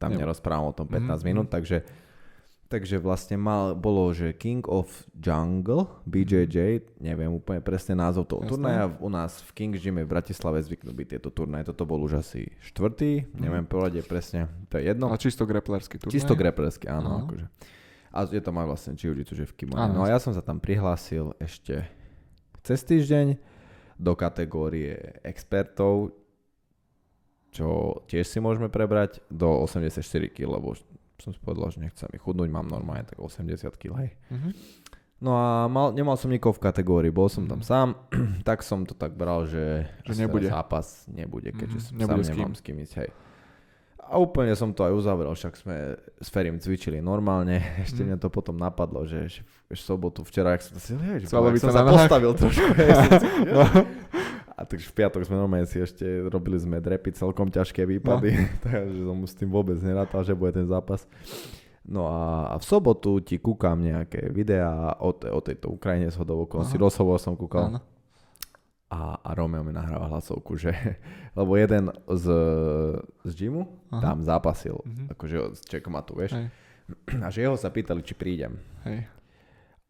tam 0.00 0.10
nerozprávam 0.16 0.72
o 0.72 0.76
tom 0.76 0.88
15 0.88 1.20
Mhm, 1.20 1.26
minút, 1.28 1.48
takže 1.52 1.84
Takže 2.72 2.96
vlastne 2.96 3.36
mal, 3.36 3.76
bolo, 3.76 4.08
že 4.16 4.32
King 4.32 4.64
of 4.64 4.88
Jungle, 5.12 5.92
BJJ, 6.08 6.80
neviem 7.04 7.28
úplne 7.28 7.60
presne 7.60 7.92
názov 7.92 8.24
toho 8.24 8.48
turnaja, 8.48 8.88
u 8.96 9.12
nás 9.12 9.44
v 9.44 9.50
King's 9.52 9.84
Gyme 9.84 10.00
v 10.00 10.08
Bratislave 10.08 10.56
zvyknú 10.64 10.96
byť 10.96 11.06
tieto 11.12 11.28
turnaje, 11.28 11.68
toto 11.68 11.84
bol 11.84 12.00
už 12.00 12.24
asi 12.24 12.48
štvrtý, 12.72 13.28
neviem 13.36 13.68
poradie 13.68 14.00
presne, 14.00 14.48
to 14.72 14.80
je 14.80 14.88
jedno. 14.88 15.12
Ale 15.12 15.20
čisto 15.20 15.44
grapplerský 15.44 16.00
turnaj. 16.00 16.16
Čisto 16.16 16.32
grapplersky, 16.32 16.88
áno, 16.88 17.08
Aha. 17.12 17.20
akože. 17.28 17.46
A 18.12 18.24
je 18.24 18.38
to 18.38 18.50
má 18.50 18.62
vlastne 18.62 18.92
jiu-jitsu, 18.92 19.32
že 19.34 19.44
v 19.44 19.54
kimone. 19.56 19.80
Áno, 19.82 19.92
No 19.94 20.04
a 20.04 20.08
ja 20.08 20.18
som 20.18 20.30
sa 20.30 20.40
tam 20.40 20.56
prihlásil 20.56 21.32
ešte 21.38 21.88
cez 22.60 22.80
týždeň 22.82 23.40
do 23.96 24.12
kategórie 24.12 24.94
expertov, 25.22 26.12
čo 27.50 27.68
tiež 28.06 28.24
si 28.24 28.38
môžeme 28.38 28.68
prebrať 28.68 29.20
do 29.28 29.48
84 29.60 30.00
kg, 30.26 30.56
lebo 30.56 30.72
som 31.16 31.30
si 31.30 31.38
povedal, 31.38 31.68
že 31.68 31.78
nechcem 31.78 32.08
mi 32.08 32.16
chudnúť, 32.16 32.48
mám 32.48 32.66
normálne 32.66 33.04
tak 33.04 33.16
80 33.16 33.48
kg, 33.72 33.92
hej. 33.98 34.10
Mhm. 34.28 34.50
No 35.22 35.32
a 35.32 35.64
mal, 35.66 35.94
nemal 35.94 36.18
som 36.18 36.26
nikoho 36.26 36.50
v 36.50 36.58
kategórii, 36.60 37.08
bol 37.08 37.30
som 37.30 37.46
tam 37.46 37.60
Mhm. 37.60 37.64
sám, 37.64 37.88
tak 38.42 38.60
som 38.60 38.82
to 38.82 38.92
tak 38.92 39.14
bral, 39.14 39.46
že, 39.46 39.86
Že 40.02 40.26
nebude. 40.26 40.48
zápas 40.48 41.06
nebude, 41.06 41.52
keďže 41.52 41.78
Mhm, 41.78 41.84
som 41.84 41.94
nebude 41.94 42.10
sám 42.10 42.18
s 42.18 42.28
kým. 42.28 42.36
nemám 42.36 42.52
s 42.52 42.60
kým 42.60 42.76
ísť, 42.78 42.94
hej. 42.98 43.10
A 44.12 44.20
úplne 44.20 44.52
som 44.52 44.68
to 44.68 44.84
aj 44.84 44.92
uzavrel, 44.92 45.32
však 45.32 45.56
sme 45.56 45.76
s 46.20 46.28
Ferim 46.28 46.56
cvičili 46.56 47.00
normálne, 47.00 47.56
ešte 47.84 48.00
Mhm. 48.00 48.06
mňa 48.06 48.16
to 48.18 48.28
potom 48.28 48.54
napadlo, 48.54 49.02
že, 49.02 49.40
v 49.66 49.74
sobotu, 49.74 50.20
včera, 50.20 50.52
jak 50.52 50.62
som 50.62 50.76
si, 50.76 50.92
hej, 50.92 51.16
že 51.18 51.32
jak 51.32 51.56
som 51.58 51.72
sa 51.72 51.80
nohách. 51.80 52.04
postavil 52.04 52.32
trošku, 52.34 52.68
hej, 52.76 52.90
som 52.92 53.10
si, 53.16 53.28
No. 53.48 53.64
a 54.52 54.60
takže 54.62 54.86
v 54.86 54.94
piatok 54.94 55.24
sme 55.24 55.34
normálne 55.34 55.64
si 55.64 55.80
ešte 55.80 56.04
robili 56.22 56.60
sme 56.60 56.76
drepy 56.76 57.10
celkom 57.10 57.48
ťažké 57.48 57.88
výpady, 57.88 58.30
No. 58.30 58.44
takže 58.68 59.00
som 59.00 59.18
s 59.22 59.32
tým 59.32 59.48
vôbec 59.48 59.80
nerátal, 59.80 60.20
že 60.20 60.36
bude 60.36 60.52
ten 60.52 60.68
zápas. 60.68 61.08
No 61.82 62.06
a, 62.06 62.20
a 62.46 62.56
v 62.56 62.64
sobotu 62.64 63.18
ti 63.18 63.36
kúkam 63.36 63.74
nejaké 63.74 64.28
videá 64.28 64.70
o, 64.98 65.10
te, 65.10 65.26
o 65.26 65.40
tejto 65.40 65.66
Ukrajine 65.68 66.06
s 66.06 66.14
hodou 66.14 66.46
Aha. 66.46 66.78
rozhovor 66.78 67.18
som 67.18 67.34
kúkal 67.34 67.74
Áno. 67.74 67.80
A, 68.92 69.16
a 69.18 69.30
Romeo 69.32 69.62
mi 69.62 69.72
nahráva 69.72 70.04
hlasovku, 70.06 70.52
že 70.54 70.68
lebo 71.38 71.56
jeden 71.56 71.88
z, 72.06 72.26
z 73.24 73.32
gymu 73.34 73.64
Aha. 73.90 74.00
tam 74.02 74.20
zápasil, 74.20 74.76
Mhm. 74.84 75.04
akože 75.10 75.36
s 75.54 75.64
Čekom 75.64 75.94
a 75.94 76.02
tu, 76.02 76.12
vieš, 76.14 76.36
Hej. 76.36 76.46
a 77.24 77.28
že 77.28 77.40
jeho 77.40 77.56
sa 77.56 77.68
pýtali, 77.68 78.00
či 78.00 78.12
prídem. 78.12 78.60
Hej. 78.84 79.08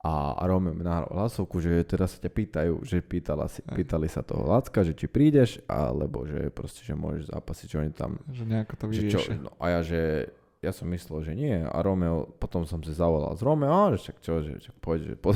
A, 0.00 0.34
a 0.34 0.42
Romeo 0.44 0.70
mi 0.70 0.82
nahral 0.82 1.06
hlasovku, 1.08 1.58
že 1.58 1.78
teraz 1.84 2.14
sa 2.14 2.18
ťa 2.18 2.30
pýtajú, 2.32 2.74
že 2.82 2.98
pýtala 2.98 3.46
si, 3.46 3.58
Hej. 3.60 3.74
pýtali 3.76 4.06
sa 4.06 4.18
toho 4.20 4.42
Lacka, 4.44 4.82
že 4.82 4.92
či 4.92 5.06
prídeš, 5.06 5.62
alebo 5.64 6.22
že 6.22 6.50
proste, 6.50 6.82
že 6.82 6.90
môžeš 6.92 7.30
zápasiť, 7.30 7.66
čo 7.66 7.76
oni 7.78 7.92
tam, 7.92 8.18
Že 8.26 8.42
nejako 8.44 8.74
to 8.76 8.84
čo, 8.84 8.90
vyriešia. 8.92 9.34
no, 9.36 9.50
a 9.56 9.66
ja, 9.68 9.80
že 9.80 10.30
ja 10.62 10.70
som 10.70 10.86
myslel, 10.94 11.26
že 11.26 11.32
nie. 11.34 11.58
A 11.58 11.74
Romeo, 11.82 12.30
potom 12.38 12.62
som 12.62 12.78
si 12.86 12.94
zavolal 12.94 13.34
z 13.34 13.42
Romeo, 13.42 13.90
a 13.90 13.98
že 13.98 14.06
však 14.06 14.16
čo, 14.22 14.32
že 14.46 14.52
však 14.62 14.76
poď, 14.78 14.98
že 15.10 15.14
po, 15.18 15.34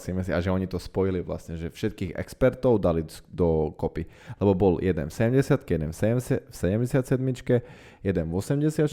si. 0.00 0.32
A 0.32 0.40
že 0.40 0.48
oni 0.48 0.64
to 0.64 0.80
spojili 0.80 1.20
vlastne, 1.20 1.60
že 1.60 1.68
všetkých 1.68 2.16
expertov 2.16 2.80
dali 2.80 3.04
do 3.28 3.76
kopy. 3.76 4.08
Lebo 4.40 4.56
bol 4.56 4.74
jeden 4.80 5.12
v 5.12 5.14
70 5.14 5.68
jeden 5.68 5.92
v 5.92 5.96
70 6.16 6.48
v 6.48 6.54
77 6.56 7.60
jeden 8.00 8.24
v 8.24 8.32
84 8.32 8.88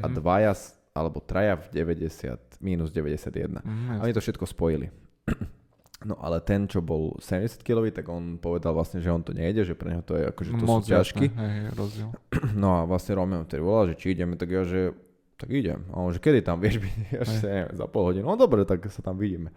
a 0.00 0.06
mhm. 0.08 0.14
dvaja, 0.16 0.52
alebo 0.96 1.20
traja 1.20 1.60
v 1.60 1.84
90, 1.84 2.64
minus 2.64 2.88
91. 2.88 3.60
Mhm, 3.60 4.00
A 4.00 4.08
oni 4.08 4.16
to 4.16 4.24
všetko 4.24 4.48
spojili. 4.48 4.88
No 6.00 6.16
ale 6.16 6.40
ten, 6.40 6.64
čo 6.64 6.80
bol 6.80 7.12
70 7.20 7.60
kg, 7.60 7.84
tak 7.92 8.08
on 8.08 8.40
povedal 8.40 8.72
vlastne, 8.72 9.04
že 9.04 9.12
on 9.12 9.20
to 9.20 9.36
nejde, 9.36 9.68
že 9.68 9.76
pre 9.76 9.92
neho 9.92 10.00
to 10.00 10.16
je 10.16 10.32
akože 10.32 10.50
to 10.56 10.64
Moc 10.64 10.88
sú 10.88 10.96
ťažky. 10.96 11.28
Hej, 11.28 11.76
rozdiel. 11.76 12.08
No 12.56 12.80
a 12.80 12.88
vlastne 12.88 13.20
Romeo 13.20 13.44
vtedy 13.44 13.60
volal, 13.60 13.92
že 13.92 14.00
či 14.00 14.16
ideme, 14.16 14.40
tak 14.40 14.48
ja, 14.48 14.64
že 14.64 14.96
tak 15.40 15.48
idem. 15.48 15.80
A 15.88 16.04
on, 16.04 16.12
že 16.12 16.20
kedy 16.20 16.44
tam 16.44 16.60
vieš 16.60 16.84
byť? 16.84 16.94
Ja, 17.16 17.22
že 17.24 17.40
neviem, 17.40 17.72
za 17.72 17.86
pol 17.88 18.12
hodinu. 18.12 18.28
No 18.28 18.36
dobre, 18.36 18.68
tak 18.68 18.84
sa 18.92 19.00
tam 19.00 19.16
vidíme. 19.16 19.48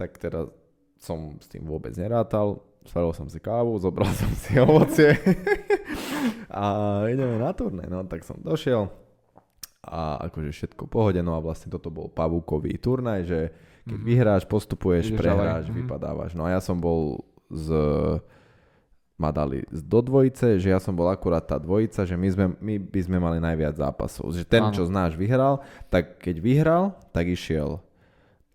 Tak 0.00 0.16
teda 0.16 0.48
som 0.96 1.36
s 1.36 1.46
tým 1.46 1.68
vôbec 1.68 1.92
nerátal. 1.92 2.64
Spravil 2.88 3.12
som 3.12 3.28
si 3.28 3.36
kávu, 3.36 3.76
zobral 3.76 4.08
som 4.20 4.32
si 4.32 4.56
ovocie 4.56 5.12
a 6.48 6.64
ideme 7.06 7.36
na 7.36 7.52
turné. 7.52 7.84
No 7.86 8.00
tak 8.08 8.24
som 8.24 8.40
došiel 8.40 8.88
a 9.80 10.20
akože 10.28 10.52
všetko 10.52 10.92
pohode, 10.92 11.20
no 11.24 11.32
a 11.36 11.40
vlastne 11.40 11.72
toto 11.72 11.88
bol 11.88 12.08
pavúkový 12.08 12.76
turnaj, 12.76 13.20
že 13.24 13.40
keď 13.80 13.96
Mhm. 13.96 14.04
vyhráš, 14.04 14.44
postupuješ, 14.44 15.08
Ideš 15.08 15.18
prehráš, 15.18 15.64
ďalej, 15.66 15.72
mhm. 15.72 15.76
vypadávaš. 15.82 16.30
No 16.36 16.44
a 16.44 16.52
ja 16.52 16.60
som 16.60 16.76
bol 16.76 17.24
z 17.48 17.68
ma 19.20 19.28
dali 19.28 19.60
do 19.68 20.00
dvojice, 20.00 20.56
že 20.56 20.72
ja 20.72 20.80
som 20.80 20.96
bol 20.96 21.12
akurát 21.12 21.44
tá 21.44 21.60
dvojica, 21.60 22.08
že 22.08 22.16
my, 22.16 22.28
sme, 22.32 22.46
my 22.56 22.74
by 22.80 23.00
sme 23.04 23.18
mali 23.20 23.36
najviac 23.36 23.76
zápasov. 23.76 24.32
Že 24.32 24.48
ten, 24.48 24.64
Áno. 24.64 24.72
čo 24.72 24.88
z 24.88 24.92
náš 24.96 25.12
vyhral, 25.12 25.60
tak 25.92 26.16
keď 26.16 26.40
vyhral, 26.40 26.84
tak 27.12 27.28
išiel 27.28 27.84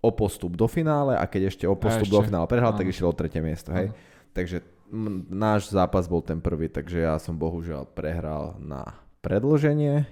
o 0.01 0.09
postup 0.09 0.57
do 0.57 0.65
finále 0.65 1.13
a 1.13 1.25
keď 1.29 1.53
ešte 1.53 1.65
o 1.69 1.77
postup 1.77 2.09
do 2.09 2.17
ešte. 2.17 2.33
finále 2.33 2.49
prehral, 2.49 2.73
tak 2.73 2.89
Áno. 2.89 2.93
išiel 2.93 3.13
o 3.13 3.15
tretie 3.17 3.45
miesto. 3.45 3.69
Hej? 3.69 3.93
Takže 4.33 4.65
m, 4.89 5.29
náš 5.29 5.69
zápas 5.69 6.09
bol 6.09 6.25
ten 6.25 6.41
prvý, 6.41 6.65
takže 6.65 7.05
ja 7.05 7.21
som 7.21 7.37
bohužiaľ 7.37 7.85
prehral 7.93 8.57
na 8.57 8.97
predlženie 9.21 10.09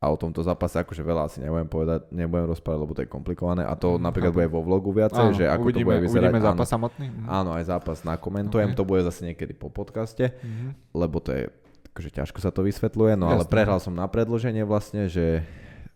a 0.00 0.08
o 0.08 0.16
tomto 0.16 0.40
zápase 0.40 0.80
akože 0.80 1.04
veľa 1.04 1.28
asi 1.28 1.44
nebudem 1.44 1.68
povedať, 1.68 2.08
nebudem 2.08 2.48
rozprávať, 2.48 2.80
lebo 2.80 2.92
to 2.96 3.04
je 3.04 3.10
komplikované 3.10 3.62
a 3.62 3.76
to 3.76 3.94
Mm, 3.94 4.00
napríklad 4.00 4.32
bude 4.32 4.48
vo 4.48 4.64
vlogu 4.64 4.88
viacej, 4.90 5.36
že 5.36 5.44
ako 5.44 5.60
uvidíme, 5.62 5.76
to 5.76 5.88
bude 5.92 6.00
vyzerať. 6.00 6.24
Uvidíme 6.24 6.40
áno. 6.40 6.48
zápas 6.48 6.68
samotný? 6.70 7.06
Mhm. 7.06 7.26
Áno, 7.28 7.50
aj 7.52 7.64
zápas 7.68 7.98
nakomentujem, 8.02 8.72
Ok. 8.72 8.74
to 8.74 8.82
bude 8.82 9.04
zase 9.04 9.20
niekedy 9.22 9.52
po 9.52 9.68
podcaste, 9.68 10.32
Mhm. 10.34 10.68
lebo 10.94 11.20
to 11.20 11.30
je, 11.30 11.42
akože 11.86 12.10
ťažko 12.16 12.38
sa 12.40 12.48
to 12.48 12.64
vysvetľuje, 12.64 13.12
no 13.14 13.28
ale 13.28 13.44
Jasné. 13.44 13.52
prehral 13.52 13.76
som 13.78 13.92
na 13.92 14.08
predlženie 14.08 14.64
vlastne, 14.64 15.04
že 15.04 15.44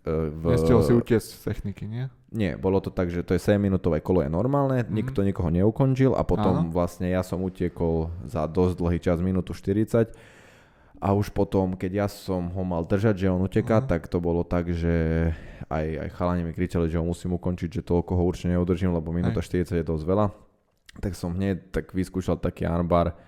e, 0.05 0.13
v... 0.29 0.53
Nestihol 0.53 0.85
si 0.85 0.93
utiecť 0.93 1.25
z 1.27 1.41
techniky, 1.43 1.89
nie? 1.89 2.05
Nie, 2.29 2.61
bolo 2.61 2.77
to 2.77 2.93
tak, 2.93 3.09
že 3.09 3.25
to 3.25 3.33
je 3.33 3.41
7-minútové 3.41 4.05
kolo 4.05 4.21
je 4.21 4.29
normálne, 4.29 4.85
Mhm. 4.85 4.93
nikto 4.93 5.25
nikoho 5.25 5.49
neukončil 5.49 6.13
a 6.13 6.21
potom 6.21 6.61
Áno. 6.61 6.69
vlastne 6.69 7.09
ja 7.09 7.25
som 7.25 7.41
utiekol 7.41 8.13
za 8.23 8.45
dosť 8.45 8.77
dlhý 8.77 9.01
čas, 9.01 9.17
minútu 9.19 9.57
40 9.57 10.13
a 11.03 11.13
už 11.13 11.35
potom, 11.35 11.75
keď 11.75 12.07
ja 12.07 12.07
som 12.07 12.49
ho 12.55 12.63
mal 12.63 12.87
držať, 12.87 13.27
že 13.27 13.33
on 13.33 13.43
uteká, 13.45 13.83
Aha. 13.83 13.89
tak 13.89 14.07
to 14.07 14.23
bolo 14.23 14.47
tak, 14.47 14.71
že 14.71 15.31
aj, 15.67 15.87
aj 16.07 16.09
chalani 16.15 16.47
mi 16.47 16.53
kričali, 16.55 16.87
že 16.87 16.97
ho 16.97 17.05
musím 17.05 17.35
ukončiť, 17.35 17.81
že 17.81 17.83
toľko 17.83 18.15
ho 18.15 18.23
určite 18.23 18.55
neudržím, 18.55 18.95
lebo 18.95 19.11
minúta 19.11 19.43
40 19.43 19.75
je 19.75 19.85
dosť 19.85 20.05
veľa. 20.07 20.27
Tak 21.03 21.13
som 21.19 21.35
hneď 21.35 21.75
tak 21.75 21.91
vyskúšal 21.91 22.39
taký 22.39 22.65
armbar 22.65 23.19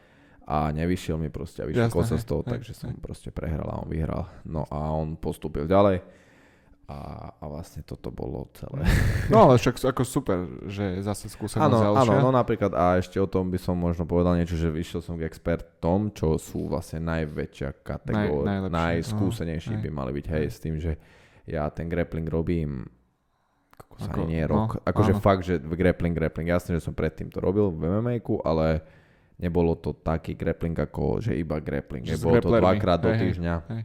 a 0.47 0.71
nevyšiel 0.71 1.19
mi 1.19 1.27
proste 1.27 1.63
a 1.63 1.67
vyšiel 1.67 1.91
hej, 1.91 2.23
z 2.23 2.27
toho, 2.27 2.47
hej, 2.47 2.51
takže 2.55 2.73
som 2.79 2.95
hej. 2.95 3.03
proste 3.03 3.35
prehral 3.35 3.67
a 3.67 3.83
on 3.83 3.91
vyhral. 3.91 4.31
No 4.47 4.63
a 4.71 4.95
on 4.95 5.19
postúpil 5.19 5.67
ďalej 5.67 6.26
a, 6.87 7.35
a 7.35 7.45
vlastne 7.51 7.83
toto 7.83 8.15
bolo 8.15 8.47
celé. 8.55 8.87
No 9.33 9.51
ale 9.51 9.59
však 9.59 9.83
ako 9.91 10.03
super, 10.07 10.47
že 10.71 11.03
zase 11.03 11.27
skúsenosť 11.27 11.67
Áno, 11.67 11.99
áno, 11.99 12.15
ďalšia. 12.15 12.23
no 12.23 12.31
napríklad 12.31 12.73
a 12.79 12.95
ešte 12.95 13.19
o 13.19 13.27
tom 13.27 13.51
by 13.51 13.59
som 13.59 13.75
možno 13.75 14.07
povedal 14.07 14.39
niečo, 14.39 14.55
že 14.55 14.71
vyšiel 14.71 15.03
som 15.03 15.19
k 15.19 15.27
expertom, 15.27 16.15
čo 16.15 16.39
sú 16.39 16.71
vlastne 16.71 17.03
najväčšia 17.03 17.83
kategória, 17.83 18.71
najskúsenejší 18.71 19.75
no, 19.75 19.83
by 19.83 19.89
mali 19.91 20.11
byť, 20.15 20.27
hej, 20.31 20.47
s 20.47 20.59
tým, 20.63 20.79
že 20.79 20.95
ja 21.51 21.67
ten 21.75 21.91
grappling 21.91 22.31
robím 22.31 22.87
kokos, 23.75 24.07
Ako- 24.07 24.31
nie 24.31 24.47
no, 24.47 24.71
rok. 24.71 24.79
akože 24.87 25.13
áno. 25.19 25.23
fakt, 25.23 25.43
že 25.43 25.59
grappling, 25.59 26.15
grappling, 26.15 26.49
jasne, 26.55 26.79
že 26.79 26.87
som 26.87 26.95
predtým 26.95 27.35
to 27.35 27.43
robil 27.43 27.75
v 27.75 27.83
mma 27.83 28.15
ale 28.47 28.87
nebolo 29.37 29.75
to 29.77 29.91
taký 29.93 30.39
grappling 30.39 30.77
ako, 30.77 31.21
že 31.21 31.37
iba 31.37 31.61
grappling. 31.61 32.07
Že 32.07 32.17
Nebolo 32.17 32.35
to 32.41 32.49
dvakrát 32.57 32.99
do 33.03 33.11
hej, 33.13 33.21
týždňa. 33.21 33.55
hej. 33.75 33.83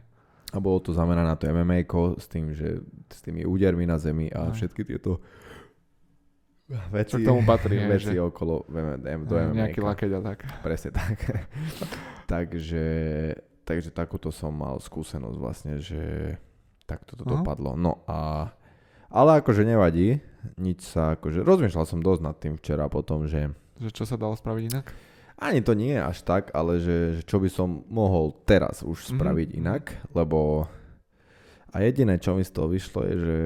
A 0.52 0.60
bolo 0.60 0.78
to 0.84 0.92
zamerané 0.92 1.24
na 1.24 1.36
to 1.36 1.48
MMA 1.48 1.88
s 2.20 2.28
tým, 2.28 2.52
že 2.52 2.84
s 3.08 3.20
tými 3.24 3.48
údermi 3.48 3.88
na 3.88 3.96
zemi 3.96 4.28
a 4.28 4.52
Hej. 4.52 4.60
všetky 4.60 4.84
tieto 4.84 5.24
veci, 6.92 7.20
k 7.20 7.24
tomu 7.24 7.40
patrí, 7.44 7.80
veci 7.92 8.12
že- 8.12 8.20
okolo 8.20 8.68
do 8.68 9.34
MMA. 9.34 9.56
Nejaký 9.56 9.80
lakeť 9.80 10.10
a 10.12 10.20
tak. 10.20 10.38
Presne 10.60 10.90
tak. 10.92 11.16
takže, 12.32 12.86
takže 13.64 13.90
takúto 13.92 14.28
som 14.28 14.52
mal 14.52 14.76
skúsenosť 14.76 15.38
vlastne, 15.40 15.74
že 15.80 16.36
takto 16.84 17.16
to 17.16 17.24
dopadlo. 17.24 17.72
No 17.72 18.04
a 18.04 18.52
ale 19.12 19.44
akože 19.44 19.68
nevadí, 19.68 20.24
nič 20.56 20.88
sa 20.88 21.16
akože, 21.16 21.44
rozmýšľal 21.44 21.84
som 21.84 22.00
dosť 22.00 22.22
nad 22.24 22.36
tým 22.40 22.56
včera 22.56 22.88
potom, 22.88 23.28
že 23.28 23.52
Že 23.76 23.90
čo 23.92 24.04
sa 24.08 24.16
dalo 24.16 24.32
spraviť 24.32 24.64
inak? 24.72 24.86
Ani 25.42 25.60
to 25.60 25.72
nie 25.72 25.90
je 25.90 26.02
až 26.02 26.18
tak, 26.22 26.50
ale 26.50 26.78
že, 26.78 26.96
že 27.12 27.22
čo 27.22 27.36
by 27.36 27.48
som 27.48 27.82
mohol 27.86 28.32
teraz 28.44 28.80
už 28.80 28.98
Mhm, 29.04 29.10
spraviť 29.12 29.48
mhm. 29.48 29.58
inak, 29.58 29.82
lebo 30.12 30.70
a 31.68 31.80
jediné, 31.80 32.16
čo 32.16 32.32
mi 32.32 32.42
z 32.42 32.52
toho 32.52 32.68
vyšlo 32.68 33.00
je, 33.02 33.14
že 33.16 33.36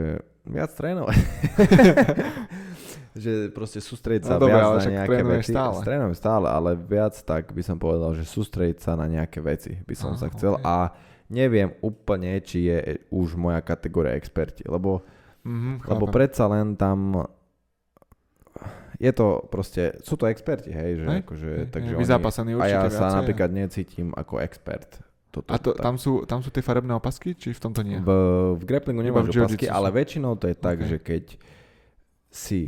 viac 0.45 0.71
trénovať. 0.73 1.15
že 3.17 3.49
proste 3.49 3.81
sústrediť 3.81 4.29
sa 4.29 4.37
No 4.37 4.45
viac 4.45 4.61
ale 4.63 4.79
na 4.79 4.91
nejaké 5.01 5.21
veci. 5.25 5.53
stále. 5.53 5.81
Trénujem 5.81 6.15
stále, 6.15 6.47
ale 6.47 6.71
viac 6.77 7.15
tak 7.19 7.49
by 7.51 7.63
som 7.65 7.77
povedal, 7.77 8.13
že 8.13 8.29
sústrediť 8.29 8.79
sa 8.79 8.93
na 8.93 9.09
nejaké 9.09 9.41
veci 9.41 9.73
by 9.81 9.95
som 9.97 10.13
Aha, 10.13 10.21
sa 10.21 10.27
chcel 10.29 10.55
ok. 10.55 10.63
a 10.63 10.93
neviem 11.27 11.73
úplne, 11.81 12.39
či 12.39 12.67
je 12.67 12.79
už 13.09 13.35
moja 13.35 13.59
kategória 13.61 14.15
experti, 14.15 14.63
lebo 14.67 15.01
Mhm, 15.43 15.87
lebo 15.87 16.05
chápem. 16.05 16.13
predsa 16.13 16.45
len 16.47 16.75
tam 16.75 17.23
je 18.97 19.11
to 19.11 19.27
proste, 19.47 20.01
sú 20.01 20.15
to 20.15 20.27
experti, 20.27 20.69
hej, 20.69 20.97
že 20.97 21.07
Hej, 21.07 21.21
akože, 21.23 21.51
hej, 21.53 21.67
takže 21.69 21.89
hej, 21.89 21.97
oni, 21.97 22.03
vyzápasaní 22.03 22.51
a 22.53 22.65
ja 22.65 22.81
určite 22.81 22.91
sa 22.93 23.07
napríklad 23.13 23.51
necítim 23.51 24.09
ako 24.11 24.41
expert. 24.41 25.01
Toto, 25.29 25.53
A 25.53 25.57
to, 25.57 25.71
tak. 25.71 25.83
tam, 25.83 25.95
sú, 25.97 26.25
tam 26.25 26.41
sú 26.41 26.49
tie 26.49 26.61
farebné 26.61 26.93
opasky, 26.93 27.33
či 27.33 27.53
v 27.53 27.61
tomto 27.61 27.81
nie? 27.81 27.99
v, 27.99 28.09
v 28.57 28.63
grapplingu 28.65 29.01
nemáš 29.01 29.29
v 29.29 29.37
opasky, 29.39 29.69
ale 29.69 29.89
väčšinou 29.91 30.33
to 30.35 30.47
je 30.47 30.57
tak, 30.57 30.77
Ok. 30.79 30.87
že 30.87 30.97
keď 30.97 31.25
si 32.31 32.61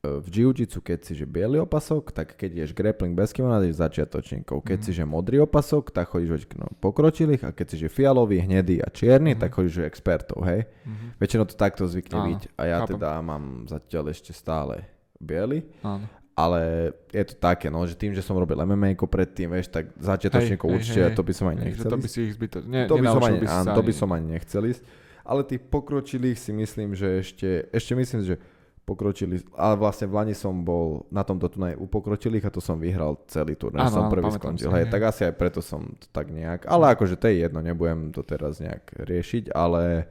e, 0.00 0.08
v 0.18 0.26
jiu-jitsu, 0.26 0.80
keď 0.80 0.98
si 1.02 1.12
že 1.12 1.22
biely 1.22 1.60
opasok, 1.60 2.10
tak 2.10 2.34
keď 2.34 2.64
ješ 2.64 2.70
grappling 2.72 3.12
bez 3.12 3.30
kimona, 3.30 3.60
ideš 3.60 3.78
začiatočníkov. 3.78 4.58
Keď 4.60 4.78
Mhm. 4.80 4.84
si 4.84 4.92
že 4.92 5.04
modrý 5.04 5.38
opasok, 5.40 5.92
tak 5.92 6.08
chodíš 6.08 6.30
od 6.50 6.58
no, 6.58 6.66
pokročilých 6.80 7.44
a 7.44 7.52
keď 7.52 7.66
si 7.68 7.76
že 7.78 7.88
fialový, 7.88 8.40
hnedý 8.40 8.80
a 8.80 8.88
čierny, 8.88 9.36
Mhm. 9.36 9.38
tak 9.38 9.54
chodíš 9.54 9.78
od 9.78 9.86
expertov, 9.86 10.40
hej. 10.42 10.66
Mhm. 10.82 11.06
Väčšinou 11.16 11.44
to 11.46 11.54
takto 11.54 11.86
zvykne 11.86 12.18
byť 12.26 12.42
a 12.56 12.62
ja 12.64 12.76
chápem. 12.82 12.96
teda 12.96 13.08
mám 13.20 13.44
zatiaľ 13.66 14.10
ešte 14.10 14.32
stále 14.32 14.82
biely, 15.20 15.62
Áno. 15.84 16.08
ale 16.32 16.90
je 17.12 17.24
to 17.28 17.34
také, 17.36 17.68
no, 17.68 17.84
že 17.84 17.94
tým, 17.94 18.16
že 18.16 18.24
som 18.24 18.34
robil 18.34 18.56
MMA 18.56 18.96
predtým, 18.96 19.52
vieš, 19.52 19.68
tak 19.68 19.92
začiatočníkov 20.00 20.66
určite 20.66 21.12
hej, 21.12 21.14
to 21.14 21.22
by 21.22 21.32
som 21.36 21.46
že 21.52 21.56
nechcel 21.60 21.90
to 21.92 21.98
by 22.00 22.08
si 22.08 22.18
ich 22.24 22.32
zbyto... 22.34 22.58
Ne, 22.64 22.88
To 22.88 22.96
by, 22.96 23.06
som 23.06 23.22
ani, 23.22 23.38
si 23.38 23.46
áno, 23.46 23.70
to 23.76 23.82
by 23.84 23.92
ani- 23.92 24.00
som 24.00 24.08
ani 24.10 24.26
nechcel 24.34 24.62
ísť. 24.64 24.82
Ale 25.20 25.40
tých 25.44 25.62
pokročilých 25.68 26.38
si 26.40 26.50
myslím, 26.50 26.96
že 26.96 27.20
ešte, 27.20 27.68
ešte 27.70 27.92
myslím, 27.92 28.24
že 28.24 28.40
pokročili, 28.88 29.38
ale 29.54 29.78
vlastne 29.78 30.10
v 30.10 30.16
Lani 30.18 30.34
som 30.34 30.66
bol 30.66 31.06
na 31.14 31.22
tomto 31.22 31.46
turnaji 31.46 31.78
u 31.78 31.86
pokročilých 31.86 32.42
a 32.42 32.50
to 32.50 32.58
som 32.58 32.74
vyhral 32.80 33.22
celý 33.30 33.54
turnaj, 33.54 33.86
som 33.92 34.08
áno, 34.08 34.10
prvý 34.10 34.26
skončil. 34.34 34.66
hej. 34.74 34.90
tak 34.90 35.06
asi 35.06 35.30
aj 35.30 35.34
preto 35.38 35.62
som 35.62 35.94
to 35.94 36.10
tak 36.10 36.32
nejak, 36.34 36.66
ale 36.66 36.90
akože 36.98 37.14
to 37.14 37.30
je 37.30 37.46
jedno, 37.46 37.62
nebudem 37.62 38.10
to 38.10 38.26
teraz 38.26 38.58
nejak 38.58 38.90
riešiť, 38.98 39.54
ale, 39.54 40.10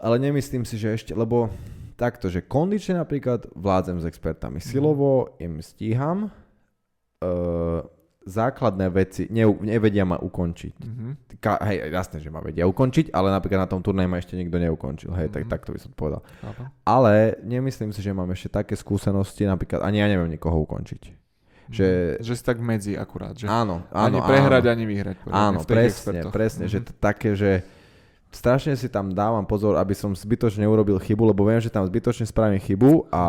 ale 0.00 0.16
nemyslím 0.16 0.64
si, 0.64 0.80
že 0.80 0.96
ešte, 0.96 1.12
lebo 1.12 1.52
takto, 1.98 2.30
že 2.30 2.40
kondične 2.40 2.94
napríklad 2.96 3.50
vládzem 3.52 3.98
s 3.98 4.06
expertami, 4.06 4.62
silovo 4.62 5.34
im 5.36 5.58
stíham, 5.58 6.30
uh, 7.18 7.82
základné 8.20 8.86
veci 8.88 9.24
ne, 9.26 9.40
nevedia 9.64 10.04
ma 10.04 10.14
ukončiť 10.14 10.74
Mhm. 10.78 11.08
ka, 11.38 11.56
hej, 11.64 11.88
jasné, 11.88 12.20
že 12.20 12.28
ma 12.28 12.38
vedia 12.38 12.66
ukončiť, 12.66 13.08
ale 13.10 13.30
napríklad 13.30 13.64
na 13.64 13.68
tom 13.68 13.80
turnaji 13.80 14.04
ma 14.04 14.18
ešte 14.18 14.36
nikto 14.36 14.58
neukončil, 14.58 15.10
hej, 15.12 15.28
tak 15.28 15.42
Mhm. 15.42 15.50
takto 15.50 15.72
by 15.72 15.78
som 15.78 15.88
to 15.88 15.96
povedal. 15.96 16.20
Chápem. 16.38 16.66
Ale 16.84 17.12
nemyslím 17.40 17.90
si, 17.90 17.98
že 17.98 18.12
mám 18.12 18.28
ešte 18.28 18.52
také 18.52 18.74
skúsenosti, 18.74 19.42
napríklad 19.42 19.80
ani 19.80 19.98
ja 19.98 20.06
neviem 20.06 20.28
nikoho 20.28 20.60
ukončiť. 20.60 21.02
Že- 21.68 22.16
Mhm. 22.16 22.22
že 22.22 22.32
si 22.32 22.42
tak 22.42 22.58
medzi 22.58 22.92
akurát, 22.94 23.32
že 23.32 23.44
Áno, 23.44 23.84
ani 23.92 24.16
áno, 24.16 24.24
prehrať, 24.24 24.64
áno. 24.64 24.72
ani 24.72 24.84
vyhrať. 24.84 25.16
Áno, 25.26 25.58
presne, 25.62 25.88
expertoch. 26.24 26.32
presne, 26.32 26.64
že 26.64 26.78
Mhm. 26.80 26.84
to 26.84 26.92
také, 26.96 27.30
že 27.32 27.50
strašne 28.32 28.76
si 28.76 28.88
tam 28.88 29.12
dávam 29.12 29.44
pozor, 29.44 29.76
aby 29.80 29.96
som 29.96 30.12
zbytočne 30.12 30.64
urobil 30.68 31.00
chybu, 31.00 31.32
lebo 31.32 31.44
viem, 31.48 31.60
že 31.60 31.72
tam 31.72 31.84
zbytočne 31.84 32.28
spravím 32.28 32.60
chybu 32.60 33.08
a, 33.08 33.24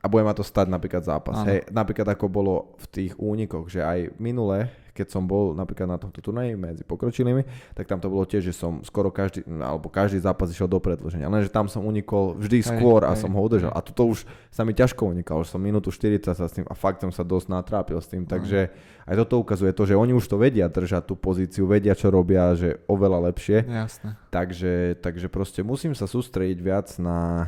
a 0.00 0.06
bude 0.06 0.22
ma 0.24 0.36
to 0.36 0.44
stať 0.44 0.68
napríklad 0.68 1.04
zápas. 1.04 1.44
Hej, 1.48 1.68
napríklad 1.72 2.08
ako 2.12 2.26
bolo 2.28 2.54
v 2.80 2.86
tých 2.88 3.12
únikoch, 3.16 3.68
že 3.72 3.80
aj 3.80 4.16
minule, 4.20 4.68
keď 4.98 5.14
som 5.14 5.22
bol 5.22 5.54
napríklad 5.54 5.86
na 5.86 5.94
tomto 5.94 6.18
turnaji 6.18 6.58
medzi 6.58 6.82
pokročilými, 6.82 7.46
tak 7.78 7.86
tam 7.86 8.02
to 8.02 8.10
bolo 8.10 8.26
tiež, 8.26 8.50
že 8.50 8.54
som 8.58 8.82
skoro 8.82 9.14
každý, 9.14 9.46
alebo 9.46 9.86
každý 9.86 10.18
zápas 10.18 10.50
išiel 10.50 10.66
do 10.66 10.82
predĺženia. 10.82 11.30
Lenže 11.30 11.54
tam 11.54 11.70
som 11.70 11.86
unikol 11.86 12.34
vždy 12.34 12.66
skôr 12.66 13.06
a 13.06 13.14
som 13.14 13.30
ho 13.30 13.38
udržal. 13.38 13.70
A 13.70 13.78
toto 13.78 14.10
už 14.10 14.26
sa 14.50 14.66
mi 14.66 14.74
ťažko 14.74 15.06
unikalo, 15.14 15.46
už 15.46 15.54
som 15.54 15.62
minútu 15.62 15.94
40 15.94 16.34
sa 16.34 16.50
s 16.50 16.54
tým 16.58 16.66
a 16.66 16.74
fakt 16.74 16.98
som 17.06 17.14
sa 17.14 17.22
dosť 17.22 17.46
natrápil 17.46 18.02
s 18.02 18.10
tým, 18.10 18.26
takže 18.26 18.74
aj 19.06 19.14
toto 19.22 19.38
ukazuje 19.38 19.70
to, 19.70 19.86
že 19.86 19.94
oni 19.94 20.10
už 20.10 20.26
to 20.26 20.34
vedia 20.34 20.66
držať 20.66 21.06
tú 21.06 21.14
pozíciu, 21.14 21.70
vedia 21.70 21.94
čo 21.94 22.10
robia, 22.10 22.58
že 22.58 22.82
oveľa 22.90 23.30
lepšie. 23.30 23.62
Jasné. 23.62 24.18
Takže, 24.34 24.98
takže 24.98 25.30
proste 25.30 25.62
musím 25.62 25.94
sa 25.94 26.10
sústrediť 26.10 26.58
viac 26.58 26.88
na, 26.98 27.46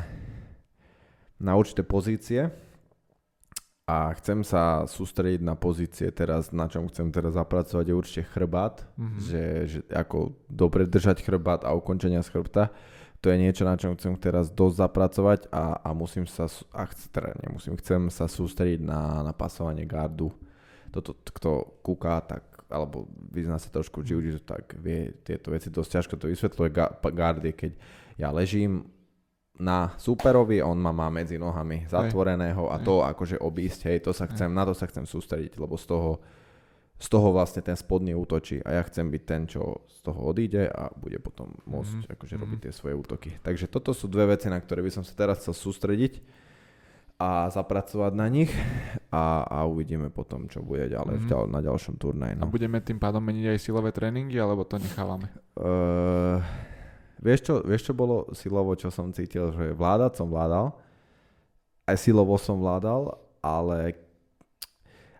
na 1.35 1.59
určité 1.59 1.83
pozície 1.83 2.70
a 3.91 4.15
chcem 4.15 4.39
sa 4.41 4.87
sústrediť 4.87 5.43
na 5.43 5.59
pozície 5.59 6.07
teraz, 6.11 6.55
na 6.55 6.71
čom 6.71 6.87
chcem 6.87 7.11
teraz 7.11 7.35
zapracovať 7.35 7.83
je 7.83 7.93
určite 7.93 8.23
chrbát, 8.31 8.87
Mhm. 8.95 9.19
že, 9.19 9.43
že 9.67 9.79
ako 9.91 10.31
dobre 10.47 10.87
držať 10.87 11.19
chrbát 11.19 11.67
a 11.67 11.75
ukončenia 11.75 12.23
z 12.23 12.31
chrbta. 12.31 12.71
To 13.19 13.29
je 13.29 13.37
niečo, 13.37 13.67
na 13.67 13.75
čom 13.77 13.93
chcem 13.93 14.15
teraz 14.17 14.49
dosť 14.49 14.75
zapracovať 14.81 15.39
a, 15.51 15.77
a 15.77 15.89
musím 15.93 16.25
sa, 16.25 16.47
a 16.73 16.87
chc, 16.87 16.99
teda 17.11 17.35
nemusím, 17.43 17.75
chcem 17.77 18.09
sa 18.09 18.25
sústrediť 18.25 18.81
na, 18.81 19.21
na 19.21 19.33
pasovanie 19.35 19.83
gardu. 19.85 20.31
Toto, 20.89 21.13
kto 21.29 21.49
kúká, 21.83 22.17
tak 22.23 22.43
alebo 22.71 23.03
vyzná 23.29 23.59
sa 23.59 23.67
trošku 23.67 23.99
v 23.99 24.07
jiu 24.23 24.39
tak 24.39 24.73
vie 24.79 25.11
tieto 25.21 25.51
veci 25.51 25.67
dosť 25.67 25.89
ťažko 25.91 26.13
to 26.15 26.31
vysvetľuje. 26.31 26.69
Ga- 26.71 26.93
pa- 26.95 27.11
Guard 27.11 27.43
je, 27.43 27.51
keď 27.51 27.71
ja 28.15 28.31
ležím 28.31 28.87
na 29.61 29.93
superovi, 29.95 30.57
on 30.59 30.73
ma 30.75 30.89
má 30.89 31.07
medzi 31.07 31.37
nohami 31.37 31.85
zatvoreného 31.85 32.65
a 32.65 32.81
to 32.81 33.05
akože 33.05 33.37
obísť, 33.37 33.79
hej, 33.87 33.97
to 34.01 34.11
sa 34.11 34.25
chcem, 34.25 34.49
na 34.49 34.65
to 34.65 34.73
sa 34.73 34.89
chcem 34.89 35.05
sústrediť, 35.05 35.53
lebo 35.55 35.77
z 35.77 35.85
toho, 35.85 36.17
z 36.97 37.07
toho 37.07 37.29
vlastne 37.29 37.61
ten 37.61 37.73
spodný 37.73 38.13
útočí 38.13 38.57
a 38.61 38.77
ja 38.77 38.83
chcem 38.83 39.05
byť 39.07 39.23
ten, 39.23 39.45
čo 39.45 39.85
z 39.85 39.99
toho 40.01 40.17
odíde 40.27 40.65
a 40.65 40.89
bude 40.93 41.17
potom 41.17 41.53
môcť 41.69 42.09
Mhm, 42.09 42.13
akože 42.13 42.35
mhm. 42.35 42.41
robiť 42.41 42.59
tie 42.59 42.73
svoje 42.73 42.95
útoky. 42.97 43.29
Takže 43.37 43.69
toto 43.69 43.93
sú 43.93 44.09
dve 44.09 44.33
veci, 44.33 44.49
na 44.49 44.57
ktoré 44.57 44.81
by 44.81 44.91
som 44.91 45.03
sa 45.05 45.13
teraz 45.13 45.45
chcel 45.45 45.53
sústrediť 45.53 46.41
a 47.21 47.45
zapracovať 47.53 48.17
na 48.17 48.25
nich 48.25 48.49
a, 49.13 49.45
a 49.45 49.57
uvidíme 49.69 50.09
potom, 50.09 50.49
čo 50.49 50.65
bude 50.65 50.89
ďalej 50.89 51.21
v 51.21 51.25
Mhm. 51.25 51.29
ďal, 51.29 51.43
na 51.47 51.61
ďalšom 51.61 51.95
turnaji. 52.01 52.33
A 52.33 52.41
No. 52.41 52.49
budeme 52.49 52.81
tým 52.81 52.97
pádom 52.97 53.21
meniť 53.21 53.45
aj 53.53 53.59
silové 53.61 53.93
tréningy, 53.93 54.41
alebo 54.41 54.65
to 54.65 54.81
nechávame? 54.81 55.29
Uh, 55.53 56.41
vieš, 57.21 57.39
čo, 57.47 57.53
vieš, 57.61 57.87
čo 57.87 57.93
bolo 57.93 58.27
silovo, 58.33 58.73
čo 58.73 58.89
som 58.89 59.13
cítil, 59.13 59.53
že 59.53 59.71
vládať 59.77 60.19
som 60.19 60.27
vládal, 60.27 60.73
aj 61.85 61.97
silovo 62.01 62.35
som 62.35 62.57
vládal, 62.57 63.15
ale 63.39 63.95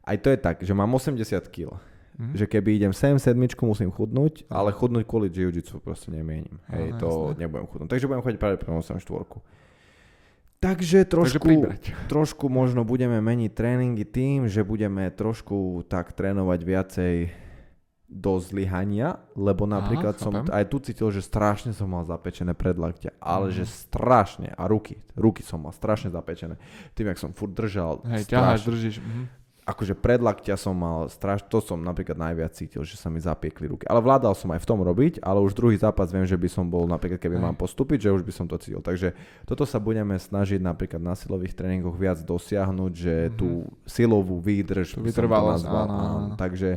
aj 0.04 0.18
to 0.20 0.28
je 0.34 0.38
tak, 0.38 0.56
že 0.66 0.74
mám 0.74 0.90
80 0.92 1.22
kg. 1.48 1.78
Mhm. 2.22 2.38
Že 2.38 2.46
keby 2.52 2.70
idem 2.78 2.94
sem 2.94 3.16
sedmičku, 3.18 3.64
musím 3.64 3.90
chudnúť, 3.90 4.46
ale 4.52 4.76
chudnúť 4.76 5.08
kvôli 5.08 5.32
jiu-jitsu 5.32 5.80
proste 5.82 6.12
nemienim. 6.12 6.60
Hej, 6.70 6.94
Áno, 6.94 7.00
to 7.00 7.10
jasné. 7.10 7.40
nebudem 7.48 7.68
chudnúť. 7.72 7.90
Takže 7.90 8.06
budem 8.06 8.24
chodiť 8.26 8.40
práve 8.42 8.58
pre 8.60 8.70
8 8.70 9.02
štvorku. 9.02 9.42
Takže 10.62 11.10
trošku, 11.10 11.42
Takže 11.42 11.94
trošku 12.14 12.46
možno 12.46 12.86
budeme 12.86 13.18
meniť 13.18 13.52
tréningy 13.58 14.06
tým, 14.06 14.46
že 14.46 14.62
budeme 14.62 15.10
trošku 15.10 15.82
tak 15.90 16.14
trénovať 16.14 16.60
viacej 16.62 17.16
do 18.12 18.36
zlyhania, 18.38 19.15
lebo 19.34 19.63
napríklad 19.63 20.19
som 20.19 20.36
chápem. 20.36 20.52
aj 20.52 20.65
tu 20.67 20.78
cítil, 20.80 21.08
že 21.10 21.24
strašne 21.24 21.71
som 21.71 21.88
mal 21.88 22.04
zapečené 22.04 22.52
predlaktia, 22.52 23.15
ale 23.17 23.47
Mhm. 23.47 23.56
že 23.56 23.63
strašne 23.65 24.52
a 24.52 24.67
ruky, 24.67 25.00
ruky 25.15 25.41
som 25.41 25.63
mal 25.63 25.71
strašne 25.71 26.12
zapečené. 26.12 26.60
Tým, 26.91 27.08
jak 27.08 27.17
som 27.17 27.32
furt 27.32 27.52
držal, 27.52 28.04
Hej, 28.04 28.28
ťaháš, 28.28 28.67
držíš. 28.67 29.00
Mhm. 29.00 29.24
Akože 29.63 29.93
predlaktia 29.93 30.54
som 30.54 30.74
mal 30.74 31.06
straš, 31.06 31.45
to 31.45 31.60
som 31.60 31.78
napríklad 31.78 32.15
najviac 32.15 32.52
cítil, 32.52 32.82
že 32.82 32.93
sa 32.93 33.08
mi 33.08 33.17
zapiekli 33.17 33.65
ruky. 33.67 33.86
Ale 33.86 34.00
vládal 34.00 34.34
som 34.34 34.50
aj 34.50 34.58
v 34.58 34.67
tom 34.67 34.80
robiť, 34.80 35.19
ale 35.19 35.38
už 35.39 35.54
druhý 35.54 35.76
zápas 35.76 36.10
viem, 36.10 36.24
že 36.24 36.34
by 36.34 36.47
som 36.47 36.65
bol 36.65 36.84
napríklad, 36.84 37.17
keby 37.17 37.38
mám 37.38 37.54
postúpiť, 37.54 38.04
že 38.04 38.12
už 38.12 38.21
by 38.21 38.32
som 38.32 38.45
to 38.45 38.58
cítil. 38.58 38.80
Takže 38.80 39.13
toto 39.43 39.63
sa 39.63 39.78
budeme 39.78 40.13
snažiť 40.13 40.58
napríklad 40.58 40.97
na 41.00 41.13
silových 41.13 41.54
tréningoch 41.54 41.93
viac 41.93 42.17
dosiahnuť, 42.19 42.91
že 42.91 43.15
Mhm. 43.24 43.34
tú 43.34 43.50
silovú 43.86 44.38
výdrž 44.38 44.88
Tú 44.91 45.00
by 45.00 45.06
som 45.06 45.06
to 45.06 45.10
vytrvalosť, 45.13 45.63
nazval. 45.63 45.78
áno, 45.80 45.93
áno, 45.95 46.17
áno. 46.24 46.36
Takže, 46.36 46.69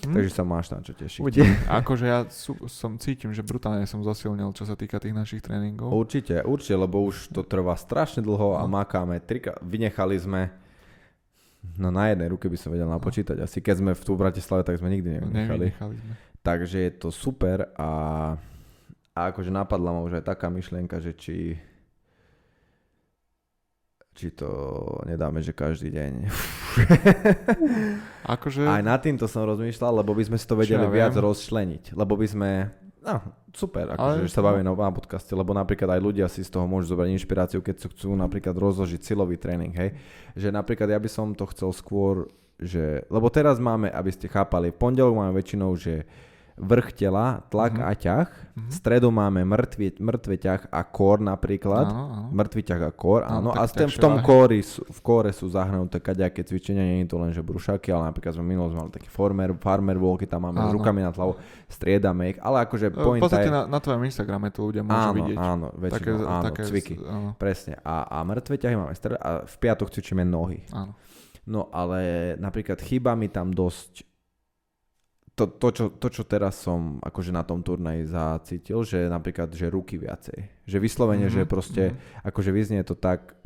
Hm? 0.00 0.14
takže 0.14 0.30
sa 0.30 0.42
máš 0.42 0.66
na 0.68 0.78
čo 0.78 0.92
tešiť. 0.92 1.20
Uvidíme. 1.20 1.52
Akože 1.82 2.04
ja 2.06 2.22
sú, 2.24 2.54
som 2.66 2.94
cítim, 2.96 3.28
že 3.28 3.42
brutálne 3.42 3.82
som 3.82 3.98
zosilnil, 4.00 4.52
čo 4.52 4.62
sa 4.62 4.72
týka 4.72 4.96
tých 4.96 5.12
našich 5.12 5.40
tréningov. 5.40 5.90
Určite, 5.90 6.40
určite, 6.40 6.76
lebo 6.76 7.02
už 7.02 7.28
to 7.28 7.42
trvá 7.42 7.74
strašne 7.74 8.20
dlho 8.20 8.54
a 8.54 8.62
No. 8.62 8.70
makáme. 8.70 9.18
Trika, 9.18 9.58
vynechali 9.60 10.14
sme 10.16 10.54
No 11.78 11.90
na 11.90 12.10
jednej 12.10 12.30
ruke 12.30 12.46
by 12.50 12.58
som 12.58 12.70
vedel 12.74 12.90
napočítať. 12.90 13.38
Asi 13.42 13.58
keď 13.62 13.74
sme 13.82 13.92
v 13.94 14.02
tu 14.02 14.14
v 14.14 14.22
Bratislave, 14.26 14.62
tak 14.66 14.78
sme 14.78 14.90
nikdy 14.90 15.18
nevynechali. 15.18 15.70
Nevynechali 15.74 15.94
sme. 15.98 16.12
Takže 16.42 16.78
je 16.86 16.92
to 16.94 17.08
super 17.10 17.70
a, 17.74 17.90
a 19.14 19.20
akože 19.30 19.50
napadla 19.50 19.90
ma 19.90 20.00
už 20.06 20.22
aj 20.22 20.24
taká 20.26 20.48
myšlienka, 20.48 21.02
že 21.02 21.12
či 21.18 21.58
či 24.18 24.34
to 24.34 24.50
nedáme, 25.06 25.38
že 25.38 25.54
každý 25.54 25.94
deň. 25.94 26.12
Akože, 28.26 28.66
Aj 28.66 28.82
nad 28.82 28.98
týmto 28.98 29.30
som 29.30 29.46
rozmýšľal, 29.46 30.02
lebo 30.02 30.10
by 30.10 30.26
sme 30.26 30.36
si 30.42 30.42
to 30.42 30.58
vedeli 30.58 30.82
ja 30.82 30.90
viac 30.90 31.14
viem. 31.14 31.22
rozčleniť. 31.22 31.94
Lebo 31.94 32.18
by 32.18 32.26
sme... 32.26 32.50
No, 32.98 33.22
super, 33.54 33.94
akože, 33.94 34.26
Ale- 34.26 34.30
sa 34.30 34.42
bavíme 34.42 34.66
na, 34.66 34.74
na 34.74 34.92
podcaste, 34.92 35.30
lebo 35.32 35.54
napríklad 35.54 35.96
aj 35.96 36.00
ľudia 36.02 36.26
si 36.26 36.42
z 36.42 36.50
toho 36.50 36.66
môžu 36.66 36.92
zobrať 36.92 37.14
inšpiráciu, 37.14 37.60
keď 37.62 37.90
chcú 37.94 38.12
napríklad 38.18 38.54
rozložiť 38.58 39.00
silový 39.00 39.38
tréning, 39.38 39.72
hej. 39.74 39.94
Že 40.34 40.48
napríklad 40.54 40.90
ja 40.90 40.98
by 40.98 41.10
som 41.10 41.32
to 41.32 41.46
chcel 41.54 41.70
skôr, 41.70 42.26
že... 42.58 43.06
Lebo 43.06 43.30
teraz 43.30 43.62
máme, 43.62 43.88
aby 43.88 44.10
ste 44.10 44.26
chápali, 44.26 44.74
v 44.74 44.80
pondelok 44.82 45.14
máme 45.14 45.32
väčšinou, 45.38 45.78
že 45.78 46.04
vrch 46.58 46.92
tela, 46.92 47.40
tlak 47.46 47.74
Mhm. 47.74 47.82
a 47.82 47.92
ťah. 47.92 48.28
Mhm. 48.52 48.68
V 48.68 48.74
stredu 48.74 49.08
máme 49.08 49.40
mŕtvy, 49.42 49.96
mŕtve 49.96 50.34
ťah 50.36 50.66
a 50.68 50.82
kór 50.82 51.18
napríklad. 51.18 51.86
Áno, 51.86 52.04
áno. 52.04 52.28
Mŕtvy 52.32 52.60
ťah 52.64 52.80
a 52.80 52.90
kór, 52.90 53.22
áno. 53.22 53.48
Áno, 53.48 53.50
A 53.52 53.64
tak 53.64 53.86
v, 53.86 53.96
tom- 53.96 54.18
v 54.18 54.22
kóri, 54.22 54.60
v 54.64 55.00
kóre 55.00 55.30
sú 55.30 55.46
zahrnuté 55.46 55.96
kaďaké 55.96 56.42
cvičenia, 56.42 56.82
nie 56.82 57.02
je 57.02 57.08
to 57.08 57.16
len 57.16 57.30
že 57.30 57.38
brušaky, 57.40 57.88
ale 57.88 58.10
napríklad 58.10 58.34
sme 58.34 58.44
minulo 58.44 58.68
sme 58.68 58.80
mali 58.80 58.92
taký 58.92 59.06
farmer, 59.06 59.54
farmer 59.54 59.94
walky, 59.94 60.24
tam 60.24 60.42
máme 60.44 60.58
s 60.58 60.64
Áno. 60.64 60.74
rukami 60.74 61.00
nad 61.00 61.12
hlavou, 61.12 61.38
striedame 61.66 62.22
ich, 62.28 62.38
ale 62.38 62.66
akože 62.66 62.86
V 62.88 62.98
pointa 62.98 63.24
podstate 63.24 63.46
je... 63.46 63.54
na, 63.54 63.62
na 63.64 63.78
tvojom 63.78 64.02
Instagrame 64.02 64.48
to 64.48 64.60
ľudia 64.64 64.82
môžu 64.82 64.98
áno, 65.04 65.14
vidieť. 65.14 65.36
áno, 65.36 65.66
väčšinou, 65.72 66.18
áno, 66.24 66.50
cviky. 66.50 66.94
Áno, 67.00 67.28
Presne. 67.34 67.78
A, 67.80 67.94
a 68.04 68.16
mŕtve 68.22 68.56
ťahy 68.56 68.74
máme 68.74 68.92
stred 68.92 69.14
a 69.14 69.44
v 69.44 69.56
piatok 69.56 69.88
cvičíme 69.88 70.22
nohy. 70.22 70.66
áno. 70.70 70.98
No 71.44 71.72
ale 71.72 72.00
napríklad 72.36 72.76
chýba 72.78 73.14
mi 73.14 73.26
tam 73.26 73.48
dosť 73.48 74.04
to, 75.38 75.46
to, 75.46 75.68
čo, 75.70 75.84
to, 75.94 76.08
čo 76.10 76.22
teraz 76.26 76.58
som 76.58 76.98
akože 76.98 77.30
na 77.30 77.46
tom 77.46 77.62
turnaji 77.62 78.10
zacítil, 78.10 78.82
že 78.82 79.06
napríklad, 79.06 79.54
že 79.54 79.70
ruky 79.70 79.94
viacej. 79.94 80.66
Že 80.66 80.78
vyslovene, 80.82 81.30
Mhm, 81.30 81.34
že 81.38 81.42
proste, 81.46 81.82
mhm. 81.94 82.26
akože 82.26 82.50
vyznie 82.50 82.82
to 82.82 82.98
tak 82.98 83.38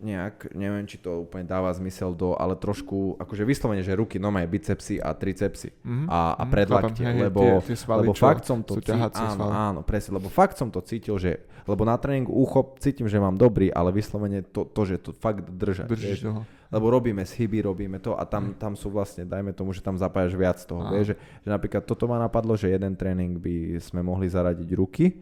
nejak, 0.00 0.56
neviem, 0.56 0.88
či 0.88 0.96
to 0.96 1.28
úplne 1.28 1.44
dáva 1.44 1.68
zmysel 1.76 2.16
do, 2.16 2.32
ale 2.32 2.56
trošku, 2.56 3.20
akože 3.20 3.44
vyslovene, 3.44 3.84
že 3.84 3.92
ruky, 3.92 4.16
no 4.16 4.32
majú 4.32 4.48
bicepsy 4.48 4.96
a 4.96 5.12
tricepsy 5.12 5.76
Mhm, 5.84 6.08
a, 6.08 6.40
a 6.40 6.42
mhm, 6.48 6.50
predlaktie, 6.50 7.04
hej, 7.04 7.20
lebo, 7.28 7.40
tie, 7.44 7.52
tie 7.68 7.76
svaly, 7.76 8.08
lebo 8.08 8.16
fakt 8.16 8.48
som 8.48 8.64
to 8.64 8.80
cítil, 8.80 8.96
áno, 8.96 9.44
áno, 9.52 9.80
presne, 9.84 10.16
lebo 10.16 10.32
fakt 10.32 10.56
som 10.56 10.72
to 10.72 10.80
cítil, 10.80 11.20
že, 11.20 11.44
lebo 11.68 11.84
na 11.84 12.00
tréningu 12.00 12.32
ucho 12.32 12.72
cítim, 12.80 13.04
že 13.12 13.20
mám 13.20 13.36
dobrý, 13.36 13.68
ale 13.68 13.92
vyslovene 13.92 14.40
to, 14.40 14.64
to 14.64 14.80
že 14.88 14.96
to 15.04 15.10
fakt 15.12 15.44
držať, 15.52 15.84
Držíš 15.92 16.20
toho. 16.24 16.48
Lebo 16.70 16.86
robíme 16.88 17.20
chyby, 17.20 17.58
robíme 17.64 17.98
to 17.98 18.14
a 18.14 18.22
tam, 18.22 18.54
tam 18.54 18.72
sú 18.72 18.88
vlastne, 18.88 19.22
dajme 19.22 19.50
tomu, 19.50 19.70
že 19.70 19.80
tam 19.80 19.94
zapájaš 19.94 20.32
viac 20.32 20.58
toho, 20.60 20.80
Áno. 20.80 20.90
vieš, 20.92 21.12
že, 21.12 21.14
že 21.40 21.48
napríklad 21.48 21.82
toto 21.82 22.04
ma 22.04 22.16
napadlo, 22.16 22.54
že 22.54 22.68
jeden 22.68 22.94
tréning 22.94 23.34
by 23.34 23.54
sme 23.78 24.00
mohli 24.00 24.26
zaradiť 24.26 24.68
ruky, 24.72 25.18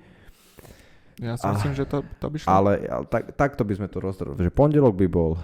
Ja 1.19 1.35
si 1.35 1.43
Ah. 1.43 1.51
myslím, 1.51 1.75
že 1.75 1.85
to, 1.85 1.99
to 2.15 2.27
by 2.27 2.37
šlo. 2.37 2.49
ale, 2.49 2.73
ale 2.85 3.05
tak, 3.05 3.35
takto 3.35 3.63
by 3.63 3.75
sme 3.75 3.87
to 3.87 3.99
rozdelili, 3.99 4.39
že 4.39 4.51
pondelok 4.51 4.95
by 4.95 5.09
bol 5.09 5.35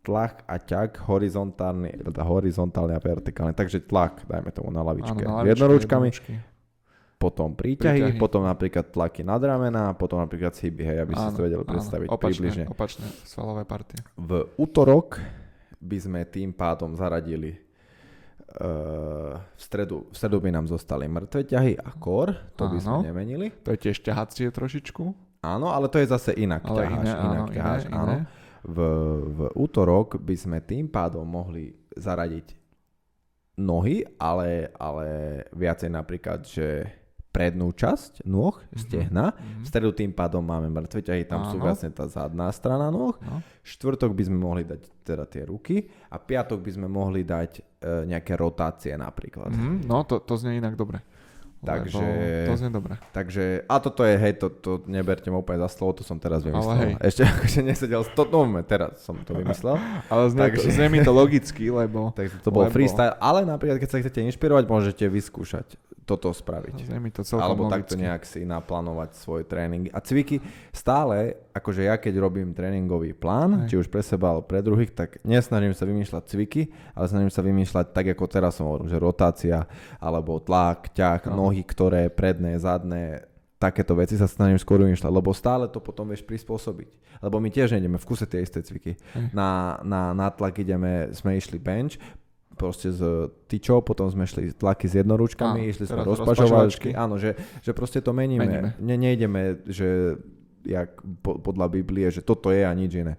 tlak 0.00 0.42
a 0.44 0.56
ťak 0.56 0.98
horizontálny, 1.00 2.02
teda 2.02 2.22
horizontálne 2.22 2.90
a 2.90 3.00
vertikálne, 3.00 3.52
takže 3.52 3.78
tlak, 3.80 4.26
dajme 4.26 4.50
tomu 4.50 4.68
na 4.68 4.82
lavičke, 4.82 5.14
Áno, 5.16 5.30
na 5.30 5.34
lavičke, 5.38 5.50
jednoručkami, 5.52 6.08
jednoručky. 6.10 6.32
potom 7.16 7.48
príťahy, 7.52 8.02
Príťahy. 8.02 8.18
potom 8.18 8.42
napríklad 8.42 8.90
tlaky 8.90 9.22
nad 9.22 9.38
ramena, 9.38 9.94
potom 9.94 10.18
napríklad 10.18 10.50
chyby, 10.50 10.82
hej, 10.82 10.98
aby 10.98 11.12
si 11.12 11.22
si 11.22 11.30
to 11.32 11.42
vedeli 11.44 11.62
predstaviť 11.62 12.08
opačné, 12.08 12.26
približne. 12.26 12.64
Opačné 12.66 13.06
svalové 13.22 13.62
partie. 13.62 14.02
V 14.18 14.30
útorok 14.56 15.22
by 15.82 15.98
sme 15.98 16.20
tým 16.30 16.54
pádom 16.54 16.94
zaradili 16.94 17.58
uh, 18.62 19.34
v, 19.34 19.60
stredu, 19.60 20.06
v 20.08 20.14
stredu 20.14 20.38
by 20.38 20.50
nám 20.54 20.70
zostali 20.70 21.10
mŕtve 21.10 21.42
ťahy 21.42 21.74
a 21.74 21.90
kor, 21.98 22.30
to 22.54 22.70
by 22.70 22.78
sme 22.78 23.02
Áno. 23.02 23.06
nemenili. 23.10 23.50
To 23.66 23.74
je 23.74 23.90
tiež 23.90 24.06
ťahacie 24.06 24.54
trošičku, 24.54 25.32
Áno, 25.42 25.74
ale 25.74 25.90
to 25.90 25.98
je 25.98 26.06
zase 26.06 26.38
inak 26.38 26.62
ale 26.62 26.86
ťaháš, 26.86 27.02
iné, 27.02 27.10
inak 27.10 27.42
áno, 27.42 27.50
ťaháš, 27.50 27.82
iné, 27.82 27.96
áno. 27.98 28.06
iné. 28.06 28.18
V, 28.62 28.78
v 29.26 29.38
útorok 29.58 30.22
by 30.22 30.36
sme 30.38 30.58
tým 30.62 30.86
pádom 30.86 31.26
mohli 31.26 31.74
zaradiť 31.98 32.54
nohy, 33.58 34.06
ale, 34.22 34.70
ale 34.78 35.06
viacej 35.50 35.90
napríklad, 35.90 36.46
že 36.46 36.86
prednú 37.32 37.72
časť 37.72 38.22
nôh, 38.22 38.52
stehna. 38.76 39.32
V 39.32 39.40
Mhm. 39.58 39.64
stredu 39.64 39.90
tým 39.90 40.12
pádom 40.12 40.40
máme 40.40 40.68
mŕtve 40.68 41.00
ťahy, 41.00 41.24
tam 41.24 41.48
sú 41.48 41.56
Áno. 41.56 41.64
vlastne 41.64 41.88
tá 41.88 42.04
zadná 42.04 42.52
strana 42.52 42.88
nôh. 42.88 43.16
No. 43.18 43.40
Štvrtok 43.62 44.12
by 44.12 44.22
sme 44.22 44.36
mohli 44.36 44.62
dať 44.62 44.80
teda 45.02 45.24
tie 45.24 45.42
ruky 45.42 45.80
a 46.06 46.16
piatok 46.16 46.60
by 46.60 46.70
sme 46.70 46.86
mohli 46.86 47.24
dať 47.24 47.50
e, 47.58 47.62
nejaké 48.06 48.36
rotácie 48.36 48.92
napríklad. 48.94 49.48
Mhm, 49.48 49.82
no, 49.82 50.04
to, 50.04 50.20
to 50.20 50.36
znie 50.36 50.54
inak 50.54 50.76
dobre. 50.76 51.00
Takže- 51.62 52.46
To 52.46 52.54
znie 52.54 52.70
dobre. 52.70 52.98
Takže, 53.10 53.42
a 53.64 53.74
toto 53.78 54.02
je, 54.02 54.14
hej, 54.14 54.34
to, 54.34 54.50
to 54.50 54.70
neberte 54.84 55.26
ma 55.26 55.38
úplne 55.38 55.62
za 55.62 55.70
slovo, 55.70 55.94
to 55.94 56.02
som 56.02 56.16
teraz 56.16 56.42
vymyslel. 56.42 56.74
hej. 56.76 56.92
Ešte 57.00 57.22
akože 57.32 57.60
nesedel, 57.62 58.02
to, 58.08 58.22
no, 58.26 58.42
teraz 58.62 58.98
som 59.00 59.14
to 59.16 59.32
vymyslel. 59.32 59.78
Ale 60.10 60.26
znie, 60.28 60.42
Takže- 60.48 60.58
to, 60.60 60.68
znie 60.68 60.88
mi 60.88 60.98
to 61.00 61.12
logicky, 61.12 61.64
lebo 61.68 62.10
Takže 62.18 62.38
to 62.40 62.50
bol 62.50 62.66
Lebo- 62.66 62.72
freestyle, 62.72 63.14
ale 63.16 63.42
napríklad, 63.42 63.78
keď 63.78 63.88
sa 63.88 63.98
chcete 63.98 64.20
inšpirovať, 64.24 64.64
môžete 64.64 65.04
vyskúšať 65.06 65.78
toto 66.02 66.28
spraviť. 66.28 66.82
znie 66.82 66.98
mi 66.98 67.08
to 67.08 67.22
celkom 67.22 67.46
Alebo 67.46 67.62
logicky. 67.62 67.78
takto 67.78 67.94
nejak 67.94 68.22
si 68.24 68.42
naplánovať 68.42 69.14
svoj 69.14 69.46
tréning. 69.46 69.86
A 69.88 70.02
cviky 70.02 70.42
stále, 70.72 71.38
akože 71.52 71.84
ja 71.84 71.94
keď 71.94 72.18
robím 72.18 72.50
tréningový 72.50 73.12
plán, 73.12 73.62
Hej. 73.62 73.66
či 73.68 73.74
už 73.76 73.86
pre 73.86 74.02
seba 74.02 74.30
alebo 74.30 74.42
pre 74.42 74.58
druhých, 74.58 74.90
tak 74.90 75.20
nesnažím 75.22 75.70
sa 75.70 75.84
vymýšľať 75.84 76.22
cviky, 76.26 76.62
ale 76.90 77.06
snažím 77.06 77.30
sa 77.30 77.38
vymýšľať 77.40 77.86
tak, 77.92 78.06
ako 78.08 78.24
teraz 78.26 78.56
som 78.56 78.66
hovoril, 78.66 78.88
že 78.88 78.98
rotácia, 78.98 79.62
alebo 80.00 80.40
tlak, 80.40 80.90
ťah, 80.90 81.28
Áno. 81.28 81.46
nohy, 81.46 81.51
ktoré 81.60 82.08
predné, 82.08 82.56
zadné, 82.56 83.28
takéto 83.60 83.94
veci 83.94 84.16
sa 84.18 84.26
snažím 84.26 84.58
skôr 84.58 84.80
vymýšľať, 84.82 85.12
lebo 85.12 85.30
stále 85.36 85.68
to 85.68 85.78
potom 85.78 86.08
vieš 86.08 86.24
prispôsobiť. 86.26 87.20
Lebo 87.22 87.38
my 87.38 87.52
tiež 87.52 87.76
nejdeme 87.76 88.00
v 88.00 88.08
kuse 88.08 88.26
tie 88.26 88.42
isté 88.42 88.64
cviky. 88.64 88.96
Hej. 88.96 89.30
Na, 89.30 89.78
na, 89.86 90.10
na 90.10 90.26
tlak 90.34 90.58
ideme, 90.58 91.14
sme 91.14 91.38
išli 91.38 91.62
bench, 91.62 92.00
proste 92.58 92.90
z 92.90 93.30
tyčou, 93.48 93.80
potom 93.80 94.10
sme 94.10 94.26
šli 94.26 94.52
tlaky 94.56 94.90
s 94.90 94.94
jednoručkami, 94.98 95.62
Áno, 95.62 95.70
išli 95.72 95.84
sme 95.88 96.02
rozpažovačky, 96.02 96.90
rozpažovačky. 96.90 96.90
áno, 96.92 97.16
že, 97.16 97.38
že 97.62 97.72
proste 97.72 98.02
to 98.02 98.10
meníme. 98.12 98.44
Meníme. 98.44 98.70
Ne, 98.82 98.96
nejdeme, 98.98 99.62
že 99.64 100.18
jak 100.66 100.94
po, 101.22 101.38
podľa 101.40 101.66
Biblie, 101.70 102.06
že 102.10 102.20
toto 102.20 102.52
je 102.52 102.62
a 102.66 102.72
nič 102.74 102.92
iné. 102.98 103.14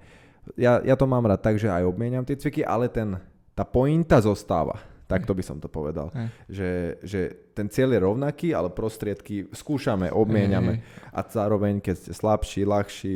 Ja, 0.59 0.83
ja 0.83 0.95
to 0.99 1.07
mám 1.07 1.23
rád 1.23 1.39
tak, 1.39 1.55
že 1.55 1.71
aj 1.71 1.87
obmieniam 1.87 2.27
tie 2.27 2.35
cviky, 2.35 2.67
ale 2.67 2.91
ten, 2.91 3.15
tá 3.55 3.63
pointa 3.63 4.19
zostáva. 4.19 4.79
Takto 5.13 5.37
by 5.37 5.43
som 5.45 5.57
to 5.61 5.69
povedal. 5.69 6.09
Hej. 6.17 6.27
Že, 6.49 6.69
že 7.05 7.19
ten 7.53 7.69
cieľ 7.69 7.93
je 7.93 7.99
rovnaký, 8.01 8.49
ale 8.57 8.73
prostriedky 8.73 9.53
skúšame, 9.53 10.09
obmieniame. 10.09 10.73
Hej, 10.77 10.81
hej. 10.81 11.13
A 11.13 11.19
zároveň, 11.21 11.77
keď 11.77 11.95
ste 12.01 12.11
slabší, 12.17 12.61
ľahší, 12.65 13.15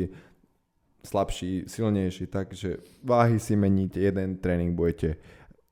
slabší, 1.02 1.66
silnejší, 1.66 2.30
takže 2.30 2.78
váhy 3.02 3.42
si 3.42 3.58
meníte, 3.58 3.98
jeden 3.98 4.38
tréning 4.38 4.74
budete 4.78 5.18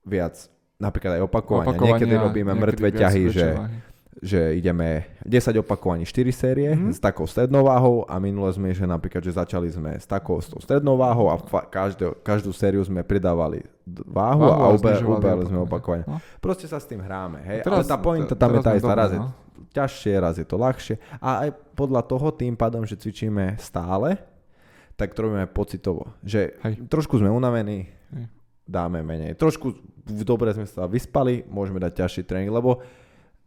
viac, 0.06 0.50
napríklad 0.82 1.18
aj 1.18 1.22
opakovania. 1.26 1.70
Opakovania, 1.70 1.94
Niekedy 1.98 2.14
robíme 2.18 2.52
mŕtve 2.54 2.88
ťahy, 2.94 3.24
že, 3.30 3.46
váhy. 3.54 3.78
Že 4.16 4.56
ideme 4.56 5.04
10 5.22 5.58
opakovaní 5.58 6.02
4 6.02 6.32
série 6.32 6.72
Mhm. 6.72 6.88
s 6.88 6.98
takou 6.98 7.24
strednou 7.24 7.62
váhou 7.62 8.04
a 8.04 8.16
minule 8.16 8.48
sme, 8.48 8.72
že 8.72 8.82
napríklad, 8.82 9.20
že 9.20 9.30
začali 9.30 9.68
sme 9.68 9.92
s 9.92 10.04
takou 10.04 10.40
s 10.40 10.48
tou 10.48 10.56
strednou 10.56 10.96
váhou 10.96 11.28
a 11.28 11.36
každú, 11.62 12.16
každú 12.20 12.48
sériu 12.50 12.80
sme 12.80 13.00
pridávali 13.00 13.60
váhu, 13.86 14.40
Váhu 14.42 14.62
a 14.62 14.66
uberali 14.72 15.44
sme 15.44 15.60
opakovania. 15.60 16.06
No. 16.06 16.16
Proste 16.38 16.64
sa 16.64 16.76
s 16.76 16.84
tým 16.84 16.98
hráme, 16.98 17.44
hej. 17.44 17.60
Teraz- 17.60 17.84
Ale 17.84 17.86
tá 17.86 17.98
pointa 17.98 18.32
tam 18.32 18.50
je 18.50 18.60
tá 18.60 18.72
istá, 18.72 18.94
raz 18.94 19.12
je 19.12 19.20
no. 19.20 19.30
ťažšie, 19.70 20.12
raz 20.16 20.34
je 20.34 20.44
to 20.44 20.56
ľahšie. 20.56 20.96
A 21.18 21.44
aj 21.44 21.48
podľa 21.72 22.02
toho 22.02 22.32
tým 22.32 22.54
pádom, 22.54 22.82
že 22.82 22.96
cvičíme 22.96 23.60
stále, 23.60 24.16
tak 24.94 25.12
to 25.12 25.22
robíme 25.22 25.44
pocitovo. 25.46 26.08
Že 26.24 26.56
Hej. 26.64 26.88
trošku 26.88 27.20
sme 27.20 27.28
unavení, 27.28 27.84
Hej. 28.10 28.32
dáme 28.64 29.04
menej. 29.04 29.36
Trošku 29.36 29.76
dobre 30.24 30.56
sme 30.56 30.64
sa 30.64 30.88
vyspali, 30.88 31.44
môžeme 31.44 31.76
dať 31.76 31.92
ťažší 32.00 32.22
tréning, 32.24 32.48
lebo 32.48 32.80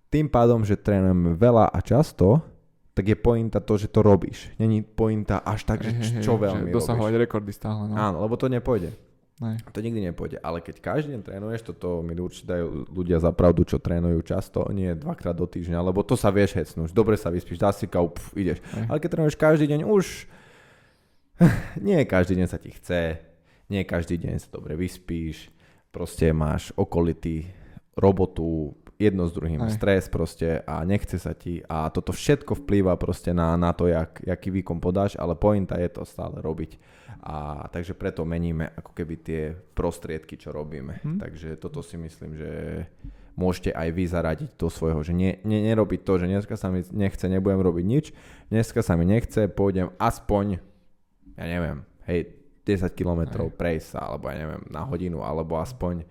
tým 0.10 0.28
pádom, 0.30 0.66
že 0.66 0.78
trénujeme 0.78 1.38
veľa 1.38 1.70
a 1.70 1.80
často, 1.86 2.42
tak 2.98 3.06
je 3.06 3.18
pointa 3.18 3.64
to, 3.64 3.80
že 3.80 3.88
to 3.88 4.04
robíš. 4.04 4.52
Není 4.60 4.84
pointa 4.84 5.40
až 5.40 5.64
tak, 5.64 5.86
že 5.86 5.96
čo 6.20 6.36
že 6.36 6.42
veľmi 6.44 6.74
Dosahovať 6.74 7.14
robíš. 7.16 7.24
rekordy 7.24 7.52
stále, 7.56 7.88
no. 7.88 7.96
Áno, 7.96 8.18
lebo 8.26 8.36
to 8.36 8.52
nepôjde. 8.52 8.92
Nej. 9.40 9.56
To 9.72 9.80
nikdy 9.80 10.04
nepôjde. 10.12 10.44
Ale 10.44 10.60
keď 10.60 10.84
každý 10.84 11.16
deň 11.16 11.22
trénuješ, 11.24 11.64
toto 11.64 12.04
mi 12.04 12.12
určite 12.12 12.60
dajú 12.60 12.92
ľudia 12.92 13.24
za 13.24 13.32
pravdu, 13.32 13.64
čo 13.64 13.80
trénujú 13.80 14.20
často, 14.28 14.68
nie 14.76 14.92
dvakrát 15.00 15.32
do 15.32 15.48
týždňa, 15.48 15.80
lebo 15.80 16.04
to 16.04 16.20
sa 16.20 16.28
vieš 16.28 16.60
hecnúť. 16.60 16.92
Dobre 16.92 17.16
sa 17.16 17.32
vyspíš, 17.32 17.56
dá 17.56 17.72
si 17.72 17.88
kau, 17.88 18.12
pf, 18.12 18.36
ideš. 18.36 18.60
Hej. 18.76 18.86
Ale 18.92 19.00
keď 19.00 19.10
trénuješ 19.16 19.40
každý 19.40 19.66
deň, 19.72 19.88
už 19.88 20.28
nie 21.88 22.04
každý 22.04 22.36
deň 22.36 22.48
sa 22.52 22.60
ti 22.60 22.76
chce, 22.76 23.16
nie 23.72 23.88
každý 23.88 24.20
deň 24.20 24.44
sa 24.44 24.50
dobre 24.52 24.76
vyspíš, 24.76 25.48
proste 25.88 26.36
máš 26.36 26.76
okolitý 26.76 27.48
robotu, 27.96 28.76
jedno 29.00 29.24
s 29.24 29.32
druhým, 29.32 29.64
Hej. 29.64 29.80
stres 29.80 30.04
proste 30.12 30.60
a 30.68 30.84
nechce 30.84 31.16
sa 31.16 31.32
ti 31.32 31.64
a 31.64 31.88
toto 31.88 32.12
všetko 32.12 32.68
vplýva 32.68 33.00
proste 33.00 33.32
na, 33.32 33.56
na 33.56 33.72
to, 33.72 33.88
jak, 33.88 34.20
jaký 34.20 34.52
výkon 34.52 34.84
podáš, 34.84 35.16
ale 35.16 35.40
pointa 35.40 35.80
je 35.80 35.88
to 35.88 36.04
stále 36.04 36.36
robiť. 36.44 36.76
A 37.24 37.68
takže 37.72 37.96
preto 37.96 38.28
meníme 38.28 38.76
ako 38.76 38.92
keby 38.92 39.16
tie 39.24 39.42
prostriedky, 39.56 40.36
čo 40.36 40.52
robíme. 40.52 41.00
Hm. 41.00 41.16
Takže 41.16 41.56
toto 41.56 41.80
si 41.80 41.96
myslím, 41.96 42.36
že 42.36 42.52
môžete 43.40 43.72
aj 43.72 43.90
vy 43.96 44.04
zaradiť 44.04 44.52
do 44.60 44.68
svojho, 44.68 45.00
že 45.00 45.16
nie, 45.16 45.40
nie, 45.48 45.64
nerobiť 45.72 46.04
to, 46.04 46.20
že 46.20 46.28
dneska 46.28 46.60
sa 46.60 46.68
mi 46.68 46.84
nechce, 46.92 47.24
nebudem 47.32 47.64
robiť 47.64 47.86
nič, 47.88 48.06
dneska 48.52 48.84
sa 48.84 49.00
mi 49.00 49.08
nechce, 49.08 49.48
pôjdem 49.48 49.96
aspoň, 49.96 50.60
ja 51.40 51.46
neviem, 51.48 51.88
hej, 52.04 52.36
10 52.68 52.92
kilometrov 52.92 53.56
prejsť 53.56 53.96
sa, 53.96 54.12
alebo 54.12 54.28
ja 54.28 54.36
neviem, 54.36 54.62
na 54.68 54.84
hodinu, 54.84 55.24
alebo 55.24 55.56
aspoň 55.56 56.04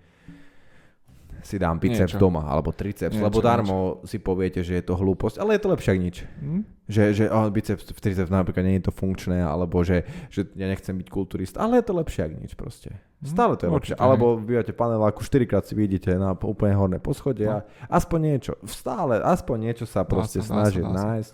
si 1.41 1.55
dám 1.55 1.77
biceps 1.77 2.13
Niečo. 2.13 2.19
doma, 2.19 2.45
alebo 2.45 2.69
triceps, 2.69 3.13
Niečo, 3.13 3.25
lebo 3.25 3.39
darmo 3.39 3.77
si 4.03 4.17
poviete, 4.17 4.59
že 4.59 4.77
je 4.77 4.83
to 4.83 4.93
hlúposť, 4.93 5.37
ale 5.37 5.55
je 5.55 5.61
to 5.61 5.69
lepšie 5.69 5.91
ako 5.91 6.01
nič. 6.01 6.15
Hm? 6.37 6.61
Že, 6.89 7.03
že 7.13 7.23
oh, 7.27 7.47
biceps, 7.47 7.83
triceps 7.85 8.27
napríklad 8.27 8.63
nie 8.63 8.81
je 8.81 8.87
to 8.87 8.93
funkčné, 8.93 9.39
alebo 9.39 9.79
že, 9.81 10.03
že 10.27 10.49
ja 10.53 10.65
nechcem 10.65 10.95
byť 10.95 11.07
kulturista, 11.07 11.61
ale 11.61 11.79
je 11.79 11.85
to 11.85 11.93
lepšie 11.93 12.21
ako 12.23 12.35
nič 12.37 12.53
proste. 12.53 12.89
Stále 13.19 13.53
to 13.55 13.65
je 13.65 13.69
lepšie. 13.69 13.93
určite, 13.93 13.99
Alebo 13.99 14.25
bývate 14.35 14.71
paneláku, 14.71 15.19
4 15.19 15.43
krát 15.43 15.63
si 15.63 15.75
vidíte 15.75 16.15
na 16.15 16.33
úplne 16.33 16.73
horné 16.73 16.97
poschodie 16.97 17.45
a 17.45 17.61
aspoň 17.87 18.19
niečo, 18.25 18.53
stále, 18.65 19.19
aspoň 19.19 19.57
niečo 19.61 19.85
sa 19.85 20.01
proste 20.01 20.39
No. 20.39 20.43
dá 20.43 20.47
sa, 20.47 20.53
snažiť 20.55 20.83
dá 20.83 20.89
sa. 20.89 20.97
nájsť. 21.05 21.31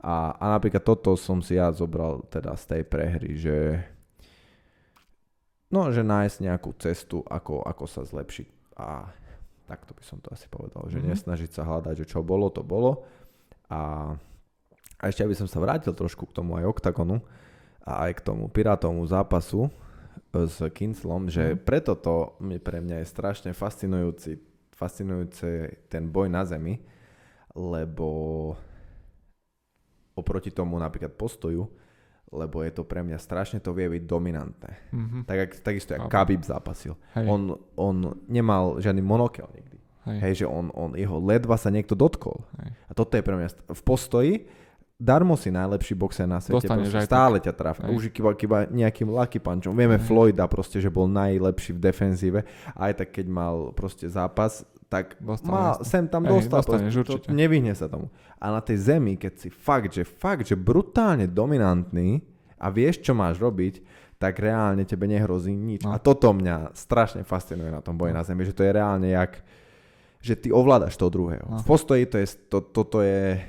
A, 0.00 0.14
a 0.32 0.44
napríklad 0.52 0.80
toto 0.80 1.12
som 1.14 1.38
si 1.38 1.54
ja 1.54 1.68
zobral 1.70 2.22
teda 2.26 2.54
z 2.54 2.64
tej 2.68 2.82
prehry, 2.84 3.34
že 3.34 3.56
no, 5.68 5.90
že 5.90 6.02
nájsť 6.02 6.36
nejakú 6.40 6.70
cestu, 6.78 7.22
ako, 7.22 7.62
ako 7.62 7.84
sa 7.84 8.02
zlepšiť. 8.02 8.48
A 8.78 9.10
takto 9.66 9.92
by 9.92 10.02
som 10.06 10.18
to 10.22 10.30
asi 10.30 10.46
povedal, 10.46 10.86
že 10.86 11.02
Mhm. 11.02 11.10
nesnažiť 11.10 11.50
sa 11.52 11.66
hľadať, 11.66 12.06
že 12.06 12.06
čo 12.06 12.22
bolo, 12.22 12.48
to 12.48 12.62
bolo. 12.62 13.02
A, 13.68 14.14
a 14.96 15.02
ešte 15.10 15.26
aby 15.26 15.34
som 15.34 15.50
sa 15.50 15.58
vrátil 15.58 15.90
trošku 15.92 16.30
k 16.30 16.36
tomu 16.38 16.54
aj 16.56 16.70
oktagonu 16.70 17.18
a 17.82 18.06
aj 18.06 18.22
k 18.22 18.24
tomu 18.24 18.46
pirátovmu 18.46 19.02
zápasu 19.06 19.66
e, 19.66 19.70
s 20.46 20.62
Kinslom, 20.70 21.26
že 21.28 21.54
Mhm. 21.54 21.66
preto 21.66 21.92
to 21.98 22.38
mi 22.40 22.62
pre 22.62 22.78
mňa 22.78 23.02
je 23.02 23.10
strašne 23.10 23.50
fascinujúci, 23.52 24.38
fascinujúce 24.72 25.48
ten 25.90 26.06
boj 26.06 26.30
na 26.30 26.46
zemi, 26.46 26.78
lebo 27.56 28.54
oproti 30.16 30.48
tomu 30.50 30.78
napríklad 30.78 31.12
postoju, 31.12 31.68
lebo 32.28 32.60
je 32.60 32.70
to 32.70 32.82
pre 32.82 33.00
mňa 33.00 33.16
strašne 33.16 33.58
to 33.58 33.70
vie 33.70 33.86
byť 33.88 34.02
dominantné. 34.02 34.72
Mhm. 34.90 35.18
Tak, 35.24 35.60
takisto, 35.60 35.94
jak. 35.94 36.06
Khabib 36.06 36.42
zápasil. 36.42 36.98
Hej, 37.14 37.26
On, 37.26 37.42
on 37.74 37.96
nemal 38.26 38.78
žiadny 38.78 39.00
monokel 39.00 39.46
nikdy. 39.50 39.78
hej, 40.06 40.18
Hej, 40.20 40.32
že 40.36 40.46
on, 40.46 40.70
on, 40.72 40.92
jeho 40.92 41.16
ledva 41.16 41.54
sa 41.54 41.68
niekto 41.68 41.94
dotkol. 41.94 42.42
hej. 42.60 42.70
A 42.86 42.92
toto 42.92 43.14
je 43.14 43.22
pre 43.22 43.34
mňa 43.34 43.48
st- 43.48 43.62
v 43.68 43.82
postoji, 43.82 44.32
darmo 44.96 45.36
si 45.36 45.50
najlepší 45.50 45.92
boxer 45.92 46.24
na 46.24 46.40
svete, 46.40 46.64
Dostaneš 46.64 46.88
proste 46.88 46.98
aj 46.98 47.06
stále 47.06 47.36
ťa 47.36 47.52
trafí. 47.52 47.84
Už 47.86 48.08
iba, 48.08 48.30
iba 48.32 48.58
nejakým 48.66 49.08
lucky 49.08 49.36
punchom. 49.36 49.76
Vieme 49.76 50.00
Hej. 50.00 50.08
Floyda 50.08 50.48
proste, 50.48 50.80
že 50.80 50.88
bol 50.88 51.04
najlepší 51.04 51.76
v 51.76 51.80
defenzíve. 51.82 52.40
Aj 52.72 52.90
tak 52.90 53.12
keď 53.12 53.26
mal 53.28 53.54
proste 53.70 54.08
zápas, 54.08 54.64
tak 54.86 55.18
Dostal, 55.18 55.50
má, 55.50 55.64
jasne. 55.72 55.84
sem 55.84 56.04
tam 56.06 56.22
dostal, 56.22 56.60
dostaneš, 56.60 56.94
proste, 56.94 57.02
to, 57.04 57.14
určite. 57.18 57.32
nevyhne 57.32 57.72
sa 57.72 57.86
tomu. 57.86 58.06
A 58.36 58.44
na 58.48 58.60
tej 58.60 58.78
zemi, 58.78 59.14
keď 59.14 59.32
si 59.36 59.48
fakt, 59.48 59.90
že 59.90 60.02
fakt, 60.02 60.44
že 60.44 60.54
brutálne 60.54 61.26
dominantný 61.26 62.22
a 62.54 62.66
vieš, 62.68 63.00
čo 63.00 63.12
máš 63.12 63.36
robiť, 63.36 63.82
tak 64.16 64.38
reálne 64.38 64.80
tebe 64.82 65.04
nehrozí 65.04 65.52
nič. 65.52 65.82
No. 65.82 65.92
A 65.92 65.98
toto 65.98 66.30
mňa 66.30 66.72
strašne 66.72 67.20
fascinuje 67.20 67.68
na 67.68 67.82
tom 67.82 67.94
boji 67.94 68.14
No. 68.14 68.18
na 68.18 68.24
zemi, 68.24 68.42
že 68.42 68.54
to 68.54 68.62
je 68.62 68.72
reálne 68.72 69.04
jak, 69.06 69.42
že 70.20 70.34
ty 70.34 70.48
ovládaš 70.48 70.94
toho 70.94 71.10
druhého. 71.10 71.44
No. 71.44 71.60
V 71.60 71.66
postoji 71.66 72.06
to 72.06 72.16
je, 72.16 72.26
to, 72.48 72.58
toto 72.62 73.02
je, 73.02 73.42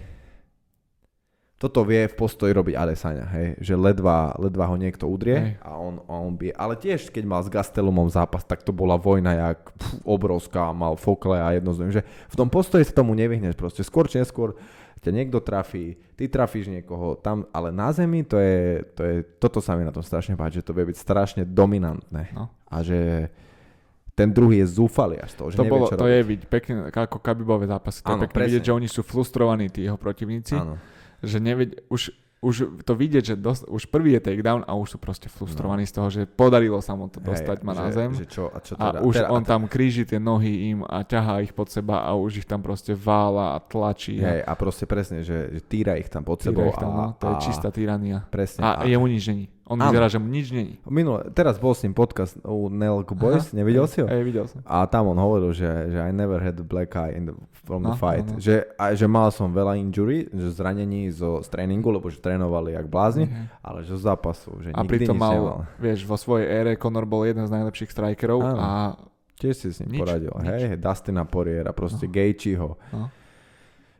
toto 1.58 1.82
vie 1.82 2.06
v 2.06 2.14
postoji 2.14 2.54
robiť 2.54 2.78
Adesanya, 2.78 3.26
hej, 3.34 3.58
že 3.58 3.74
ledva, 3.74 4.30
ledva 4.38 4.70
ho 4.70 4.78
niekto 4.78 5.10
udrie 5.10 5.38
Hej. 5.38 5.52
a 5.60 5.74
on, 5.74 5.98
a 6.06 6.14
on 6.14 6.38
bije. 6.38 6.54
Ale 6.54 6.78
tiež, 6.78 7.10
keď 7.10 7.24
mal 7.26 7.42
s 7.42 7.50
Gastelumom 7.50 8.06
zápas, 8.08 8.46
tak 8.46 8.62
to 8.62 8.70
bola 8.70 8.94
vojna 8.94 9.34
jak 9.34 9.74
pf, 9.74 10.06
obrovská, 10.06 10.70
mal 10.70 10.94
fokle 10.94 11.34
a 11.34 11.58
jedno 11.58 11.74
z 11.74 11.90
že 11.90 12.02
v 12.06 12.36
tom 12.38 12.46
postoji 12.46 12.86
sa 12.86 12.94
tomu 12.94 13.18
nevyhneš 13.18 13.58
proste. 13.58 13.82
Skôr 13.82 14.06
či 14.06 14.22
neskôr 14.22 14.54
ťa 15.02 15.10
niekto 15.10 15.42
trafí, 15.42 15.98
ty 16.14 16.30
trafíš 16.30 16.70
niekoho 16.70 17.18
tam, 17.18 17.50
ale 17.50 17.74
na 17.74 17.90
zemi 17.90 18.22
to 18.22 18.38
je, 18.38 18.58
to 18.94 19.02
je, 19.02 19.16
toto 19.38 19.58
sa 19.58 19.74
mi 19.74 19.82
na 19.82 19.90
tom 19.90 20.06
strašne 20.06 20.34
páči, 20.34 20.62
že 20.62 20.66
to 20.66 20.78
vie 20.78 20.86
byť 20.86 20.98
strašne 20.98 21.42
dominantné 21.42 22.38
No. 22.38 22.54
a 22.70 22.86
že 22.86 23.30
ten 24.14 24.30
druhý 24.30 24.62
je 24.62 24.78
zúfalý 24.78 25.22
až 25.22 25.34
toho, 25.34 25.50
že 25.50 25.58
To, 25.58 25.66
nevie, 25.66 25.74
bolo, 25.74 25.86
to 25.88 25.94
robiť. 25.96 26.10
je 26.10 26.22
vidieť 26.24 26.48
pekne, 26.50 26.74
ako 26.90 27.18
Kabibové 27.18 27.66
zápasy. 27.66 28.02
To 28.02 28.14
Áno, 28.14 28.26
je 28.26 28.30
pekne 28.30 28.34
presne. 28.34 28.50
vidieť, 28.50 28.64
že 28.66 28.74
oni 28.74 28.90
sú 28.90 29.02
frustrovaní, 29.02 29.70
tí 29.70 29.86
jeho 29.86 29.98
protivníci. 29.98 30.54
Áno. 30.54 30.78
Že 31.24 31.38
nevid- 31.42 31.78
už, 31.90 32.14
už 32.38 32.56
to 32.86 32.94
vidieť, 32.94 33.34
že 33.34 33.36
dos- 33.36 33.66
už 33.66 33.90
prvý 33.90 34.14
je 34.14 34.22
takedown 34.30 34.62
a 34.70 34.78
už 34.78 34.94
sú 34.94 34.98
proste 35.02 35.26
frustrovaní 35.26 35.90
z 35.90 35.94
toho, 35.98 36.08
že 36.14 36.22
podarilo 36.30 36.78
sa 36.86 36.94
mu 36.94 37.10
to 37.10 37.18
dostať 37.18 37.66
ma 37.66 37.74
na 37.74 37.90
že, 37.90 37.98
zem. 37.98 38.10
Že 38.14 38.26
čo, 38.30 38.44
a 38.54 38.58
čo 38.62 38.74
A 38.78 38.94
teda, 38.94 39.00
už 39.02 39.16
teda, 39.18 39.30
on 39.34 39.42
tam 39.42 39.66
kríži 39.66 40.06
tie 40.06 40.22
nohy 40.22 40.70
im 40.70 40.86
a 40.86 41.02
ťahá 41.02 41.42
ich 41.42 41.58
pod 41.58 41.74
seba 41.74 42.06
a 42.06 42.14
už 42.14 42.46
ich 42.46 42.48
tam 42.48 42.62
proste 42.62 42.94
vála 42.94 43.58
a 43.58 43.60
tlačí. 43.60 44.22
Hej, 44.22 44.46
a 44.46 44.52
proste 44.54 44.86
presne, 44.86 45.26
že, 45.26 45.50
že 45.50 45.60
týra 45.66 45.98
ich 45.98 46.14
tam 46.14 46.22
pod 46.22 46.46
Týra 46.46 46.54
sebou. 46.54 46.70
ich 46.70 46.78
tam, 46.78 46.94
a, 46.94 46.98
no, 46.98 47.06
to 47.18 47.26
je 47.26 47.36
a, 47.36 47.42
čistá 47.42 47.74
tyrania. 47.74 48.22
Presne. 48.30 48.62
A 48.62 48.86
jemu 48.86 49.10
nič 49.10 49.26
není. 49.26 49.46
On 49.68 49.76
Áno. 49.76 49.92
vyzerá, 49.92 50.08
že 50.08 50.16
mu 50.16 50.26
nič 50.26 50.48
není. 50.50 50.80
Minule, 50.84 51.28
teraz 51.30 51.56
bol 51.56 51.72
s 51.72 51.84
ním 51.84 51.92
podcast 51.92 52.40
u 52.40 52.68
Nelk 52.68 53.12
Boys, 53.12 53.52
nevidel 53.52 53.84
si 53.84 54.00
ho? 54.00 54.08
Hej, 54.08 54.24
videl 54.24 54.46
som. 54.46 54.64
A 54.64 54.84
tam 54.84 55.08
on 55.08 55.18
hovoril, 55.18 55.52
že, 55.52 55.68
že 55.90 56.00
I 56.00 56.10
never 56.10 56.40
had 56.40 56.56
a 56.56 56.64
black 56.64 56.96
eye 56.96 57.14
in 57.14 57.26
the, 57.26 57.36
from 57.62 57.84
the 57.84 57.92
No, 57.92 57.96
fight. 57.96 58.24
no, 58.24 58.34
no. 58.34 58.40
Že, 58.40 58.56
a, 58.74 58.86
že 58.92 59.04
mal 59.06 59.28
som 59.28 59.52
veľa 59.52 59.76
injury, 59.78 60.24
že 60.26 60.52
zranení 60.54 61.12
zo, 61.12 61.40
z 61.40 61.48
tréningu, 61.48 61.88
lebo 61.90 62.08
že 62.08 62.18
trénovali 62.18 62.74
jak 62.74 62.88
blázni, 62.88 63.28
Hej. 63.28 63.44
ale 63.60 63.80
že 63.82 63.94
z 63.94 64.04
zápasu, 64.04 64.56
že 64.58 64.72
A 64.72 64.82
nikdy 64.82 64.92
pritom 65.04 65.14
mal, 65.14 65.36
nemal. 65.36 65.60
vieš, 65.76 66.00
vo 66.02 66.16
svojej 66.16 66.48
ére 66.48 66.72
Conor 66.74 67.04
bol 67.04 67.22
jeden 67.22 67.44
z 67.44 67.52
najlepších 67.52 67.92
strikerov 67.92 68.40
Áno. 68.42 68.56
a 68.58 68.72
Tiež 69.36 69.54
si 69.54 69.70
s 69.70 69.78
ním 69.80 69.94
Nič, 69.94 70.00
poradil. 70.00 70.34
nič. 70.34 70.50
Hej, 70.50 70.80
Dustina 70.80 71.22
Poriera, 71.22 71.70
proste 71.70 72.08
No. 72.08 72.12
Gaethjeho. 72.12 72.70
no, 72.90 73.12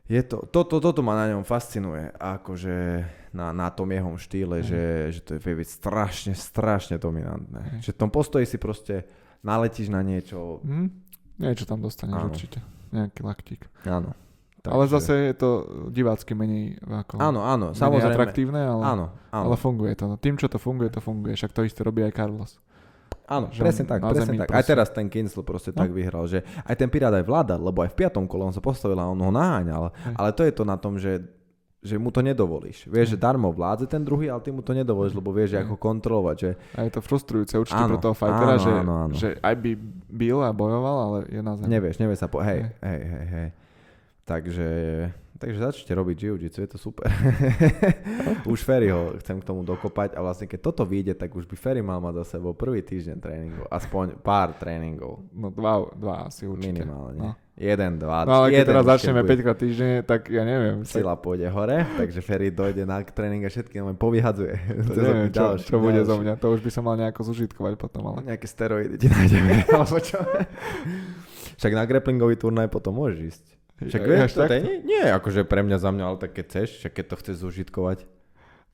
Je 0.08 0.24
to, 0.24 0.48
toto, 0.48 0.80
toto 0.80 1.00
ma 1.04 1.12
na 1.14 1.36
ňom 1.36 1.44
fascinuje, 1.44 2.08
akože 2.16 3.04
na, 3.36 3.52
na 3.52 3.68
tom 3.68 3.92
jeho 3.92 4.08
štýle, 4.16 4.64
že, 4.64 5.12
že 5.12 5.20
to 5.20 5.36
je 5.36 5.40
vie 5.44 5.66
strašne, 5.68 6.32
strašne 6.32 6.96
dominantné. 6.96 7.60
Hej. 7.76 7.80
Že 7.84 7.90
v 7.92 7.98
tom 8.00 8.10
postoji 8.10 8.48
si 8.48 8.56
proste 8.56 9.04
naletíš 9.44 9.92
na 9.92 10.00
niečo, 10.00 10.64
hm, 10.64 10.88
niečo 11.44 11.68
tam 11.68 11.84
dostaneš 11.84 12.16
Áno. 12.16 12.32
určite. 12.32 12.58
Nejaký 12.88 13.20
laktík. 13.20 13.68
áno. 13.84 14.16
Ale 14.68 14.84
zase 14.84 15.32
je 15.32 15.34
to 15.38 15.48
divácky 15.88 16.36
menej 16.36 16.76
ako 16.84 17.16
Áno, 17.16 17.40
áno, 17.40 17.72
menej 17.72 17.80
samozrejme. 17.80 18.12
atraktívne, 18.12 18.60
ale, 18.64 18.82
Áno, 18.84 19.06
áno, 19.32 19.44
ale 19.48 19.56
funguje 19.56 19.92
to. 19.96 20.12
Tým, 20.20 20.36
čo 20.36 20.44
to 20.50 20.60
funguje, 20.60 20.92
to 20.92 21.00
funguje. 21.00 21.32
Však 21.36 21.56
to 21.56 21.64
isté 21.64 21.80
robí 21.84 22.04
aj 22.04 22.12
Carlos. 22.12 22.60
Áno 23.28 23.46
že 23.48 23.60
presne 23.60 23.84
tak, 23.84 24.00
presne 24.00 24.34
tak. 24.34 24.48
Aj 24.48 24.56
proste- 24.56 24.70
teraz 24.70 24.88
ten 24.88 25.06
Kinsel 25.06 25.42
proste 25.42 25.70
No. 25.70 25.78
tak 25.78 25.90
vyhral, 25.90 26.24
že 26.24 26.40
aj 26.64 26.74
ten 26.74 26.88
Pirát 26.88 27.12
aj 27.12 27.22
vládal, 27.22 27.60
lebo 27.60 27.80
aj 27.80 27.92
v 27.92 27.98
piatom 27.98 28.24
kole 28.24 28.42
on 28.42 28.50
sa 28.50 28.58
postavil 28.58 28.96
a 28.96 29.04
on 29.04 29.16
ho 29.16 29.28
naháňal. 29.30 29.92
Hej. 29.92 30.14
Ale 30.16 30.30
to 30.32 30.42
je 30.42 30.50
to 30.50 30.64
na 30.64 30.74
tom, 30.74 30.96
že 30.96 31.20
že 31.78 31.94
mu 31.94 32.10
to 32.10 32.18
nedovolíš. 32.18 32.90
Vieš, 32.90 33.14
že 33.14 33.16
darmo 33.16 33.46
vládze 33.48 33.86
ten 33.86 34.02
druhý, 34.02 34.26
ale 34.26 34.42
ty 34.42 34.50
mu 34.50 34.58
to 34.58 34.74
nedovolíš, 34.74 35.14
lebo 35.14 35.30
vieš, 35.30 35.54
Hej. 35.54 35.62
ako 35.62 35.78
kontrolovať, 35.78 36.36
že 36.36 36.50
A 36.74 36.82
je 36.82 36.90
to 36.90 36.98
frustrujúce 36.98 37.54
určite 37.54 37.78
Áno, 37.78 37.94
pre 37.94 38.02
toho 38.02 38.18
fightera, 38.18 38.50
áno, 38.50 38.58
že, 38.58 38.72
áno, 38.74 38.92
áno. 38.98 39.14
že 39.14 39.28
aj 39.38 39.54
by 39.54 39.70
bil 40.10 40.42
a 40.42 40.50
bojoval, 40.50 40.96
ale 40.98 41.18
je 41.28 41.38
na 41.38 41.54
zemi. 41.54 41.70
Nevieš, 41.70 42.02
nevieš 42.02 42.18
sa 42.18 42.26
po... 42.26 42.42
Hej. 42.42 42.66
hej, 42.82 43.00
hej, 43.04 43.26
hej. 43.30 43.48
Takže, 44.24 44.68
takže 45.38 45.58
začnite 45.62 45.94
robiť 45.94 46.16
jiu-jitsu, 46.18 46.58
je 46.66 46.70
to 46.74 46.78
super. 46.78 47.06
už 48.52 48.58
Ferry 48.60 48.90
ho 48.90 49.14
chcem 49.22 49.38
k 49.38 49.46
tomu 49.46 49.62
dokopať 49.62 50.18
a 50.18 50.20
vlastne 50.20 50.50
keď 50.50 50.60
toto 50.60 50.82
vyjde, 50.82 51.14
tak 51.14 51.30
už 51.32 51.46
by 51.46 51.56
Ferry 51.56 51.80
mal 51.80 52.02
mať 52.02 52.26
za 52.26 52.38
sebou 52.38 52.52
prvý 52.52 52.82
týždeň 52.82 53.16
tréningov, 53.22 53.64
aspoň 53.70 54.18
pár 54.18 54.58
tréningov. 54.58 55.22
No 55.30 55.54
dva, 55.54 55.86
dva 55.94 56.26
asi 56.26 56.44
určite. 56.44 56.82
Minimálne. 56.82 57.22
No. 57.22 57.30
Jeden, 57.58 57.98
dva, 57.98 58.22
no 58.22 58.38
ale 58.38 58.54
keď 58.54 58.70
teraz 58.70 58.84
začneme 58.86 59.26
bude 59.26 59.34
5 59.34 59.42
krát 59.42 59.58
týždenne, 59.58 59.98
tak 60.06 60.30
ja 60.30 60.46
neviem. 60.46 60.86
Tak, 60.86 60.94
Sila 60.94 61.18
pôjde 61.18 61.50
hore, 61.50 61.82
takže 61.98 62.22
Ferry 62.22 62.54
dojde 62.54 62.86
na 62.86 63.02
tréning 63.02 63.42
a 63.42 63.50
všetky 63.50 63.82
len 63.82 63.98
povyhadzuje. 63.98 64.54
to 64.86 64.90
To 64.94 65.00
neviem, 65.02 65.30
čo, 65.34 65.42
ďalší, 65.42 65.66
čo 65.66 65.76
bude 65.82 66.00
zo 66.06 66.14
ďalší. 66.14 66.22
mňa. 66.22 66.34
To 66.38 66.46
už 66.54 66.60
by 66.62 66.70
som 66.70 66.86
mal 66.86 66.94
nejako 66.94 67.26
zužitkovať 67.26 67.74
potom, 67.74 68.14
ale... 68.14 68.30
Nejaké 68.30 68.46
steroidy 68.46 68.94
ti 69.02 69.10
nájdeme, 69.10 69.66
alebo 69.74 69.98
čo? 69.98 70.22
Však 71.58 71.72
na 71.74 71.82
grapplingový 71.82 72.38
turnaj 72.38 72.70
potom 72.70 72.94
môžeš 72.94 73.18
ísť. 73.26 73.44
Však 73.78 74.02
Až 74.02 74.08
vieš, 74.10 74.30
to 74.34 74.42
nie, 74.50 74.76
nie, 74.82 75.04
akože 75.06 75.46
pre 75.46 75.62
mňa 75.62 75.78
za 75.78 75.90
mňa, 75.94 76.04
ale 76.04 76.16
tak 76.18 76.34
keď 76.34 76.44
chceš, 76.50 76.68
však 76.82 76.92
keď 76.98 77.04
to 77.06 77.14
chceš 77.22 77.36
zužitkovať. 77.46 77.98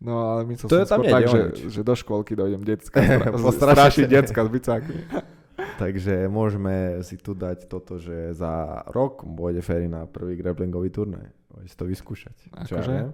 No 0.01 0.13
ale 0.33 0.41
myslel 0.49 0.69
To 0.69 0.77
som 0.81 0.89
tam 0.89 1.01
skôr 1.05 1.13
tak, 1.13 1.25
že, 1.29 1.41
že 1.69 1.81
do 1.85 1.95
škôlky 1.95 2.33
dojdem 2.33 2.65
decka, 2.65 2.99
strašiť 3.37 4.07
decka 4.09 4.41
s 4.41 4.49
bicákmi. 4.49 5.01
Takže 5.83 6.27
môžeme 6.27 7.05
si 7.07 7.15
tu 7.21 7.37
dať 7.37 7.69
toto, 7.69 8.01
že 8.01 8.33
za 8.35 8.85
rok 8.91 9.23
pôjde 9.23 9.63
Ferry 9.63 9.87
na 9.87 10.09
prvý 10.09 10.35
grapplingový 10.41 10.91
turnaj. 10.91 11.31
Si 11.69 11.77
to 11.79 11.87
vyskúšať. 11.87 12.35
Akože? 12.65 12.91
ja 12.91 13.09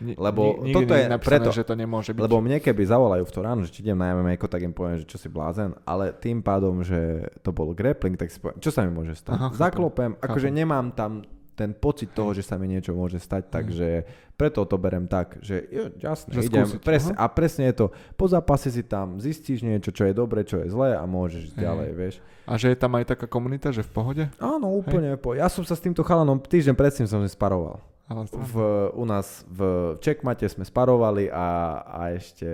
Lebo 0.00 0.60
ni- 0.60 0.72
toto 0.72 0.92
je 0.92 1.06
napísané, 1.06 1.18
preto- 1.18 1.52
že 1.52 1.62
to 1.62 1.74
nemôže 1.74 2.10
byť. 2.10 2.22
Lebo 2.22 2.38
mne 2.38 2.58
keby 2.58 2.82
zavolajú 2.82 3.24
v 3.24 3.32
to 3.32 3.40
ráno, 3.40 3.60
že 3.62 3.70
či 3.70 3.82
idem 3.82 3.96
na 3.96 4.12
MMA, 4.12 4.38
tak 4.38 4.60
im 4.60 4.70
poviem, 4.70 5.00
že 5.00 5.06
čo 5.06 5.18
si 5.18 5.28
blázen, 5.28 5.76
ale 5.82 6.12
tým 6.12 6.40
pádom, 6.40 6.80
že 6.80 6.98
to 7.40 7.50
bol 7.50 7.70
grappling, 7.72 8.16
tak 8.16 8.30
si 8.30 8.40
poviem, 8.40 8.58
čo 8.58 8.70
sa 8.70 8.82
mi 8.82 8.90
môže 8.90 9.12
stať? 9.14 9.34
Aha, 9.34 9.48
chápem. 9.48 9.58
Zaklopem, 9.58 10.10
akože 10.16 10.48
Chápem. 10.48 10.58
nemám 10.58 10.86
tam 10.92 11.12
ten 11.52 11.76
pocit 11.76 12.08
toho, 12.16 12.32
že 12.32 12.40
sa 12.40 12.56
mi 12.56 12.64
niečo 12.64 12.96
môže 12.96 13.20
stať, 13.20 13.52
takže 13.52 14.08
preto 14.34 14.64
to 14.64 14.80
berem 14.80 15.04
tak, 15.04 15.36
že 15.44 15.60
jo, 15.68 15.92
jasne, 16.00 16.32
Že 16.32 16.40
idem, 16.48 16.64
skúsiť, 16.64 16.80
presne, 16.80 17.12
aha. 17.12 17.28
a 17.28 17.30
presne 17.30 17.64
je 17.68 17.74
to, 17.76 17.86
po 18.16 18.24
zápase 18.24 18.72
si 18.72 18.80
tam 18.80 19.20
zistíš 19.20 19.60
niečo, 19.60 19.92
čo 19.92 20.08
je 20.08 20.16
dobre, 20.16 20.48
čo 20.48 20.64
je 20.64 20.72
zlé 20.72 20.96
a 20.96 21.04
môžeš 21.04 21.52
ísť 21.52 21.56
ďalej, 21.60 21.88
vieš. 21.92 22.14
A 22.48 22.56
že 22.56 22.72
je 22.72 22.78
tam 22.80 22.96
aj 22.96 23.04
taká 23.04 23.28
komunita, 23.28 23.68
že 23.68 23.84
v 23.84 23.90
pohode? 23.92 24.24
Áno, 24.40 24.72
úplne, 24.72 25.14
po. 25.20 25.36
ja 25.36 25.46
som 25.46 25.62
sa 25.62 25.76
s 25.76 25.84
týmto 25.84 26.00
chalanom 26.02 26.40
týždeň 26.40 26.72
predtým 26.74 27.06
som 27.06 27.20
si 27.20 27.30
sparoval. 27.30 27.78
To... 28.08 28.38
V, 28.38 28.54
u 28.92 29.04
nás 29.08 29.46
v 29.48 29.60
Checkmate 30.02 30.44
sme 30.48 30.66
sparovali 30.66 31.32
a, 31.32 31.80
a 31.80 32.00
ešte 32.12 32.48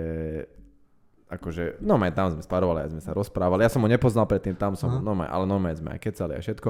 akože, 1.29 1.77
no 1.85 2.01
tam 2.09 2.33
sme 2.33 2.41
sparovali, 2.41 2.89
aj 2.89 2.89
sme 2.89 3.01
sa 3.05 3.13
rozprávali. 3.13 3.61
Ja 3.61 3.69
som 3.69 3.85
ho 3.85 3.89
nepoznal 3.89 4.25
predtým, 4.25 4.57
tam 4.57 4.73
som, 4.73 4.89
Aha. 4.89 4.97
no 4.97 5.13
ale 5.13 5.45
no 5.45 5.61
sme 5.61 5.93
aj 5.93 6.01
kecali 6.01 6.33
a 6.33 6.41
všetko. 6.41 6.69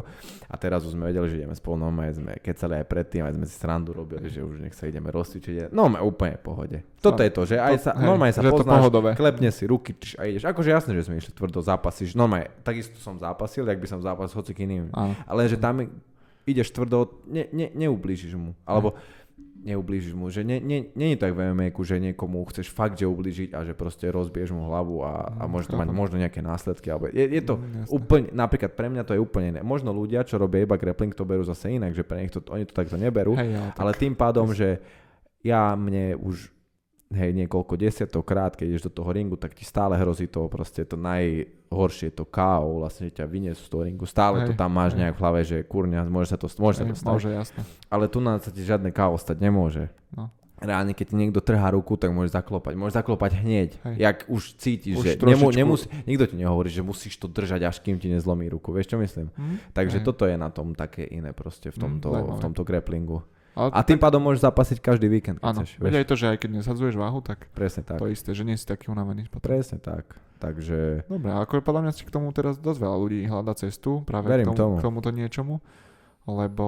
A 0.51 0.55
teraz 0.59 0.83
už 0.83 0.99
sme 0.99 1.07
vedeli, 1.07 1.31
že 1.31 1.39
ideme 1.39 1.55
spolu, 1.55 1.79
no 1.79 1.95
sme 1.95 2.35
kecali 2.43 2.83
aj 2.83 2.85
predtým, 2.91 3.23
aj 3.23 3.39
sme 3.39 3.45
si 3.47 3.55
srandu 3.55 3.95
robili, 3.95 4.27
že 4.27 4.43
už 4.43 4.59
nech 4.59 4.75
sa 4.75 4.91
ideme 4.91 5.07
rozcvičiť. 5.15 5.71
No 5.71 5.87
úplne 6.03 6.35
v 6.35 6.43
pohode. 6.43 6.77
Toto 6.99 7.23
je 7.23 7.31
to, 7.31 7.47
že 7.47 7.55
aj 7.55 7.75
sa, 7.79 7.91
hej, 7.95 8.03
normálne 8.03 8.35
sa 8.35 8.43
že 8.43 8.51
to 8.51 8.59
poznáš, 8.59 8.83
pohodové. 8.83 9.09
klepne 9.15 9.49
si 9.55 9.63
ruky 9.63 9.95
tš, 9.95 10.19
a 10.19 10.27
ideš. 10.27 10.43
Akože 10.43 10.69
jasné, 10.75 10.91
že 10.91 11.07
sme 11.07 11.15
išli 11.15 11.31
tvrdo 11.31 11.63
zápasíš. 11.63 12.11
Normálne, 12.19 12.51
takisto 12.59 12.99
som 12.99 13.15
zápasil, 13.15 13.63
jak 13.63 13.79
by 13.79 13.87
som 13.87 14.03
zápasil 14.03 14.43
hoci 14.43 14.51
iným. 14.59 14.91
Áno. 14.91 15.15
Ale 15.23 15.47
že 15.47 15.55
tam 15.55 15.87
ideš 16.49 16.73
tvrdo, 16.73 17.21
ne, 17.25 17.45
ne, 17.49 17.69
neublížiš 17.71 18.33
mu. 18.33 18.57
Alebo 18.65 18.97
neublížiš 19.59 20.15
mu, 20.15 20.31
že 20.31 20.47
nie, 20.47 20.63
nie, 20.63 20.87
nie 20.95 21.11
je 21.13 21.19
tak 21.19 21.35
v 21.35 21.51
mma 21.51 21.67
že 21.75 21.99
niekomu 21.99 22.47
chceš 22.47 22.71
fakt, 22.71 22.95
že 22.95 23.03
ublížiť 23.03 23.51
a 23.51 23.67
že 23.67 23.75
proste 23.75 24.07
rozbiješ 24.07 24.55
mu 24.55 24.71
hlavu 24.71 25.03
a, 25.03 25.35
a 25.35 25.43
Mm, 25.43 25.51
môže 25.51 25.67
to 25.67 25.75
mať 25.75 25.91
možno 25.91 26.15
nejaké 26.15 26.39
následky. 26.39 26.87
Alebo 26.87 27.11
je, 27.11 27.27
je 27.27 27.43
to 27.43 27.59
Mm, 27.59 27.83
jasné. 27.83 27.91
úplne, 27.91 28.27
napríklad 28.31 28.71
pre 28.71 28.87
mňa 28.87 29.03
to 29.03 29.13
je 29.15 29.19
úplne 29.19 29.47
iné. 29.51 29.61
Možno 29.61 29.91
ľudia, 29.91 30.23
čo 30.23 30.39
robia 30.39 30.63
iba 30.63 30.79
grappling, 30.79 31.11
to 31.11 31.27
berú 31.27 31.43
zase 31.43 31.75
inak, 31.75 31.91
že 31.91 32.07
pre 32.07 32.23
nich 32.23 32.31
to, 32.31 32.39
oni 32.47 32.63
to 32.63 32.71
takto 32.71 32.95
neberú. 32.95 33.35
Hej, 33.35 33.51
ale, 33.51 33.69
tak, 33.75 33.79
Ale 33.83 33.91
tým 33.99 34.15
pádom, 34.15 34.47
že 34.55 34.79
ja 35.43 35.75
mne 35.75 36.15
už 36.15 36.51
hej, 37.09 37.31
niekoľko 37.33 37.73
desiatokrát, 37.73 38.53
keď 38.53 38.65
ideš 38.69 38.85
do 38.89 38.93
toho 39.01 39.09
ringu, 39.09 39.33
tak 39.33 39.57
ti 39.57 39.65
stále 39.65 39.97
hrozí 39.97 40.29
to 40.29 40.45
proste 40.45 40.85
to 40.85 40.93
najhoršie, 40.93 42.13
to 42.13 42.23
KO, 42.25 42.85
vlastne 42.85 43.09
že 43.09 43.17
ťa 43.21 43.25
vyniesú 43.25 43.65
z 43.65 43.69
toho 43.69 43.83
ringu. 43.85 44.05
Stále 44.05 44.45
to 44.45 44.53
Hej, 44.53 44.59
tam 44.61 44.69
máš 44.73 44.93
hej. 44.93 45.05
nejak 45.05 45.15
v 45.17 45.21
hlave, 45.21 45.39
že 45.41 45.57
kurňa, 45.65 46.05
môže 46.05 46.29
sa 46.29 46.37
to, 46.37 46.45
môže 46.61 46.81
sa 46.81 46.85
hej, 46.85 46.93
to 46.93 46.95
stať. 47.01 47.09
môže, 47.09 47.29
jasne. 47.33 47.61
Ale 47.89 48.05
tu 48.05 48.21
nás 48.21 48.45
sa 48.45 48.53
ti 48.53 48.61
žiadne 48.61 48.93
KO 48.93 49.17
stať 49.17 49.37
nemôže. 49.41 49.89
No. 50.13 50.29
Reálne, 50.59 50.91
keď 50.91 51.05
ti 51.07 51.15
niekto 51.15 51.39
trhá 51.39 51.71
ruku, 51.71 51.95
tak 51.95 52.11
môže 52.11 52.35
zaklopať. 52.35 52.75
Môže 52.75 52.91
zaklopať 52.99 53.31
hneď. 53.41 53.79
Hej. 53.79 53.95
Jak 53.95 54.17
už 54.27 54.59
cítiš, 54.59 54.99
Už 54.99 55.05
že 55.07 55.11
nemu, 55.15 55.55
nemusí, 55.55 55.87
nikto 56.03 56.27
ti 56.27 56.35
nehovorí, 56.35 56.67
že 56.67 56.83
musíš 56.83 57.15
to 57.15 57.31
držať, 57.31 57.63
až 57.63 57.79
kým 57.79 57.95
ti 57.95 58.11
nezlomí 58.11 58.51
ruku. 58.51 58.75
Vieš, 58.75 58.91
čo 58.91 58.97
myslím? 58.99 59.31
Hm? 59.39 59.71
Takže 59.71 60.03
Hej. 60.03 60.05
toto 60.05 60.27
je 60.27 60.35
na 60.35 60.51
tom 60.51 60.75
také 60.75 61.07
iné 61.07 61.31
proste 61.31 61.71
v 61.71 61.79
tomto, 61.79 62.11
v 62.11 62.15
zaujímavé. 62.19 62.41
tomto 62.43 62.61
grapplingu. 62.67 63.23
Ale 63.57 63.69
A 63.73 63.81
tým 63.81 63.97
pádom 63.97 64.21
môžeš 64.21 64.45
zapasiť 64.45 64.77
každý 64.79 65.07
víkend, 65.07 65.41
keď 65.41 65.47
Áno, 65.49 65.61
chceš. 65.65 65.79
aj 65.79 66.07
to, 66.07 66.15
že 66.15 66.25
aj 66.31 66.37
keď 66.39 66.49
nesadzuješ 66.61 66.95
váhu, 66.95 67.19
tak 67.19 67.49
Presne 67.51 67.81
tak. 67.83 67.97
to 67.97 68.07
isté, 68.07 68.31
že 68.31 68.43
nie 68.43 68.55
si 68.55 68.63
taký 68.63 68.87
unavený. 68.87 69.27
potom. 69.27 69.43
Presne 69.43 69.77
tak. 69.77 70.15
Takže 70.39 71.03
Dobre, 71.05 71.29
ako 71.35 71.59
podľa 71.59 71.81
mňa 71.83 71.91
k 71.93 72.11
tomu 72.11 72.31
teraz 72.31 72.55
dosť 72.55 72.79
veľa 72.79 72.97
ľudí 72.97 73.19
hľada 73.27 73.53
cestu 73.59 74.07
práve 74.07 74.31
Verím 74.31 74.47
k, 74.47 74.55
tomu, 74.55 74.57
tomu. 74.57 74.75
k 74.79 74.81
tomuto 74.81 75.09
niečomu, 75.11 75.59
lebo, 76.23 76.67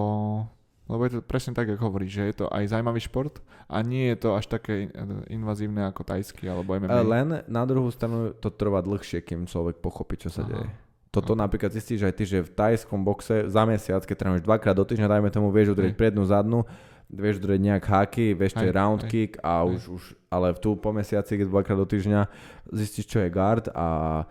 lebo 0.92 1.02
je 1.08 1.12
to 1.16 1.20
presne 1.24 1.56
tak, 1.56 1.72
ako 1.72 1.88
hovoríš, 1.88 2.12
že 2.12 2.24
je 2.26 2.36
to 2.36 2.46
aj 2.52 2.68
zaujímavý 2.68 3.00
šport 3.00 3.40
a 3.72 3.80
nie 3.80 4.12
je 4.12 4.18
to 4.20 4.36
až 4.36 4.52
také 4.52 4.92
invazívne 5.28 5.88
ako 5.88 6.04
tajský 6.04 6.52
alebo 6.52 6.76
MMA. 6.76 6.92
Len 7.00 7.28
na 7.48 7.64
druhú 7.64 7.88
stranu 7.88 8.36
to 8.36 8.52
trvá 8.52 8.84
dlhšie, 8.84 9.24
kým 9.24 9.48
človek 9.48 9.80
pochopí, 9.80 10.20
čo 10.20 10.28
sa 10.28 10.44
Aha. 10.44 10.50
deje. 10.52 10.68
Toto 11.12 11.36
napríklad 11.36 11.76
zistíš 11.76 12.08
aj 12.08 12.14
ty, 12.16 12.24
že 12.24 12.40
v 12.40 12.56
tajskom 12.56 13.04
boxe 13.04 13.52
za 13.52 13.68
mesiac, 13.68 14.00
keď 14.08 14.16
trénuješ 14.16 14.48
dvakrát 14.48 14.72
do 14.72 14.88
týždňa, 14.88 15.12
dajme 15.12 15.28
tomu, 15.28 15.52
vieš 15.52 15.76
udrieť 15.76 16.00
prednú, 16.00 16.24
zadnú, 16.24 16.64
vieš 17.12 17.44
udrieť 17.44 17.60
nejak 17.60 17.84
háky, 17.84 18.32
vieš 18.32 18.56
čo 18.56 18.64
je 18.64 18.72
round 18.72 19.04
hej, 19.04 19.10
kick 19.12 19.32
a 19.44 19.68
hej. 19.68 19.76
už, 19.76 19.82
už, 19.92 20.04
ale 20.32 20.56
tu 20.56 20.80
po 20.80 20.96
mesiaci, 20.96 21.36
keď 21.36 21.52
dvakrát 21.52 21.76
do 21.76 21.84
týždňa 21.84 22.32
zistíš, 22.72 23.12
čo 23.12 23.20
je 23.20 23.28
guard 23.28 23.68
a 23.76 24.24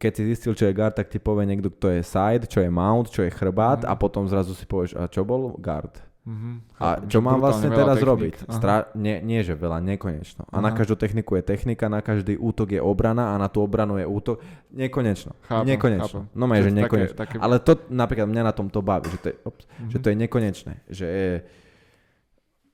keď 0.00 0.12
si 0.16 0.22
zistil, 0.32 0.56
čo 0.56 0.64
je 0.64 0.72
guard, 0.72 0.96
tak 0.96 1.12
ti 1.12 1.20
povie 1.20 1.44
niekto, 1.44 1.68
kto 1.68 1.92
je 1.92 2.00
side, 2.00 2.48
čo 2.48 2.64
je 2.64 2.72
mount, 2.72 3.12
čo 3.12 3.20
je 3.20 3.28
chrbát 3.28 3.84
Mhm. 3.84 3.88
a 3.90 3.92
potom 3.92 4.24
zrazu 4.24 4.56
si 4.56 4.64
povieš, 4.64 4.96
a 4.96 5.04
čo 5.12 5.28
bol 5.28 5.60
guard? 5.60 5.92
Mhm, 6.24 6.80
A 6.80 7.04
čo 7.04 7.20
mám 7.20 7.36
vlastne 7.36 7.68
teraz 7.68 7.94
techník. 7.94 8.08
robiť? 8.08 8.34
Stra- 8.48 8.88
nie, 8.94 9.20
nie, 9.20 9.40
že 9.40 9.52
veľa, 9.52 9.76
nekonečno. 9.78 10.48
A 10.48 10.56
na 10.56 10.68
Aha. 10.68 10.74
každú 10.74 10.96
techniku 10.96 11.36
je 11.36 11.44
technika, 11.44 11.84
na 11.86 12.00
každý 12.00 12.34
útok 12.34 12.70
je 12.70 12.80
obrana 12.80 13.32
a 13.32 13.34
na 13.36 13.44
tú 13.46 13.60
obranu 13.60 13.96
je 13.96 14.06
útok. 14.06 14.40
Nekonečno. 14.70 15.36
Chápem, 15.42 15.68
nekonečno. 15.70 16.24
chápem. 16.24 16.32
No 16.32 16.44
že, 16.46 16.56
že 16.56 16.64
také- 16.64 16.80
nekonečno. 16.80 17.16
také- 17.18 17.38
Ale 17.38 17.56
to 17.58 17.72
napríklad 17.88 18.24
mňa 18.26 18.42
na 18.42 18.52
tom 18.52 18.66
to 18.66 18.80
baví, 18.80 19.06
že 19.06 19.18
to 19.18 19.26
je, 19.26 19.36
ops, 19.44 19.64
Mhm. 19.68 19.90
že 19.90 19.98
to 19.98 20.06
je 20.06 20.16
nekonečné. 20.16 20.72
Že, 20.88 21.06
je, 21.06 21.28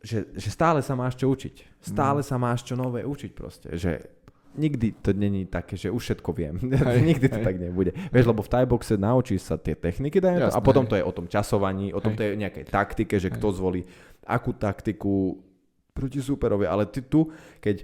že, 0.01 0.18
že 0.32 0.48
stále 0.48 0.80
sa 0.80 0.94
máš 0.94 1.12
čo 1.14 1.26
učiť. 1.26 1.82
Stále 1.82 2.20
Mhm. 2.20 2.26
sa 2.26 2.36
máš 2.36 2.62
čo 2.62 2.72
nové 2.72 3.03
učiť 3.03 3.30
proste. 3.32 3.68
Že 3.68 4.19
nikdy 4.57 4.92
to 5.03 5.11
není 5.12 5.46
také, 5.46 5.76
že 5.78 5.90
už 5.90 6.03
všetko 6.03 6.30
viem. 6.32 6.57
Hej, 6.59 7.01
nikdy 7.11 7.26
to 7.30 7.38
hej. 7.38 7.46
tak 7.46 7.57
nebude. 7.59 7.92
Vieš, 8.11 8.26
lebo 8.26 8.42
v 8.42 8.51
Thaiboxe 8.51 8.94
naučíš 8.98 9.46
sa 9.46 9.55
tie 9.57 9.74
techniky 9.74 10.18
dajme 10.18 10.38
to, 10.40 10.46
a 10.46 10.51
Jasné, 10.55 10.66
potom 10.66 10.84
hej. 10.86 10.90
to 10.90 10.94
je 10.98 11.05
o 11.07 11.12
tom 11.14 11.26
časovaní, 11.30 11.94
o 11.94 12.01
tom 12.03 12.12
Hej. 12.14 12.18
to 12.18 12.22
je 12.24 12.30
nejakej 12.40 12.64
taktike, 12.66 13.14
že 13.16 13.28
Hej. 13.30 13.36
kto 13.38 13.46
zvolí 13.55 13.80
akú 14.26 14.51
taktiku 14.55 15.38
proti 15.90 16.18
súperovi. 16.18 16.66
Ale 16.66 16.86
ty 16.86 17.03
tu, 17.03 17.30
keď 17.59 17.82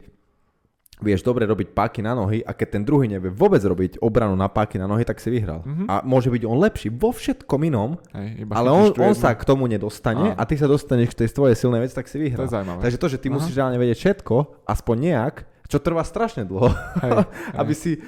vieš 0.97 1.21
dobre 1.21 1.45
robiť 1.45 1.77
páky 1.77 2.01
na 2.01 2.17
nohy 2.17 2.41
a 2.41 2.57
keď 2.57 2.81
ten 2.81 2.83
druhý 2.83 3.05
nevie 3.05 3.29
vôbec 3.29 3.61
robiť 3.61 4.01
obranu 4.01 4.33
na 4.33 4.49
páky 4.49 4.81
na 4.81 4.89
nohy, 4.89 5.05
tak 5.05 5.21
si 5.21 5.29
vyhral. 5.29 5.61
Mhm. 5.61 5.85
A 5.93 6.01
môže 6.01 6.33
byť 6.33 6.43
on 6.49 6.57
lepší 6.57 6.89
vo 6.89 7.12
všetkom 7.12 7.61
inom, 7.69 8.01
Hej, 8.17 8.49
iba 8.49 8.53
ale 8.57 8.73
on, 8.73 8.97
on 8.97 9.12
sa 9.12 9.37
k 9.37 9.45
tomu 9.45 9.69
nedostane 9.69 10.33
Áno. 10.33 10.41
a 10.41 10.43
ty 10.49 10.57
sa 10.57 10.64
dostaneš 10.64 11.12
k 11.12 11.25
tej 11.25 11.37
tvojej 11.37 11.57
silnej 11.57 11.85
veci, 11.85 11.93
tak 11.93 12.09
si 12.09 12.17
To 12.17 12.25
vyhral. 12.25 12.49
je 12.49 12.53
zaujímavé. 12.57 12.81
Takže 12.81 12.99
to, 12.99 13.09
že 13.12 13.19
ty 13.21 13.29
Aha. 13.29 13.35
musíš 13.37 13.55
reálne 13.61 13.77
vedieť 13.77 13.99
všetko, 14.01 14.37
aspoň 14.64 14.97
nejak, 15.12 15.35
čo 15.67 15.79
trvá 15.79 16.03
strašne 16.03 16.43
dlho, 16.43 16.71
Hej, 17.05 17.27
aby 17.55 17.75
si 17.75 17.99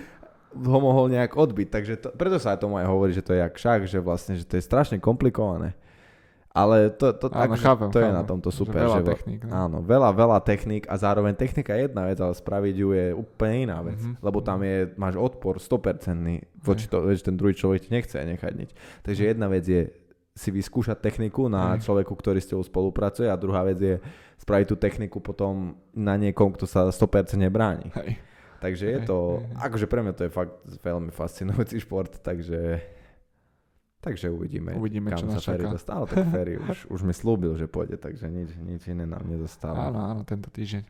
ho 0.49 0.79
mohol 0.81 1.13
nejak 1.13 1.37
odbiť. 1.37 1.69
Takže 1.69 1.93
to, 2.01 2.09
preto 2.17 2.41
sa 2.41 2.57
aj 2.57 2.65
tomu 2.65 2.81
aj 2.81 2.89
hovorí, 2.89 3.13
že 3.13 3.21
to 3.21 3.37
je 3.37 3.45
jak 3.45 3.55
šach, 3.55 3.83
že 3.85 4.01
vlastne, 4.01 4.35
že 4.35 4.49
to 4.49 4.57
je 4.57 4.65
strašne 4.65 4.97
komplikované. 4.97 5.77
Ale 6.49 6.91
to, 6.91 7.13
to, 7.15 7.31
Áno, 7.31 7.55
akože 7.55 7.63
chápem, 7.63 7.89
to 7.93 8.01
je 8.03 8.09
chápem. 8.09 8.19
na 8.19 8.25
tomto 8.27 8.51
Že 8.51 8.57
super. 8.57 8.83
veľa 8.83 8.99
že 8.99 9.07
techník, 9.15 9.41
no. 9.47 9.53
Áno, 9.55 9.79
veľa, 9.85 10.11
veľa 10.11 10.39
techník 10.43 10.91
a 10.91 10.99
zároveň 10.99 11.37
technika 11.39 11.77
je 11.77 11.87
jedna 11.87 12.09
vec, 12.11 12.19
ale 12.19 12.35
spraviť 12.35 12.75
ju 12.75 12.89
je 12.97 13.07
úplne 13.15 13.69
iná 13.69 13.79
vec. 13.85 14.01
Mhm. 14.01 14.19
Lebo 14.25 14.43
tam 14.43 14.65
je, 14.67 14.91
máš 14.99 15.15
odpor 15.21 15.61
100% 15.63 16.19
voči 16.59 16.91
to, 16.91 16.99
že 17.15 17.23
ten 17.23 17.37
druhý 17.39 17.55
človek 17.55 17.87
ti 17.87 17.91
nechce 17.95 18.17
nechať 18.17 18.53
nič. 18.59 18.71
Takže 19.07 19.23
jedna 19.29 19.47
vec 19.47 19.63
je 19.69 19.87
si 20.39 20.55
vyskúšať 20.55 21.03
techniku 21.03 21.51
na 21.51 21.75
Hej. 21.75 21.91
človeku, 21.91 22.15
ktorý 22.15 22.39
s 22.39 22.47
tebou 22.47 22.63
spolupracuje 22.63 23.27
a 23.27 23.35
druhá 23.35 23.67
vec 23.67 23.79
je 23.83 23.99
spraviť 24.39 24.67
tú 24.71 24.77
techniku 24.79 25.19
potom 25.19 25.75
na 25.91 26.15
niekom, 26.15 26.55
kto 26.55 26.65
sa 26.71 26.87
100% 26.87 27.35
nebráni. 27.35 27.91
Hej. 27.99 28.23
Takže 28.59 28.85
je 28.87 28.99
Hej, 29.03 29.07
to, 29.07 29.19
hej, 29.39 29.51
hej. 29.51 29.59
akože 29.71 29.87
pre 29.87 30.01
mňa 30.03 30.15
to 30.15 30.23
je 30.27 30.33
fakt 30.35 30.55
veľmi 30.83 31.11
fascinujúci 31.11 31.79
šport, 31.83 32.11
takže 32.23 32.79
takže 33.99 34.31
uvidíme, 34.31 34.79
Uvidíme, 34.79 35.11
kam 35.11 35.27
čo 35.27 35.35
sa 35.35 35.43
Ferry. 35.43 35.67
Ale 35.67 36.07
tak 36.07 36.27
Ferry 36.31 36.55
už, 36.71 36.87
už 36.91 37.01
mi 37.03 37.15
slúbil, 37.15 37.59
že 37.59 37.67
pôjde, 37.67 37.99
takže 37.99 38.31
nič, 38.31 38.55
nič 38.59 38.83
iné 38.87 39.07
nám 39.07 39.27
nezostáva. 39.27 39.91
Áno, 39.91 39.99
áno, 40.07 40.21
tento 40.23 40.51
týždeň. 40.55 40.87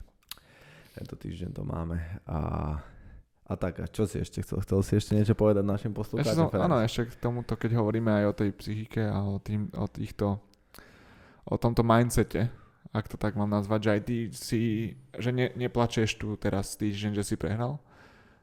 Tento 0.96 1.14
týždeň 1.16 1.51
to 1.57 1.62
máme. 1.64 1.96
A, 2.28 2.38
a 3.49 3.57
tak, 3.57 3.80
a 3.80 3.88
čo 3.88 4.05
si 4.05 4.20
ešte 4.20 4.44
chcel? 4.44 4.61
Chcel 4.61 4.80
si 4.84 4.92
ešte 5.01 5.12
niečo 5.16 5.32
povedať 5.32 5.64
našim 5.64 5.96
Ešte 5.96 6.01
poslucháčom? 6.05 6.53
som, 6.53 6.61
áno, 6.61 6.84
ešte 6.84 7.09
k 7.09 7.16
tomuto, 7.16 7.57
keď 7.57 7.80
hovoríme 7.80 8.12
aj 8.12 8.24
o 8.28 8.36
tej 8.36 8.51
psychike 8.53 9.01
a 9.09 9.24
o, 9.24 9.40
tým, 9.40 9.72
o 9.72 9.88
týchto, 9.88 10.36
o 11.49 11.57
tomto 11.57 11.80
mindsete, 11.80 12.53
ak 12.92 13.09
to 13.09 13.16
tak 13.16 13.40
mám 13.40 13.49
nazvať, 13.49 13.80
že 13.80 13.90
aj 13.90 14.01
ty 14.05 14.16
si, 14.36 14.62
že 15.16 15.32
ne, 15.32 15.49
neplačeš 15.57 16.20
tu 16.20 16.36
teraz 16.36 16.76
týždeň, 16.76 17.16
že 17.16 17.24
si 17.24 17.34
prehral, 17.40 17.80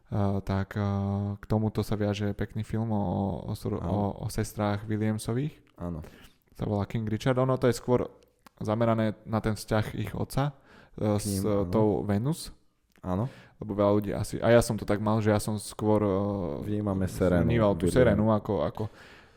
uh, 0.09 0.41
tak 0.41 0.73
uh, 0.73 1.37
k 1.37 1.45
tomuto 1.45 1.85
sa 1.85 1.93
viaže 1.93 2.33
pekný 2.33 2.65
film 2.65 2.89
o, 2.89 3.45
o, 3.45 3.53
o, 3.53 3.97
o, 4.25 4.27
sestrách 4.33 4.89
Williamsových, 4.89 5.53
Áno. 5.77 6.01
sa 6.57 6.65
volá 6.65 6.89
King 6.89 7.05
Richard, 7.05 7.37
ono 7.37 7.61
to 7.61 7.69
je 7.69 7.77
skôr 7.77 8.09
zamerané 8.57 9.13
na 9.29 9.37
ten 9.37 9.53
vzťah 9.53 9.85
ich 10.01 10.17
otca 10.17 10.57
uh, 10.97 11.21
s 11.21 11.29
ním, 11.29 11.45
áno. 11.45 11.69
tou 11.69 12.01
Venus, 12.01 12.49
Áno. 13.05 13.29
Lebo 13.59 13.71
veľa 13.71 13.91
ľudí 13.95 14.11
asi, 14.11 14.35
a 14.43 14.51
ja 14.51 14.59
som 14.59 14.75
to 14.75 14.83
tak 14.83 14.99
mal, 14.99 15.23
že 15.23 15.31
ja 15.31 15.39
som 15.39 15.55
skôr 15.55 16.03
uh, 16.03 16.59
Vnímame 16.63 17.07
Serenu. 17.07 17.47
vnímal 17.47 17.73
tú. 17.79 17.87
Serenu 17.87 18.27
ako, 18.31 18.67
ako 18.67 18.83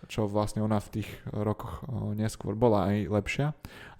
čo 0.09 0.25
vlastne 0.27 0.65
ona 0.65 0.81
v 0.81 1.01
tých 1.01 1.09
rokoch 1.31 1.85
uh, 1.87 2.11
neskôr 2.17 2.59
bola 2.59 2.91
aj 2.91 2.97
lepšia. 3.13 3.47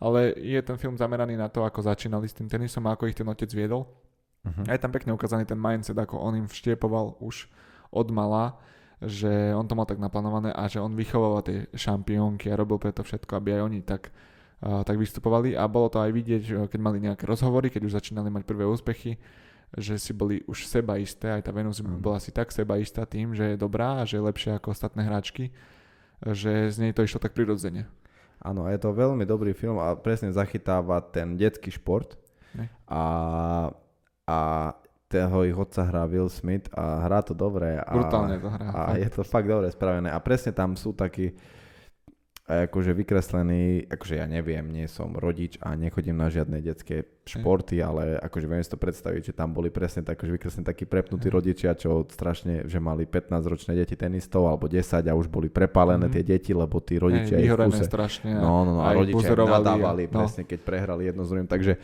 Ale 0.03 0.35
je 0.35 0.59
ten 0.65 0.75
film 0.81 0.99
zameraný 0.99 1.39
na 1.39 1.47
to, 1.47 1.63
ako 1.63 1.87
začínali 1.87 2.27
s 2.27 2.35
tým 2.35 2.51
tenisom 2.51 2.83
a 2.87 2.99
ako 2.99 3.07
ich 3.07 3.19
ten 3.19 3.29
otec 3.29 3.51
viedol. 3.55 3.87
Uh-huh. 4.43 4.65
A 4.67 4.75
je 4.75 4.81
tam 4.83 4.91
pekne 4.91 5.15
ukázaný 5.15 5.47
ten 5.47 5.59
mindset, 5.59 5.99
ako 5.99 6.19
on 6.19 6.35
im 6.39 6.47
vštiepoval 6.51 7.19
už 7.23 7.47
od 7.95 8.09
mala, 8.11 8.59
že 8.99 9.55
on 9.55 9.67
to 9.71 9.79
mal 9.79 9.87
tak 9.87 10.03
naplánované 10.03 10.51
a 10.51 10.67
že 10.67 10.83
on 10.83 10.99
vychoval 10.99 11.47
tie 11.47 11.71
šampiónky 11.75 12.51
a 12.51 12.59
robil 12.59 12.83
preto 12.83 13.07
všetko, 13.07 13.39
aby 13.39 13.59
aj 13.59 13.63
oni 13.63 13.79
tak, 13.87 14.11
uh, 14.67 14.83
tak 14.83 14.99
vystupovali 14.99 15.55
a 15.55 15.63
bolo 15.71 15.87
to 15.91 16.03
aj 16.03 16.11
vidieť, 16.11 16.43
keď 16.67 16.81
mali 16.83 16.99
nejaké 16.99 17.23
rozhovory, 17.23 17.71
keď 17.71 17.87
už 17.87 17.97
začínali 18.03 18.31
mať 18.31 18.43
prvé 18.43 18.67
úspechy, 18.67 19.15
že 19.77 20.01
si 20.01 20.17
boli 20.17 20.41
už 20.49 20.65
sebaisté, 20.65 21.29
aj 21.29 21.45
tá 21.45 21.53
Venus 21.53 21.85
Áno. 21.85 22.01
bola 22.01 22.17
si 22.17 22.33
tak 22.33 22.49
sebaistá 22.49 23.05
tým, 23.05 23.37
že 23.37 23.55
je 23.55 23.57
dobrá 23.61 24.01
a 24.01 24.07
že 24.09 24.17
je 24.17 24.25
lepšia 24.25 24.57
ako 24.57 24.73
ostatné 24.73 25.05
hráčky, 25.05 25.53
že 26.25 26.73
z 26.73 26.77
nej 26.81 26.93
to 26.97 27.05
išlo 27.05 27.21
tak 27.21 27.37
prirodzene. 27.37 27.85
Áno, 28.39 28.65
je 28.71 28.79
to 28.79 28.95
veľmi 28.95 29.27
dobrý 29.27 29.51
film 29.53 29.83
a 29.83 29.99
presne 29.99 30.31
zachytáva 30.31 31.03
ten 31.03 31.35
detský 31.35 31.75
šport. 31.75 32.15
Ne. 32.55 32.71
A, 32.87 33.03
a 34.25 34.39
toho 35.11 35.43
ich 35.43 35.57
otca 35.57 35.83
hrá 35.89 36.07
Will 36.07 36.31
Smith 36.31 36.71
a 36.71 37.03
hrá 37.09 37.25
to 37.25 37.35
dobre. 37.35 37.81
A, 37.83 37.93
Brutálne 37.93 38.39
to 38.39 38.49
hrá. 38.53 38.69
A 38.73 38.81
je 38.95 39.11
to 39.11 39.27
fakt 39.27 39.51
dobre 39.51 39.67
spravené. 39.75 40.13
A 40.13 40.23
presne 40.23 40.55
tam 40.55 40.79
sú 40.79 40.95
takí 40.95 41.35
a 42.49 42.65
akože 42.65 42.97
vykreslený, 42.97 43.93
akože 43.93 44.17
ja 44.17 44.25
neviem, 44.25 44.65
nie 44.73 44.89
som 44.89 45.13
rodič 45.13 45.61
a 45.61 45.77
nechodím 45.77 46.17
na 46.17 46.33
žiadne 46.33 46.65
detské 46.65 47.05
športy, 47.29 47.85
ale 47.85 48.17
akože 48.17 48.47
viem 48.49 48.65
si 48.65 48.73
to 48.73 48.81
predstaviť, 48.81 49.21
že 49.21 49.37
tam 49.37 49.53
boli 49.53 49.69
presne 49.69 50.01
tak, 50.01 50.17
akože 50.17 50.33
vykreslení 50.33 50.65
takí 50.65 50.89
prepnutí 50.89 51.29
rodičia, 51.29 51.77
čo 51.77 52.09
strašne, 52.09 52.65
že 52.65 52.81
mali 52.81 53.05
15-ročné 53.05 53.77
deti 53.77 54.01
tenistov 54.01 54.49
alebo 54.49 54.65
10 54.65 54.81
a 54.81 55.13
už 55.13 55.29
boli 55.29 55.53
prepálené 55.53 56.09
mm. 56.09 56.13
tie 56.17 56.23
deti, 56.25 56.57
lebo 56.57 56.81
tí 56.81 56.97
rodičia 56.97 57.37
Hej, 57.37 57.45
ich 57.45 57.53
kuse, 57.53 57.85
strašne. 57.85 58.33
no, 58.33 58.65
no, 58.65 58.81
no, 58.81 58.83
a 58.83 58.97
rodičia 58.97 59.37
nadávali 59.37 60.09
no. 60.09 60.25
presne, 60.25 60.49
keď 60.49 60.59
prehrali 60.65 61.05
jedno 61.05 61.29
s 61.29 61.29
druhým, 61.29 61.45
takže 61.45 61.77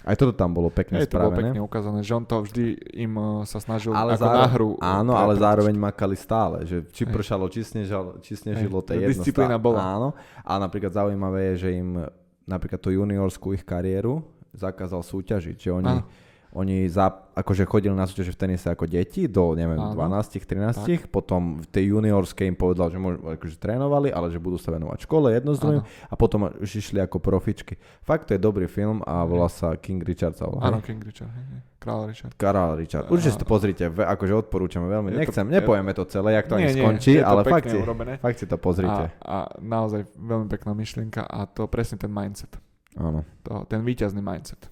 aj 0.00 0.16
toto 0.16 0.32
tam 0.32 0.50
bolo 0.50 0.72
pekne 0.72 0.96
Hej, 0.98 1.12
to 1.12 1.20
bolo 1.20 1.28
spravené. 1.28 1.52
pekne 1.52 1.60
ukázané, 1.60 2.00
že 2.00 2.12
on 2.12 2.24
to 2.24 2.40
vždy 2.40 2.72
im 2.96 3.12
uh, 3.14 3.44
sa 3.44 3.60
snažil 3.60 3.92
Ale 3.92 4.16
ako 4.16 4.22
zároveň, 4.24 4.40
náhru. 4.48 4.70
áno, 4.80 5.12
ale 5.12 5.32
zároveň 5.36 5.74
makali 5.76 6.16
stále, 6.16 6.64
že 6.64 6.88
či 6.88 7.04
Hej. 7.04 7.12
pršalo, 7.12 7.44
či 7.52 7.60
snežalo, 7.60 8.10
či 8.24 8.32
snežilo, 8.32 8.80
to 8.80 8.96
je 8.96 9.04
jedno. 9.04 9.12
disciplína 9.12 9.60
bola. 9.60 9.80
Áno, 9.84 10.08
a 10.40 10.52
napríklad 10.56 10.96
zaujímavé 10.96 11.52
je, 11.52 11.68
že 11.68 11.70
im 11.76 12.00
napríklad 12.44 12.80
tú 12.80 12.90
juniorskú 12.90 13.52
ich 13.52 13.62
kariéru 13.62 14.24
zakázal 14.50 15.04
súťažiť, 15.04 15.56
že 15.56 15.70
oni, 15.70 15.86
Áno. 15.86 16.08
Oni 16.52 16.86
za, 16.86 17.06
akože 17.30 17.62
chodili 17.62 17.94
na 17.94 18.04
súťaže 18.04 18.30
v 18.30 18.40
tenise 18.40 18.66
ako 18.66 18.84
deti 18.84 19.24
do, 19.24 19.54
neviem, 19.54 19.78
Áno. 19.78 19.94
12, 19.94 20.42
13, 20.42 21.06
potom 21.06 21.56
v 21.56 21.66
tej 21.66 21.94
juniorskej 21.94 22.42
im 22.44 22.54
povedal, 22.54 22.88
že 22.88 22.96
môžu, 22.96 23.22
akože 23.24 23.54
trénovali, 23.56 24.10
ale 24.10 24.28
že 24.28 24.36
budú 24.36 24.56
sa 24.56 24.70
venovať 24.70 24.98
škole 25.00 25.30
jedno 25.30 25.52
s 25.52 25.58
druhým 25.58 25.80
a 25.80 26.14
potom 26.14 26.50
už 26.52 26.70
išli 26.76 26.98
ako 26.98 27.16
profičky. 27.16 27.78
Fakt 28.00 28.26
to 28.26 28.34
je 28.34 28.40
dobrý 28.40 28.66
film 28.66 28.98
a 29.02 29.22
volá 29.22 29.46
sa 29.46 29.74
King 29.74 30.02
Richard 30.02 30.34
sa 30.34 30.44
volá. 30.44 30.66
Áno? 30.66 30.82
King 30.82 30.98
Richard, 31.00 31.30
hej. 31.30 31.62
Kráľ 31.78 32.12
Richard. 32.12 32.32
Karál 32.36 32.76
Richard. 32.76 33.06
Určite 33.08 33.30
si 33.30 33.40
to 33.40 33.48
pozrite, 33.48 33.88
akože 33.88 34.34
odporúčame 34.36 34.84
veľmi. 34.84 35.08
Je 35.08 35.16
to- 35.16 35.20
Nechcem, 35.22 35.46
je- 35.46 35.54
nepovieme 35.54 35.92
to 35.94 36.04
celé, 36.04 36.34
jak 36.34 36.44
to 36.44 36.54
ani 36.54 36.66
Nie, 36.66 36.74
nie, 36.74 36.82
skončí, 36.82 37.14
to 37.16 37.24
ale 37.24 37.40
fakt 37.42 37.66
si, 37.66 37.78
urobené. 37.78 38.12
fakt 38.18 38.36
si 38.36 38.44
to 38.44 38.56
pozrite. 38.56 39.04
A, 39.08 39.24
a 39.24 39.36
naozaj 39.56 40.04
veľmi 40.12 40.44
pekná 40.46 40.74
myšlienka 40.74 41.24
a 41.24 41.46
to 41.46 41.64
presne 41.66 41.96
ten 41.96 42.10
mindset. 42.10 42.52
Áno, 42.98 43.22
To, 43.46 43.64
ten 43.64 43.80
víťazný 43.80 44.18
mindset. 44.18 44.66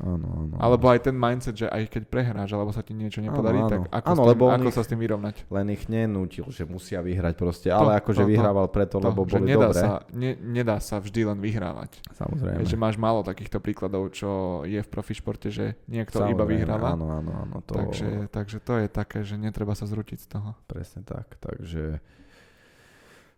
Áno, 0.00 0.26
áno. 0.26 0.54
Alebo 0.58 0.88
aj 0.88 1.06
ten 1.06 1.14
mindset, 1.14 1.54
že 1.54 1.66
aj 1.68 1.86
keď 1.86 2.02
prehráš, 2.08 2.50
alebo 2.50 2.74
sa 2.74 2.82
ti 2.82 2.90
niečo 2.90 3.22
nepodarí, 3.22 3.62
Áno, 3.62 3.70
tak 3.70 3.80
áno. 3.84 3.92
ako, 3.92 4.08
Áno, 4.08 4.14
s 4.14 4.24
tým, 4.24 4.30
lebo 4.34 4.44
ako 4.50 4.68
sa 4.72 4.82
s 4.82 4.88
tým 4.90 5.00
vyrovnať. 5.02 5.34
Len 5.46 5.66
ich 5.70 5.84
nenútil, 5.86 6.46
že 6.50 6.64
musia 6.64 6.98
vyhrať 6.98 7.34
proste, 7.36 7.68
ale 7.70 8.00
akože 8.00 8.22
to, 8.22 8.26
to. 8.26 8.32
vyhrával 8.32 8.66
preto, 8.72 8.96
To, 8.98 9.06
lebo 9.06 9.22
že 9.28 9.38
boli 9.38 9.52
nedá 9.52 9.68
dobré. 9.70 9.82
sa, 9.84 9.90
ne, 10.10 10.32
nedá 10.40 10.76
sa 10.80 10.96
vždy 10.98 11.20
len 11.28 11.38
vyhrávať. 11.38 11.90
Samozrejme. 12.16 12.64
Že 12.64 12.76
máš 12.80 12.96
málo 12.96 13.20
takýchto 13.22 13.58
príkladov, 13.60 14.10
čo 14.10 14.62
je 14.64 14.80
v 14.80 14.88
profi 14.88 15.14
športe, 15.14 15.52
že 15.52 15.76
niekto 15.86 16.24
iba 16.24 16.42
Samozrejme, 16.42 16.50
vyhráva. 16.50 16.88
Áno, 16.96 17.06
áno, 17.12 17.32
áno. 17.34 17.56
To... 17.68 17.76
Takže, 17.76 18.32
takže 18.32 18.56
to 18.64 18.72
je 18.80 18.86
také, 18.88 19.18
že 19.22 19.36
netreba 19.36 19.76
sa 19.76 19.84
zrútiť 19.84 20.18
z 20.18 20.26
toho. 20.26 20.56
Presne 20.64 21.04
tak, 21.04 21.36
takže... 21.38 22.00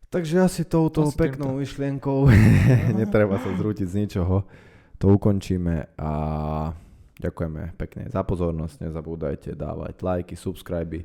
Takže 0.06 0.38
asi 0.38 0.62
touto 0.62 1.10
Asi 1.10 1.18
peknou 1.18 1.58
myšlienkou 1.58 2.30
netreba 3.00 3.42
sa 3.42 3.50
zrútiť 3.50 3.86
z 3.90 3.94
ničoho. 4.06 4.46
To 4.96 5.12
ukončíme 5.12 5.92
a 6.00 6.12
ďakujeme 7.20 7.76
pekne 7.76 8.08
za 8.08 8.24
pozornosť. 8.24 8.88
Nezabúdajte 8.88 9.52
dávať 9.52 10.00
lajky, 10.00 10.34
subscriby 10.36 11.04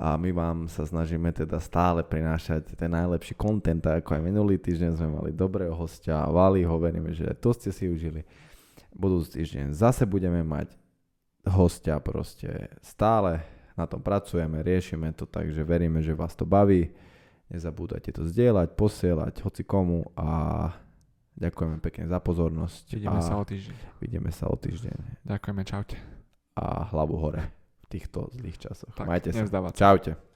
a 0.00 0.16
my 0.16 0.32
vám 0.32 0.58
sa 0.66 0.88
snažíme 0.88 1.28
teda 1.28 1.60
stále 1.60 2.00
prinášať 2.00 2.72
ten 2.72 2.88
najlepší 2.88 3.36
content, 3.36 3.84
tak 3.84 4.00
ako 4.00 4.16
aj 4.16 4.22
minulý 4.24 4.56
týždeň 4.56 4.96
sme 4.96 5.08
mali 5.12 5.30
dobrého 5.36 5.76
hostia, 5.76 6.24
Valiho, 6.24 6.72
veríme, 6.80 7.12
že 7.12 7.28
to 7.36 7.52
ste 7.52 7.68
si 7.68 7.84
užili. 7.84 8.24
Budúci 8.96 9.44
týždeň 9.44 9.76
zase 9.76 10.08
budeme 10.08 10.40
mať 10.40 10.72
hostia 11.46 12.00
proste 12.00 12.72
stále 12.80 13.44
na 13.76 13.88
tom 13.88 14.04
pracujeme, 14.04 14.60
riešime 14.60 15.12
to, 15.16 15.24
takže 15.24 15.64
veríme, 15.64 16.04
že 16.04 16.12
vás 16.12 16.36
to 16.36 16.44
baví. 16.44 16.92
Nezabúdajte 17.50 18.14
to 18.14 18.28
zdieľať, 18.28 18.78
posielať 18.78 19.42
hoci 19.42 19.66
komu 19.66 20.06
a 20.14 20.68
ďakujeme 21.40 21.80
pekne 21.80 22.04
za 22.06 22.20
pozornosť. 22.20 22.84
Vidíme 22.94 23.20
sa 23.24 23.34
o 23.40 23.44
týždeň. 23.44 23.76
vidíme 23.98 24.30
sa 24.30 24.44
o 24.52 24.56
týždeň 24.56 25.24
Ďakujeme, 25.26 25.62
čaute. 25.64 25.96
a 26.60 26.84
hlavu 26.92 27.16
hore 27.16 27.42
v 27.82 27.86
týchto 27.88 28.28
zlých 28.36 28.60
časoch. 28.60 28.92
Tak, 28.94 29.08
Majte 29.08 29.32
sa. 29.32 29.48
Čaute. 29.72 30.29